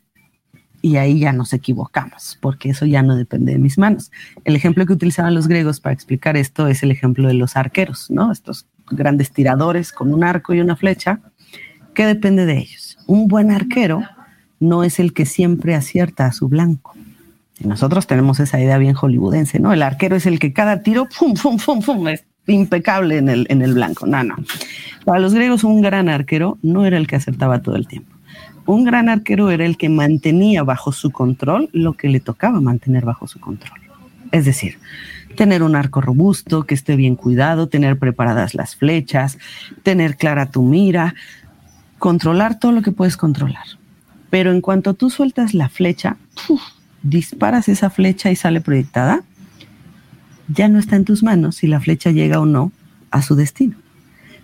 Y 0.82 0.96
ahí 0.96 1.20
ya 1.20 1.32
nos 1.32 1.52
equivocamos, 1.52 2.36
porque 2.40 2.70
eso 2.70 2.84
ya 2.84 3.02
no 3.04 3.14
depende 3.14 3.52
de 3.52 3.58
mis 3.58 3.78
manos. 3.78 4.10
El 4.44 4.56
ejemplo 4.56 4.86
que 4.86 4.92
utilizaban 4.92 5.36
los 5.36 5.46
griegos 5.46 5.78
para 5.78 5.94
explicar 5.94 6.36
esto 6.36 6.66
es 6.66 6.82
el 6.82 6.90
ejemplo 6.90 7.28
de 7.28 7.34
los 7.34 7.56
arqueros, 7.56 8.10
¿no? 8.10 8.32
Estos 8.32 8.66
grandes 8.90 9.30
tiradores 9.30 9.92
con 9.92 10.12
un 10.12 10.24
arco 10.24 10.52
y 10.52 10.60
una 10.60 10.74
flecha. 10.74 11.20
¿Qué 11.94 12.06
depende 12.06 12.44
de 12.44 12.58
ellos? 12.58 12.83
Un 13.06 13.28
buen 13.28 13.50
arquero 13.50 14.02
no 14.60 14.84
es 14.84 14.98
el 14.98 15.12
que 15.12 15.26
siempre 15.26 15.74
acierta 15.74 16.26
a 16.26 16.32
su 16.32 16.48
blanco. 16.48 16.94
Nosotros 17.60 18.06
tenemos 18.06 18.40
esa 18.40 18.60
idea 18.60 18.78
bien 18.78 18.94
hollywoodense, 18.94 19.60
¿no? 19.60 19.72
El 19.72 19.82
arquero 19.82 20.16
es 20.16 20.26
el 20.26 20.38
que 20.38 20.52
cada 20.52 20.82
tiro, 20.82 21.08
pum, 21.18 21.34
pum, 21.34 21.56
pum, 21.58 21.80
pum, 21.80 22.08
es 22.08 22.24
impecable 22.46 23.18
en 23.18 23.28
el, 23.28 23.46
en 23.48 23.62
el 23.62 23.74
blanco. 23.74 24.06
No, 24.06 24.22
no. 24.24 24.36
Para 25.04 25.20
los 25.20 25.34
griegos, 25.34 25.64
un 25.64 25.80
gran 25.80 26.08
arquero 26.08 26.58
no 26.62 26.84
era 26.84 26.96
el 26.96 27.06
que 27.06 27.16
acertaba 27.16 27.62
todo 27.62 27.76
el 27.76 27.86
tiempo. 27.86 28.14
Un 28.66 28.84
gran 28.84 29.08
arquero 29.08 29.50
era 29.50 29.66
el 29.66 29.76
que 29.76 29.88
mantenía 29.88 30.62
bajo 30.62 30.90
su 30.90 31.10
control 31.10 31.68
lo 31.72 31.92
que 31.92 32.08
le 32.08 32.20
tocaba 32.20 32.60
mantener 32.60 33.04
bajo 33.04 33.26
su 33.26 33.38
control. 33.38 33.78
Es 34.32 34.46
decir, 34.46 34.78
tener 35.36 35.62
un 35.62 35.76
arco 35.76 36.00
robusto, 36.00 36.64
que 36.64 36.74
esté 36.74 36.96
bien 36.96 37.16
cuidado, 37.16 37.68
tener 37.68 37.98
preparadas 37.98 38.54
las 38.54 38.74
flechas, 38.74 39.38
tener 39.82 40.16
clara 40.16 40.50
tu 40.50 40.62
mira, 40.62 41.14
controlar 42.04 42.58
todo 42.58 42.70
lo 42.70 42.82
que 42.82 42.92
puedes 42.92 43.16
controlar. 43.16 43.64
Pero 44.28 44.52
en 44.52 44.60
cuanto 44.60 44.92
tú 44.92 45.08
sueltas 45.08 45.54
la 45.54 45.70
flecha, 45.70 46.18
disparas 47.02 47.66
esa 47.70 47.88
flecha 47.88 48.30
y 48.30 48.36
sale 48.36 48.60
proyectada, 48.60 49.22
ya 50.46 50.68
no 50.68 50.78
está 50.78 50.96
en 50.96 51.06
tus 51.06 51.22
manos 51.22 51.56
si 51.56 51.66
la 51.66 51.80
flecha 51.80 52.10
llega 52.10 52.40
o 52.40 52.44
no 52.44 52.72
a 53.10 53.22
su 53.22 53.36
destino. 53.36 53.76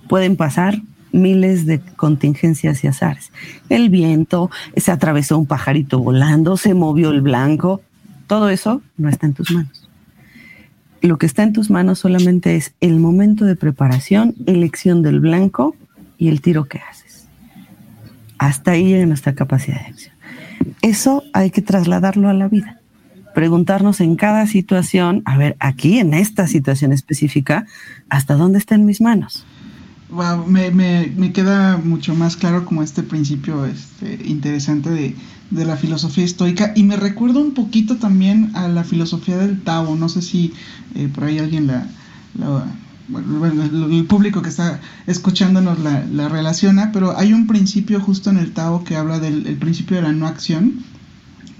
Pueden 0.08 0.36
pasar 0.36 0.80
miles 1.12 1.66
de 1.66 1.80
contingencias 1.80 2.82
y 2.82 2.86
azares. 2.86 3.30
El 3.68 3.90
viento, 3.90 4.50
se 4.74 4.90
atravesó 4.90 5.36
un 5.36 5.44
pajarito 5.44 5.98
volando, 5.98 6.56
se 6.56 6.72
movió 6.72 7.10
el 7.10 7.20
blanco, 7.20 7.82
todo 8.26 8.48
eso 8.48 8.80
no 8.96 9.10
está 9.10 9.26
en 9.26 9.34
tus 9.34 9.50
manos. 9.50 9.86
Lo 11.02 11.18
que 11.18 11.26
está 11.26 11.42
en 11.42 11.52
tus 11.52 11.68
manos 11.68 11.98
solamente 11.98 12.56
es 12.56 12.72
el 12.80 13.00
momento 13.00 13.44
de 13.44 13.54
preparación, 13.54 14.34
elección 14.46 15.02
del 15.02 15.20
blanco 15.20 15.76
y 16.16 16.28
el 16.28 16.40
tiro 16.40 16.64
que 16.64 16.78
haces. 16.78 16.99
Hasta 18.40 18.70
ahí 18.70 18.84
llega 18.84 19.04
nuestra 19.04 19.34
capacidad 19.34 19.78
de 19.80 19.86
acción. 19.88 20.14
Eso 20.80 21.22
hay 21.34 21.50
que 21.50 21.60
trasladarlo 21.60 22.26
a 22.30 22.32
la 22.32 22.48
vida. 22.48 22.80
Preguntarnos 23.34 24.00
en 24.00 24.16
cada 24.16 24.46
situación, 24.46 25.20
a 25.26 25.36
ver, 25.36 25.56
aquí 25.60 25.98
en 25.98 26.14
esta 26.14 26.46
situación 26.46 26.94
específica, 26.94 27.66
¿hasta 28.08 28.36
dónde 28.36 28.58
está 28.58 28.76
en 28.76 28.86
mis 28.86 29.02
manos? 29.02 29.44
Me, 30.46 30.70
me, 30.70 31.12
me, 31.14 31.32
queda 31.32 31.76
mucho 31.76 32.14
más 32.14 32.38
claro 32.38 32.64
como 32.64 32.82
este 32.82 33.02
principio 33.02 33.66
este, 33.66 34.18
interesante 34.24 34.88
de, 34.88 35.14
de, 35.50 35.64
la 35.66 35.76
filosofía 35.76 36.24
estoica 36.24 36.72
y 36.74 36.82
me 36.82 36.96
recuerda 36.96 37.40
un 37.40 37.52
poquito 37.52 37.98
también 37.98 38.56
a 38.56 38.68
la 38.68 38.84
filosofía 38.84 39.36
del 39.36 39.60
Tao, 39.60 39.94
no 39.96 40.08
sé 40.08 40.22
si 40.22 40.54
eh, 40.94 41.08
por 41.14 41.24
ahí 41.24 41.38
alguien 41.38 41.66
la, 41.66 41.86
la 42.34 42.64
bueno, 43.10 43.62
el 43.64 44.04
público 44.06 44.42
que 44.42 44.48
está 44.48 44.80
escuchándonos 45.06 45.78
la, 45.80 46.04
la, 46.06 46.28
relaciona, 46.28 46.92
pero 46.92 47.16
hay 47.16 47.32
un 47.32 47.46
principio 47.46 48.00
justo 48.00 48.30
en 48.30 48.38
el 48.38 48.52
Tao 48.52 48.84
que 48.84 48.96
habla 48.96 49.18
del 49.18 49.56
principio 49.56 49.96
de 49.96 50.02
la 50.02 50.12
no 50.12 50.26
acción, 50.26 50.84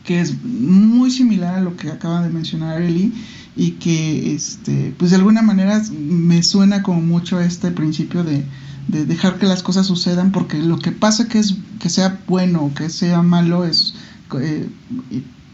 que 0.05 0.20
es 0.20 0.42
muy 0.42 1.11
similar 1.11 1.55
a 1.55 1.61
lo 1.61 1.76
que 1.76 1.90
acaba 1.90 2.22
de 2.22 2.30
mencionar 2.30 2.80
Eli 2.80 3.12
y 3.57 3.72
que 3.72 4.34
este 4.34 4.94
pues 4.96 5.11
de 5.11 5.16
alguna 5.16 5.42
manera 5.42 5.82
me 5.90 6.42
suena 6.42 6.82
como 6.82 7.01
mucho 7.01 7.40
este 7.40 7.70
principio 7.70 8.24
de, 8.24 8.44
de 8.88 9.05
dejar 9.05 9.38
que 9.38 9.46
las 9.46 9.62
cosas 9.62 9.86
sucedan 9.86 10.32
porque 10.32 10.59
lo 10.59 10.78
que 10.78 10.92
pasa 10.92 11.28
que 11.28 11.38
es 11.38 11.57
que 11.78 11.88
sea 11.88 12.20
bueno 12.26 12.62
o 12.64 12.74
que 12.74 12.88
sea 12.88 13.22
malo 13.22 13.64
es 13.64 13.94
eh, 14.40 14.68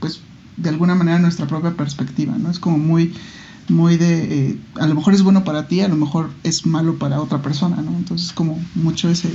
pues 0.01 0.21
de 0.57 0.69
alguna 0.69 0.95
manera 0.95 1.19
nuestra 1.19 1.47
propia 1.47 1.73
perspectiva 1.73 2.37
no 2.39 2.51
es 2.51 2.59
como 2.59 2.79
muy 2.79 3.13
muy 3.69 3.97
de, 3.97 4.51
eh, 4.51 4.59
a 4.77 4.87
lo 4.87 4.95
mejor 4.95 5.15
es 5.15 5.23
bueno 5.23 5.45
para 5.45 5.67
ti, 5.67 5.81
a 5.81 5.89
lo 5.89 5.97
mejor 5.97 6.31
es 6.45 6.67
malo 6.67 6.99
para 6.99 7.21
otra 7.21 7.43
persona, 7.43 7.77
¿no? 7.83 7.97
Entonces 7.97 8.33
como 8.33 8.61
mucho 8.75 9.09
ese, 9.09 9.29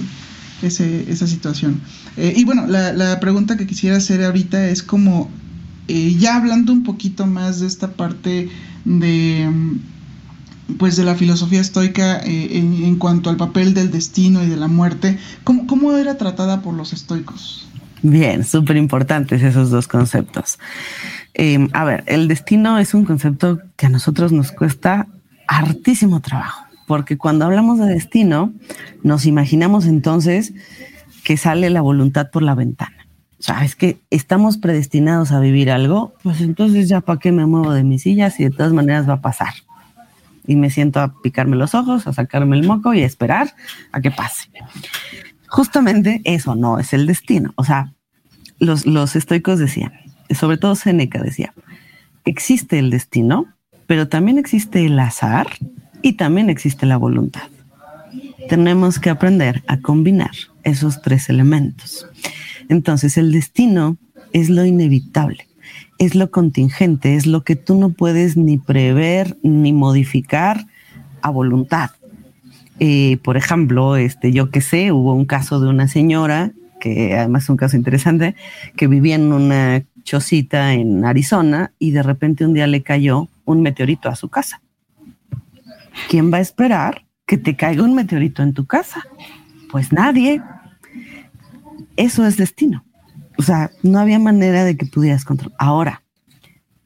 ese 0.61 1.11
esa 1.11 1.27
situación. 1.27 1.82
Eh, 2.17 2.34
y 2.36 2.45
bueno, 2.45 2.67
la, 2.67 2.93
la, 2.93 3.19
pregunta 3.19 3.57
que 3.57 3.67
quisiera 3.67 3.97
hacer 3.97 4.23
ahorita 4.23 4.69
es 4.69 4.84
como, 4.84 5.29
eh, 5.88 6.15
ya 6.17 6.38
hablando 6.38 6.73
un 6.73 6.84
poquito 6.84 7.25
más 7.25 7.59
de 7.59 7.67
esta 7.67 7.91
parte 7.91 8.49
de 8.86 9.49
pues 10.77 10.95
de 10.95 11.03
la 11.03 11.15
filosofía 11.15 11.59
estoica 11.59 12.17
en, 12.21 12.84
en, 12.86 12.95
cuanto 12.95 13.29
al 13.29 13.36
papel 13.36 13.73
del 13.73 13.91
destino 13.91 14.41
y 14.41 14.47
de 14.47 14.55
la 14.55 14.69
muerte, 14.69 15.19
¿cómo, 15.43 15.67
cómo 15.67 15.91
era 15.91 16.17
tratada 16.17 16.61
por 16.61 16.73
los 16.75 16.93
estoicos? 16.93 17.67
Bien, 18.03 18.43
súper 18.43 18.77
importantes 18.77 19.43
esos 19.43 19.69
dos 19.69 19.88
conceptos. 19.88 20.57
Eh, 21.34 21.67
a 21.73 21.84
ver, 21.84 22.03
el 22.07 22.27
destino 22.27 22.77
es 22.77 22.93
un 22.93 23.05
concepto 23.05 23.59
que 23.77 23.86
a 23.86 23.89
nosotros 23.89 24.32
nos 24.32 24.51
cuesta 24.51 25.07
hartísimo 25.47 26.21
trabajo, 26.21 26.65
porque 26.88 27.17
cuando 27.17 27.45
hablamos 27.45 27.79
de 27.79 27.86
destino, 27.86 28.53
nos 29.03 29.25
imaginamos 29.25 29.86
entonces 29.86 30.53
que 31.23 31.38
sale 31.38 31.69
la 31.69 31.82
voluntad 31.82 32.29
por 32.32 32.41
la 32.41 32.55
ventana. 32.55 33.07
O 33.39 33.43
sea, 33.43 33.63
es 33.65 33.75
que 33.75 33.99
estamos 34.11 34.57
predestinados 34.57 35.32
a 35.32 35.39
vivir 35.39 35.71
algo, 35.71 36.13
pues 36.21 36.41
entonces 36.41 36.88
ya 36.88 37.01
para 37.01 37.19
qué 37.19 37.32
me 37.32 37.45
muevo 37.45 37.73
de 37.73 37.84
mis 37.84 38.03
sillas 38.03 38.39
y 38.39 38.43
de 38.43 38.51
todas 38.51 38.71
maneras 38.71 39.09
va 39.09 39.13
a 39.13 39.21
pasar. 39.21 39.53
Y 40.45 40.55
me 40.55 40.69
siento 40.69 40.99
a 40.99 41.19
picarme 41.21 41.55
los 41.55 41.73
ojos, 41.73 42.05
a 42.07 42.13
sacarme 42.13 42.57
el 42.57 42.67
moco 42.67 42.93
y 42.93 43.01
a 43.01 43.05
esperar 43.05 43.55
a 43.91 44.01
que 44.01 44.11
pase. 44.11 44.49
Justamente 45.47 46.21
eso 46.23 46.55
no 46.55 46.77
es 46.77 46.93
el 46.93 47.07
destino. 47.07 47.51
O 47.55 47.63
sea, 47.63 47.93
los, 48.59 48.86
los 48.86 49.15
estoicos 49.15 49.57
decían, 49.57 49.91
sobre 50.34 50.57
todo 50.57 50.75
Seneca 50.75 51.21
decía, 51.21 51.53
existe 52.25 52.79
el 52.79 52.89
destino, 52.89 53.47
pero 53.88 54.07
también 54.07 54.38
existe 54.38 54.86
el 54.86 54.99
azar 54.99 55.47
y 56.01 56.13
también 56.13 56.49
existe 56.49 56.86
la 56.86 56.97
voluntad. 56.97 57.49
Tenemos 58.49 58.99
que 58.99 59.09
aprender 59.09 59.63
a 59.67 59.77
combinar 59.77 60.32
esos 60.63 61.01
tres 61.01 61.29
elementos. 61.29 62.07
Entonces 62.69 63.17
el 63.17 63.32
destino 63.32 63.97
es 64.34 64.49
lo 64.49 64.65
inevitable, 64.65 65.47
es 65.97 66.15
lo 66.15 66.32
contingente, 66.32 67.15
es 67.15 67.25
lo 67.25 67.43
que 67.43 67.55
tú 67.55 67.75
no 67.75 67.89
puedes 67.89 68.38
ni 68.38 68.57
prever 68.57 69.38
ni 69.43 69.73
modificar 69.73 70.65
a 71.21 71.29
voluntad. 71.29 71.91
Eh, 72.79 73.17
por 73.23 73.38
ejemplo, 73.38 73.95
este, 73.95 74.32
yo 74.32 74.49
que 74.49 74.61
sé, 74.61 74.91
hubo 74.91 75.13
un 75.13 75.25
caso 75.25 75.59
de 75.59 75.67
una 75.67 75.88
señora 75.88 76.51
que 76.82 77.15
además 77.15 77.43
es 77.43 77.49
un 77.49 77.57
caso 77.57 77.77
interesante, 77.77 78.36
que 78.75 78.88
vivía 78.88 79.15
en 79.15 79.32
una 79.32 79.84
chocita 80.04 80.74
en 80.74 81.06
Arizona 81.06 81.74
y 81.80 81.91
de 81.91 82.04
repente 82.04 82.45
un 82.45 82.54
día 82.54 82.68
le 82.68 82.84
cayó 82.84 83.30
un 83.45 83.62
meteorito 83.62 84.10
a 84.10 84.16
su 84.16 84.30
casa. 84.30 84.62
¿Quién 86.10 86.32
va 86.32 86.38
a 86.38 86.41
esperar 86.41 87.06
que 87.26 87.38
te 87.38 87.56
caiga 87.56 87.84
un 87.84 87.95
meteorito 87.95 88.43
en 88.43 88.54
tu 88.54 88.66
casa? 88.66 89.04
Pues 89.70 89.91
nadie. 89.91 90.41
Eso 91.95 92.26
es 92.26 92.38
destino. 92.38 92.86
O 93.38 93.43
sea, 93.43 93.72
no 93.84 93.99
había 93.99 94.20
manera 94.20 94.64
de 94.64 94.78
que 94.78 94.86
pudieras 94.86 95.26
controlar. 95.26 95.56
Ahora, 95.60 96.04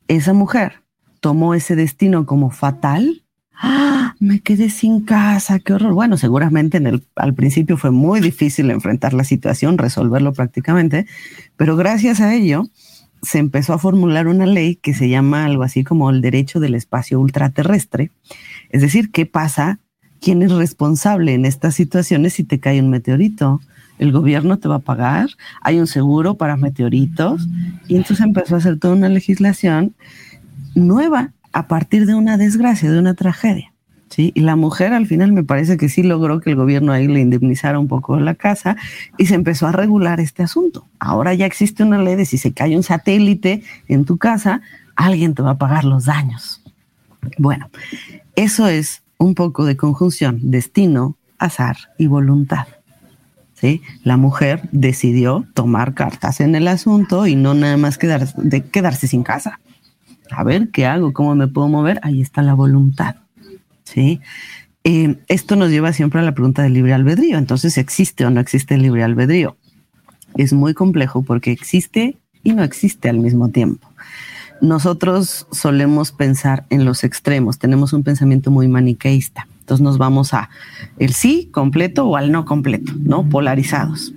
esa 0.08 0.34
mujer 0.34 0.84
tomó 1.20 1.54
ese 1.54 1.76
destino 1.76 2.26
como 2.26 2.52
fatal. 2.52 3.24
¡Ah! 3.54 4.16
Me 4.20 4.40
quedé 4.40 4.70
sin 4.70 5.02
casa, 5.02 5.60
qué 5.60 5.74
horror. 5.74 5.94
Bueno, 5.94 6.18
seguramente 6.18 6.78
en 6.78 6.88
el, 6.88 7.06
al 7.16 7.34
principio 7.34 7.78
fue 7.78 7.92
muy 7.92 8.20
difícil 8.22 8.70
enfrentar 8.72 9.14
la 9.14 9.24
situación, 9.24 9.78
resolverlo 9.78 10.34
prácticamente, 10.34 11.06
pero 11.58 11.76
gracias 11.76 12.22
a 12.22 12.34
ello, 12.34 12.66
se 13.26 13.40
empezó 13.40 13.74
a 13.74 13.80
formular 13.80 14.28
una 14.28 14.46
ley 14.46 14.76
que 14.76 14.94
se 14.94 15.10
llama 15.10 15.46
algo 15.46 15.64
así 15.64 15.84
como 15.84 16.10
el 16.10 16.22
derecho 16.22 16.60
del 16.60 16.76
espacio 16.76 17.20
ultraterrestre. 17.20 18.12
Es 18.70 18.82
decir, 18.82 19.12
¿qué 19.12 19.26
pasa? 19.26 19.80
¿Quién 20.22 20.44
es 20.44 20.52
responsable 20.52 21.34
en 21.34 21.46
estas 21.46 21.76
situaciones 21.76 22.34
si 22.34 22.44
te 22.44 22.60
cae 22.60 22.80
un 22.80 22.90
meteorito? 22.90 23.62
El 23.98 24.12
gobierno 24.12 24.60
te 24.60 24.68
va 24.68 24.76
a 24.76 24.80
pagar, 24.80 25.30
hay 25.62 25.80
un 25.80 25.88
seguro 25.88 26.36
para 26.36 26.58
meteoritos 26.58 27.48
y 27.88 27.96
entonces 27.96 28.26
empezó 28.26 28.56
a 28.56 28.58
hacer 28.60 28.78
toda 28.78 28.94
una 28.94 29.10
legislación 29.10 29.96
nueva 30.76 31.32
a 31.54 31.68
partir 31.68 32.06
de 32.06 32.14
una 32.14 32.38
desgracia, 32.38 32.92
de 32.92 33.00
una 33.00 33.14
tragedia. 33.14 33.75
Y 34.18 34.42
la 34.42 34.56
mujer 34.56 34.94
al 34.94 35.08
final 35.08 35.32
me 35.34 35.44
parece 35.44 35.78
que 35.78 35.90
sí 35.90 36.04
logró 36.04 36.40
que 36.40 36.52
el 36.52 36.56
gobierno 36.56 36.92
ahí 36.92 37.08
le 37.08 37.20
indemnizara 37.20 37.80
un 37.80 37.88
poco 37.88 38.18
la 38.20 38.36
casa 38.36 38.78
y 39.18 39.26
se 39.26 39.36
empezó 39.36 39.68
a 39.68 39.72
regular 39.72 40.20
este 40.20 40.44
asunto. 40.44 40.86
Ahora 41.00 41.34
ya 41.34 41.46
existe 41.46 41.84
una 41.84 42.02
ley 42.02 42.16
de 42.16 42.26
si 42.26 42.38
se 42.38 42.54
cae 42.54 42.76
un 42.76 42.84
satélite 42.84 43.64
en 43.88 44.06
tu 44.06 44.18
casa, 44.18 44.62
alguien 44.96 45.34
te 45.34 45.42
va 45.42 45.52
a 45.52 45.58
pagar 45.58 45.84
los 45.84 46.06
daños. 46.06 46.62
Bueno, 47.38 47.70
eso 48.36 48.68
es 48.68 49.02
un 49.18 49.36
poco 49.36 49.66
de 49.66 49.78
conjunción, 49.78 50.40
destino, 50.42 51.18
azar 51.38 51.78
y 51.98 52.08
voluntad. 52.08 52.68
¿Sí? 53.54 53.82
La 54.04 54.18
mujer 54.18 54.68
decidió 54.74 55.46
tomar 55.54 55.94
cartas 55.94 56.42
en 56.42 56.56
el 56.56 56.68
asunto 56.68 57.26
y 57.26 57.36
no 57.36 57.54
nada 57.54 57.78
más 57.78 57.98
de 57.98 58.64
quedarse 58.66 59.08
sin 59.08 59.24
casa. 59.24 59.60
A 60.30 60.44
ver, 60.44 60.70
¿qué 60.72 60.86
hago? 60.86 61.14
¿Cómo 61.14 61.36
me 61.36 61.48
puedo 61.48 61.70
mover? 61.70 62.00
Ahí 62.04 62.22
está 62.22 62.42
la 62.42 62.54
voluntad. 62.54 63.16
¿Sí? 63.86 64.20
Eh, 64.84 65.18
esto 65.28 65.56
nos 65.56 65.72
lleva 65.72 65.94
siempre 65.94 66.20
a 66.20 66.24
la 66.24 66.34
pregunta 66.34 66.62
del 66.62 66.74
libre 66.74 66.94
albedrío. 66.94 67.38
Entonces, 67.38 67.78
¿existe 67.78 68.26
o 68.26 68.30
no 68.30 68.40
existe 68.40 68.76
el 68.76 68.82
libre 68.82 69.04
albedrío? 69.04 69.58
Es 70.36 70.54
muy 70.54 70.74
complejo 70.74 71.24
porque 71.24 71.52
existe 71.52 72.18
y 72.44 72.54
no 72.54 72.64
existe 72.64 73.10
al 73.10 73.20
mismo 73.20 73.50
tiempo. 73.50 73.88
Nosotros 74.62 75.48
solemos 75.52 76.12
pensar 76.12 76.66
en 76.70 76.86
los 76.86 77.04
extremos, 77.04 77.60
tenemos 77.60 77.94
un 77.94 78.04
pensamiento 78.04 78.52
muy 78.52 78.68
maniqueísta. 78.68 79.48
Entonces 79.60 79.84
nos 79.84 79.98
vamos 79.98 80.34
a 80.34 80.50
el 81.00 81.14
sí 81.14 81.50
completo 81.52 82.06
o 82.06 82.16
al 82.16 82.32
no 82.32 82.46
completo, 82.46 82.94
¿no? 83.00 83.28
Polarizados. 83.28 84.14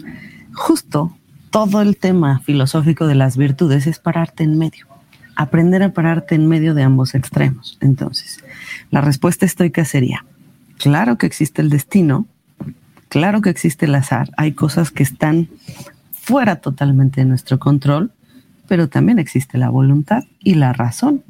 Justo 0.52 1.16
todo 1.50 1.80
el 1.80 1.96
tema 1.96 2.40
filosófico 2.40 3.06
de 3.06 3.14
las 3.14 3.36
virtudes 3.36 3.86
es 3.86 3.98
pararte 3.98 4.44
en 4.44 4.58
medio, 4.58 4.86
aprender 5.34 5.82
a 5.82 5.94
pararte 5.94 6.34
en 6.34 6.46
medio 6.46 6.74
de 6.74 6.82
ambos 6.82 7.14
extremos. 7.14 7.78
Entonces, 7.80 8.44
la 8.91 9.01
respuesta 9.01 9.47
estoica 9.47 9.84
sería, 9.84 10.24
claro 10.78 11.18
que 11.18 11.26
existe 11.26 11.62
el 11.62 11.70
destino, 11.70 12.26
claro 13.09 13.41
que 13.43 13.51
existe 13.51 13.86
el 13.86 13.95
azar, 13.95 14.30
hay 14.36 14.53
cosas 14.53 14.91
que 14.91 15.03
están 15.03 15.49
fuera 16.11 16.57
totalmente 16.57 17.20
de 17.20 17.26
nuestro 17.26 17.59
control, 17.59 18.12
pero 18.66 18.89
también 18.89 19.18
existe 19.18 19.57
la 19.59 19.70
voluntad 19.70 20.24
y 20.41 20.55
la 20.55 20.72
razón. 20.72 21.22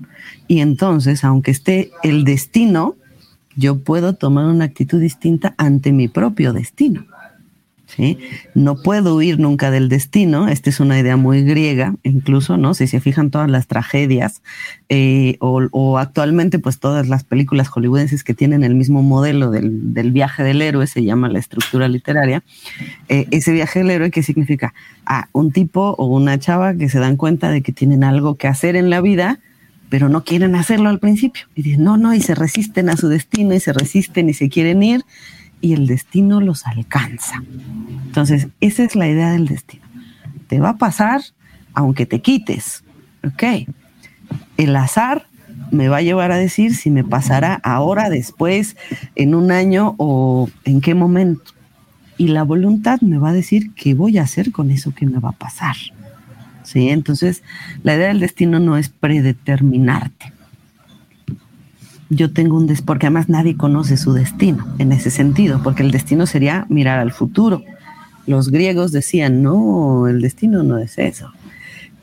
Y 0.49 0.61
entonces, 0.61 1.23
aunque 1.23 1.53
esté 1.53 1.93
el 2.03 2.25
destino, 2.25 2.97
yo 3.57 3.79
puedo 3.79 4.15
tomar 4.15 4.47
una 4.47 4.65
actitud 4.65 5.01
distinta 5.01 5.55
ante 5.57 5.93
mi 5.93 6.09
propio 6.09 6.53
destino. 6.53 7.07
No 8.55 8.77
puedo 8.83 9.17
huir 9.17 9.39
nunca 9.39 9.71
del 9.71 9.89
destino. 9.89 10.49
Esta 10.49 10.71
es 10.71 10.81
una 10.81 10.99
idea 10.99 11.17
muy 11.17 11.43
griega, 11.43 11.95
incluso, 12.03 12.57
¿no? 12.57 12.75
Si 12.75 12.87
se 12.87 13.01
fijan 13.01 13.31
todas 13.31 13.51
las 13.51 13.67
tragedias 13.67 14.43
eh, 14.89 15.37
o, 15.41 15.99
actualmente, 15.99 16.59
pues 16.59 16.79
todas 16.79 17.09
las 17.09 17.25
películas 17.25 17.69
hollywoodenses 17.69 18.25
que 18.25 18.35
tienen 18.35 18.63
el 18.63 18.75
mismo 18.75 19.03
modelo 19.03 19.51
del, 19.51 19.95
del 19.95 20.13
viaje 20.13 20.43
del 20.43 20.63
héroe, 20.63 20.87
se 20.87 21.03
llama 21.03 21.29
la 21.29 21.39
estructura 21.39 21.89
literaria. 21.89 22.43
Eh, 23.09 23.27
ese 23.31 23.53
viaje 23.53 23.81
del 23.81 23.91
héroe, 23.91 24.11
¿qué 24.11 24.23
significa? 24.23 24.75
Ah, 25.07 25.29
un 25.33 25.51
tipo 25.53 25.95
o 25.99 26.07
una 26.07 26.39
chava 26.39 26.75
que 26.75 26.89
se 26.89 26.99
dan 26.99 27.17
cuenta 27.17 27.51
de 27.51 27.63
que 27.63 27.73
tienen 27.73 28.05
algo 28.05 28.37
que 28.37 28.49
hacer 28.49 28.77
en 28.77 28.91
la 28.91 29.01
vida 29.01 29.41
pero 29.91 30.11
no 30.11 30.23
quieren 30.23 30.55
hacerlo 30.55 30.91
al 30.91 30.99
principio. 30.99 31.47
Y 31.55 31.63
dicen, 31.63 31.85
no, 31.85 31.97
no, 31.97 32.15
y 32.15 32.21
se 32.21 32.35
resisten 32.35 32.91
a 32.91 32.97
su 32.99 33.09
destino 33.09 33.55
y 33.55 33.61
se 33.61 33.73
resisten 33.73 34.29
y 34.29 34.35
se 34.35 34.51
quieren 34.51 34.83
ir 34.83 35.03
y 35.61 35.73
el 35.75 35.87
destino 35.87 36.41
los 36.41 36.67
alcanza. 36.67 37.43
Entonces, 38.07 38.49
esa 38.61 38.85
es 38.85 38.95
la 38.95 39.09
idea 39.09 39.33
del 39.33 39.47
destino. 39.47 39.85
Te 40.47 40.61
va 40.61 40.71
a 40.71 40.77
pasar 40.79 41.23
aunque 41.75 42.07
te 42.07 42.21
quites. 42.21 42.85
¿Ok? 43.25 43.69
El 44.57 44.77
azar 44.77 45.27
me 45.71 45.89
va 45.89 45.99
a 45.99 46.03
llevar 46.03 46.33
a 46.33 46.37
decir 46.37 46.75
si 46.75 46.91
me 46.91 47.05
pasará 47.05 47.55
ahora, 47.63 48.11
después, 48.11 48.77
en 49.15 49.35
un 49.35 49.51
año 49.51 49.95
o 49.99 50.49
en 50.65 50.81
qué 50.81 50.95
momento. 50.95 51.53
Y 52.17 52.29
la 52.29 52.43
voluntad 52.43 53.01
me 53.01 53.19
va 53.19 53.31
a 53.31 53.33
decir 53.33 53.73
qué 53.75 53.95
voy 53.95 54.19
a 54.19 54.23
hacer 54.23 54.51
con 54.51 54.71
eso 54.71 54.93
que 54.93 55.07
me 55.07 55.19
va 55.19 55.31
a 55.31 55.33
pasar. 55.33 55.77
¿Sí? 56.65 56.89
Entonces, 56.91 57.43
la 57.83 57.95
idea 57.95 58.09
del 58.09 58.21
destino 58.21 58.59
no 58.59 58.77
es 58.77 58.89
predeterminarte 58.89 60.33
yo 62.11 62.33
tengo 62.33 62.57
un 62.57 62.67
des 62.67 62.83
porque 62.83 63.07
además 63.07 63.29
nadie 63.29 63.57
conoce 63.57 63.97
su 63.97 64.13
destino 64.13 64.67
en 64.79 64.93
ese 64.93 65.11
sentido, 65.11 65.63
porque 65.63 65.83
el 65.83 65.91
destino 65.91 66.27
sería 66.27 66.67
mirar 66.69 66.99
al 66.99 67.13
futuro. 67.13 67.63
Los 68.27 68.51
griegos 68.51 68.93
decían, 68.93 69.43
no, 69.43 70.07
el 70.09 70.21
destino 70.21 70.63
no 70.63 70.79
es 70.79 70.99
eso. 70.99 71.33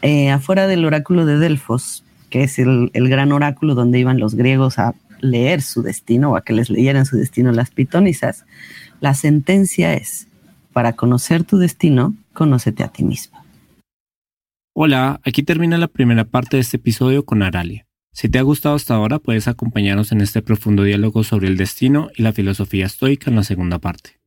Eh, 0.01 0.29
afuera 0.29 0.67
del 0.67 0.85
oráculo 0.85 1.25
de 1.25 1.37
Delfos, 1.37 2.03
que 2.29 2.43
es 2.43 2.59
el, 2.59 2.91
el, 2.93 3.09
gran 3.09 3.31
oráculo 3.31 3.75
donde 3.75 3.99
iban 3.99 4.19
los 4.19 4.35
griegos 4.35 4.77
a 4.77 4.93
leer 5.21 5.61
su 5.61 5.81
destino 5.81 6.31
o 6.31 6.35
a 6.35 6.41
que 6.41 6.53
les 6.53 6.69
leyeran 6.69 7.05
su 7.05 7.17
destino 7.17 7.51
las 7.51 7.71
pitonisas, 7.71 8.45
la 9.01 9.13
sentencia 9.13 9.93
es, 9.93 10.27
para 10.73 10.93
conocer 10.93 11.43
tu 11.43 11.57
destino, 11.57 12.15
conócete 12.33 12.83
a 12.83 12.89
ti 12.89 13.03
mismo. 13.03 13.39
Hola, 14.73 15.21
aquí 15.23 15.41
termina 15.41 15.77
la 15.77 15.87
primera 15.87 16.25
parte 16.25 16.57
de 16.57 16.61
este 16.61 16.77
episodio 16.77 17.23
con 17.23 17.41
Aralia. 17.43 17.85
Si 18.15 18.29
te 18.29 18.39
ha 18.39 18.43
gustado 18.43 18.75
hasta 18.75 18.95
ahora, 18.95 19.19
puedes 19.19 19.49
acompañarnos 19.49 20.13
en 20.13 20.21
este 20.21 20.41
profundo 20.41 20.83
diálogo 20.83 21.25
sobre 21.25 21.49
el 21.49 21.57
destino 21.57 22.11
y 22.15 22.23
la 22.23 22.31
filosofía 22.31 22.85
estoica 22.85 23.29
en 23.29 23.35
la 23.35 23.43
segunda 23.43 23.79
parte. 23.79 24.21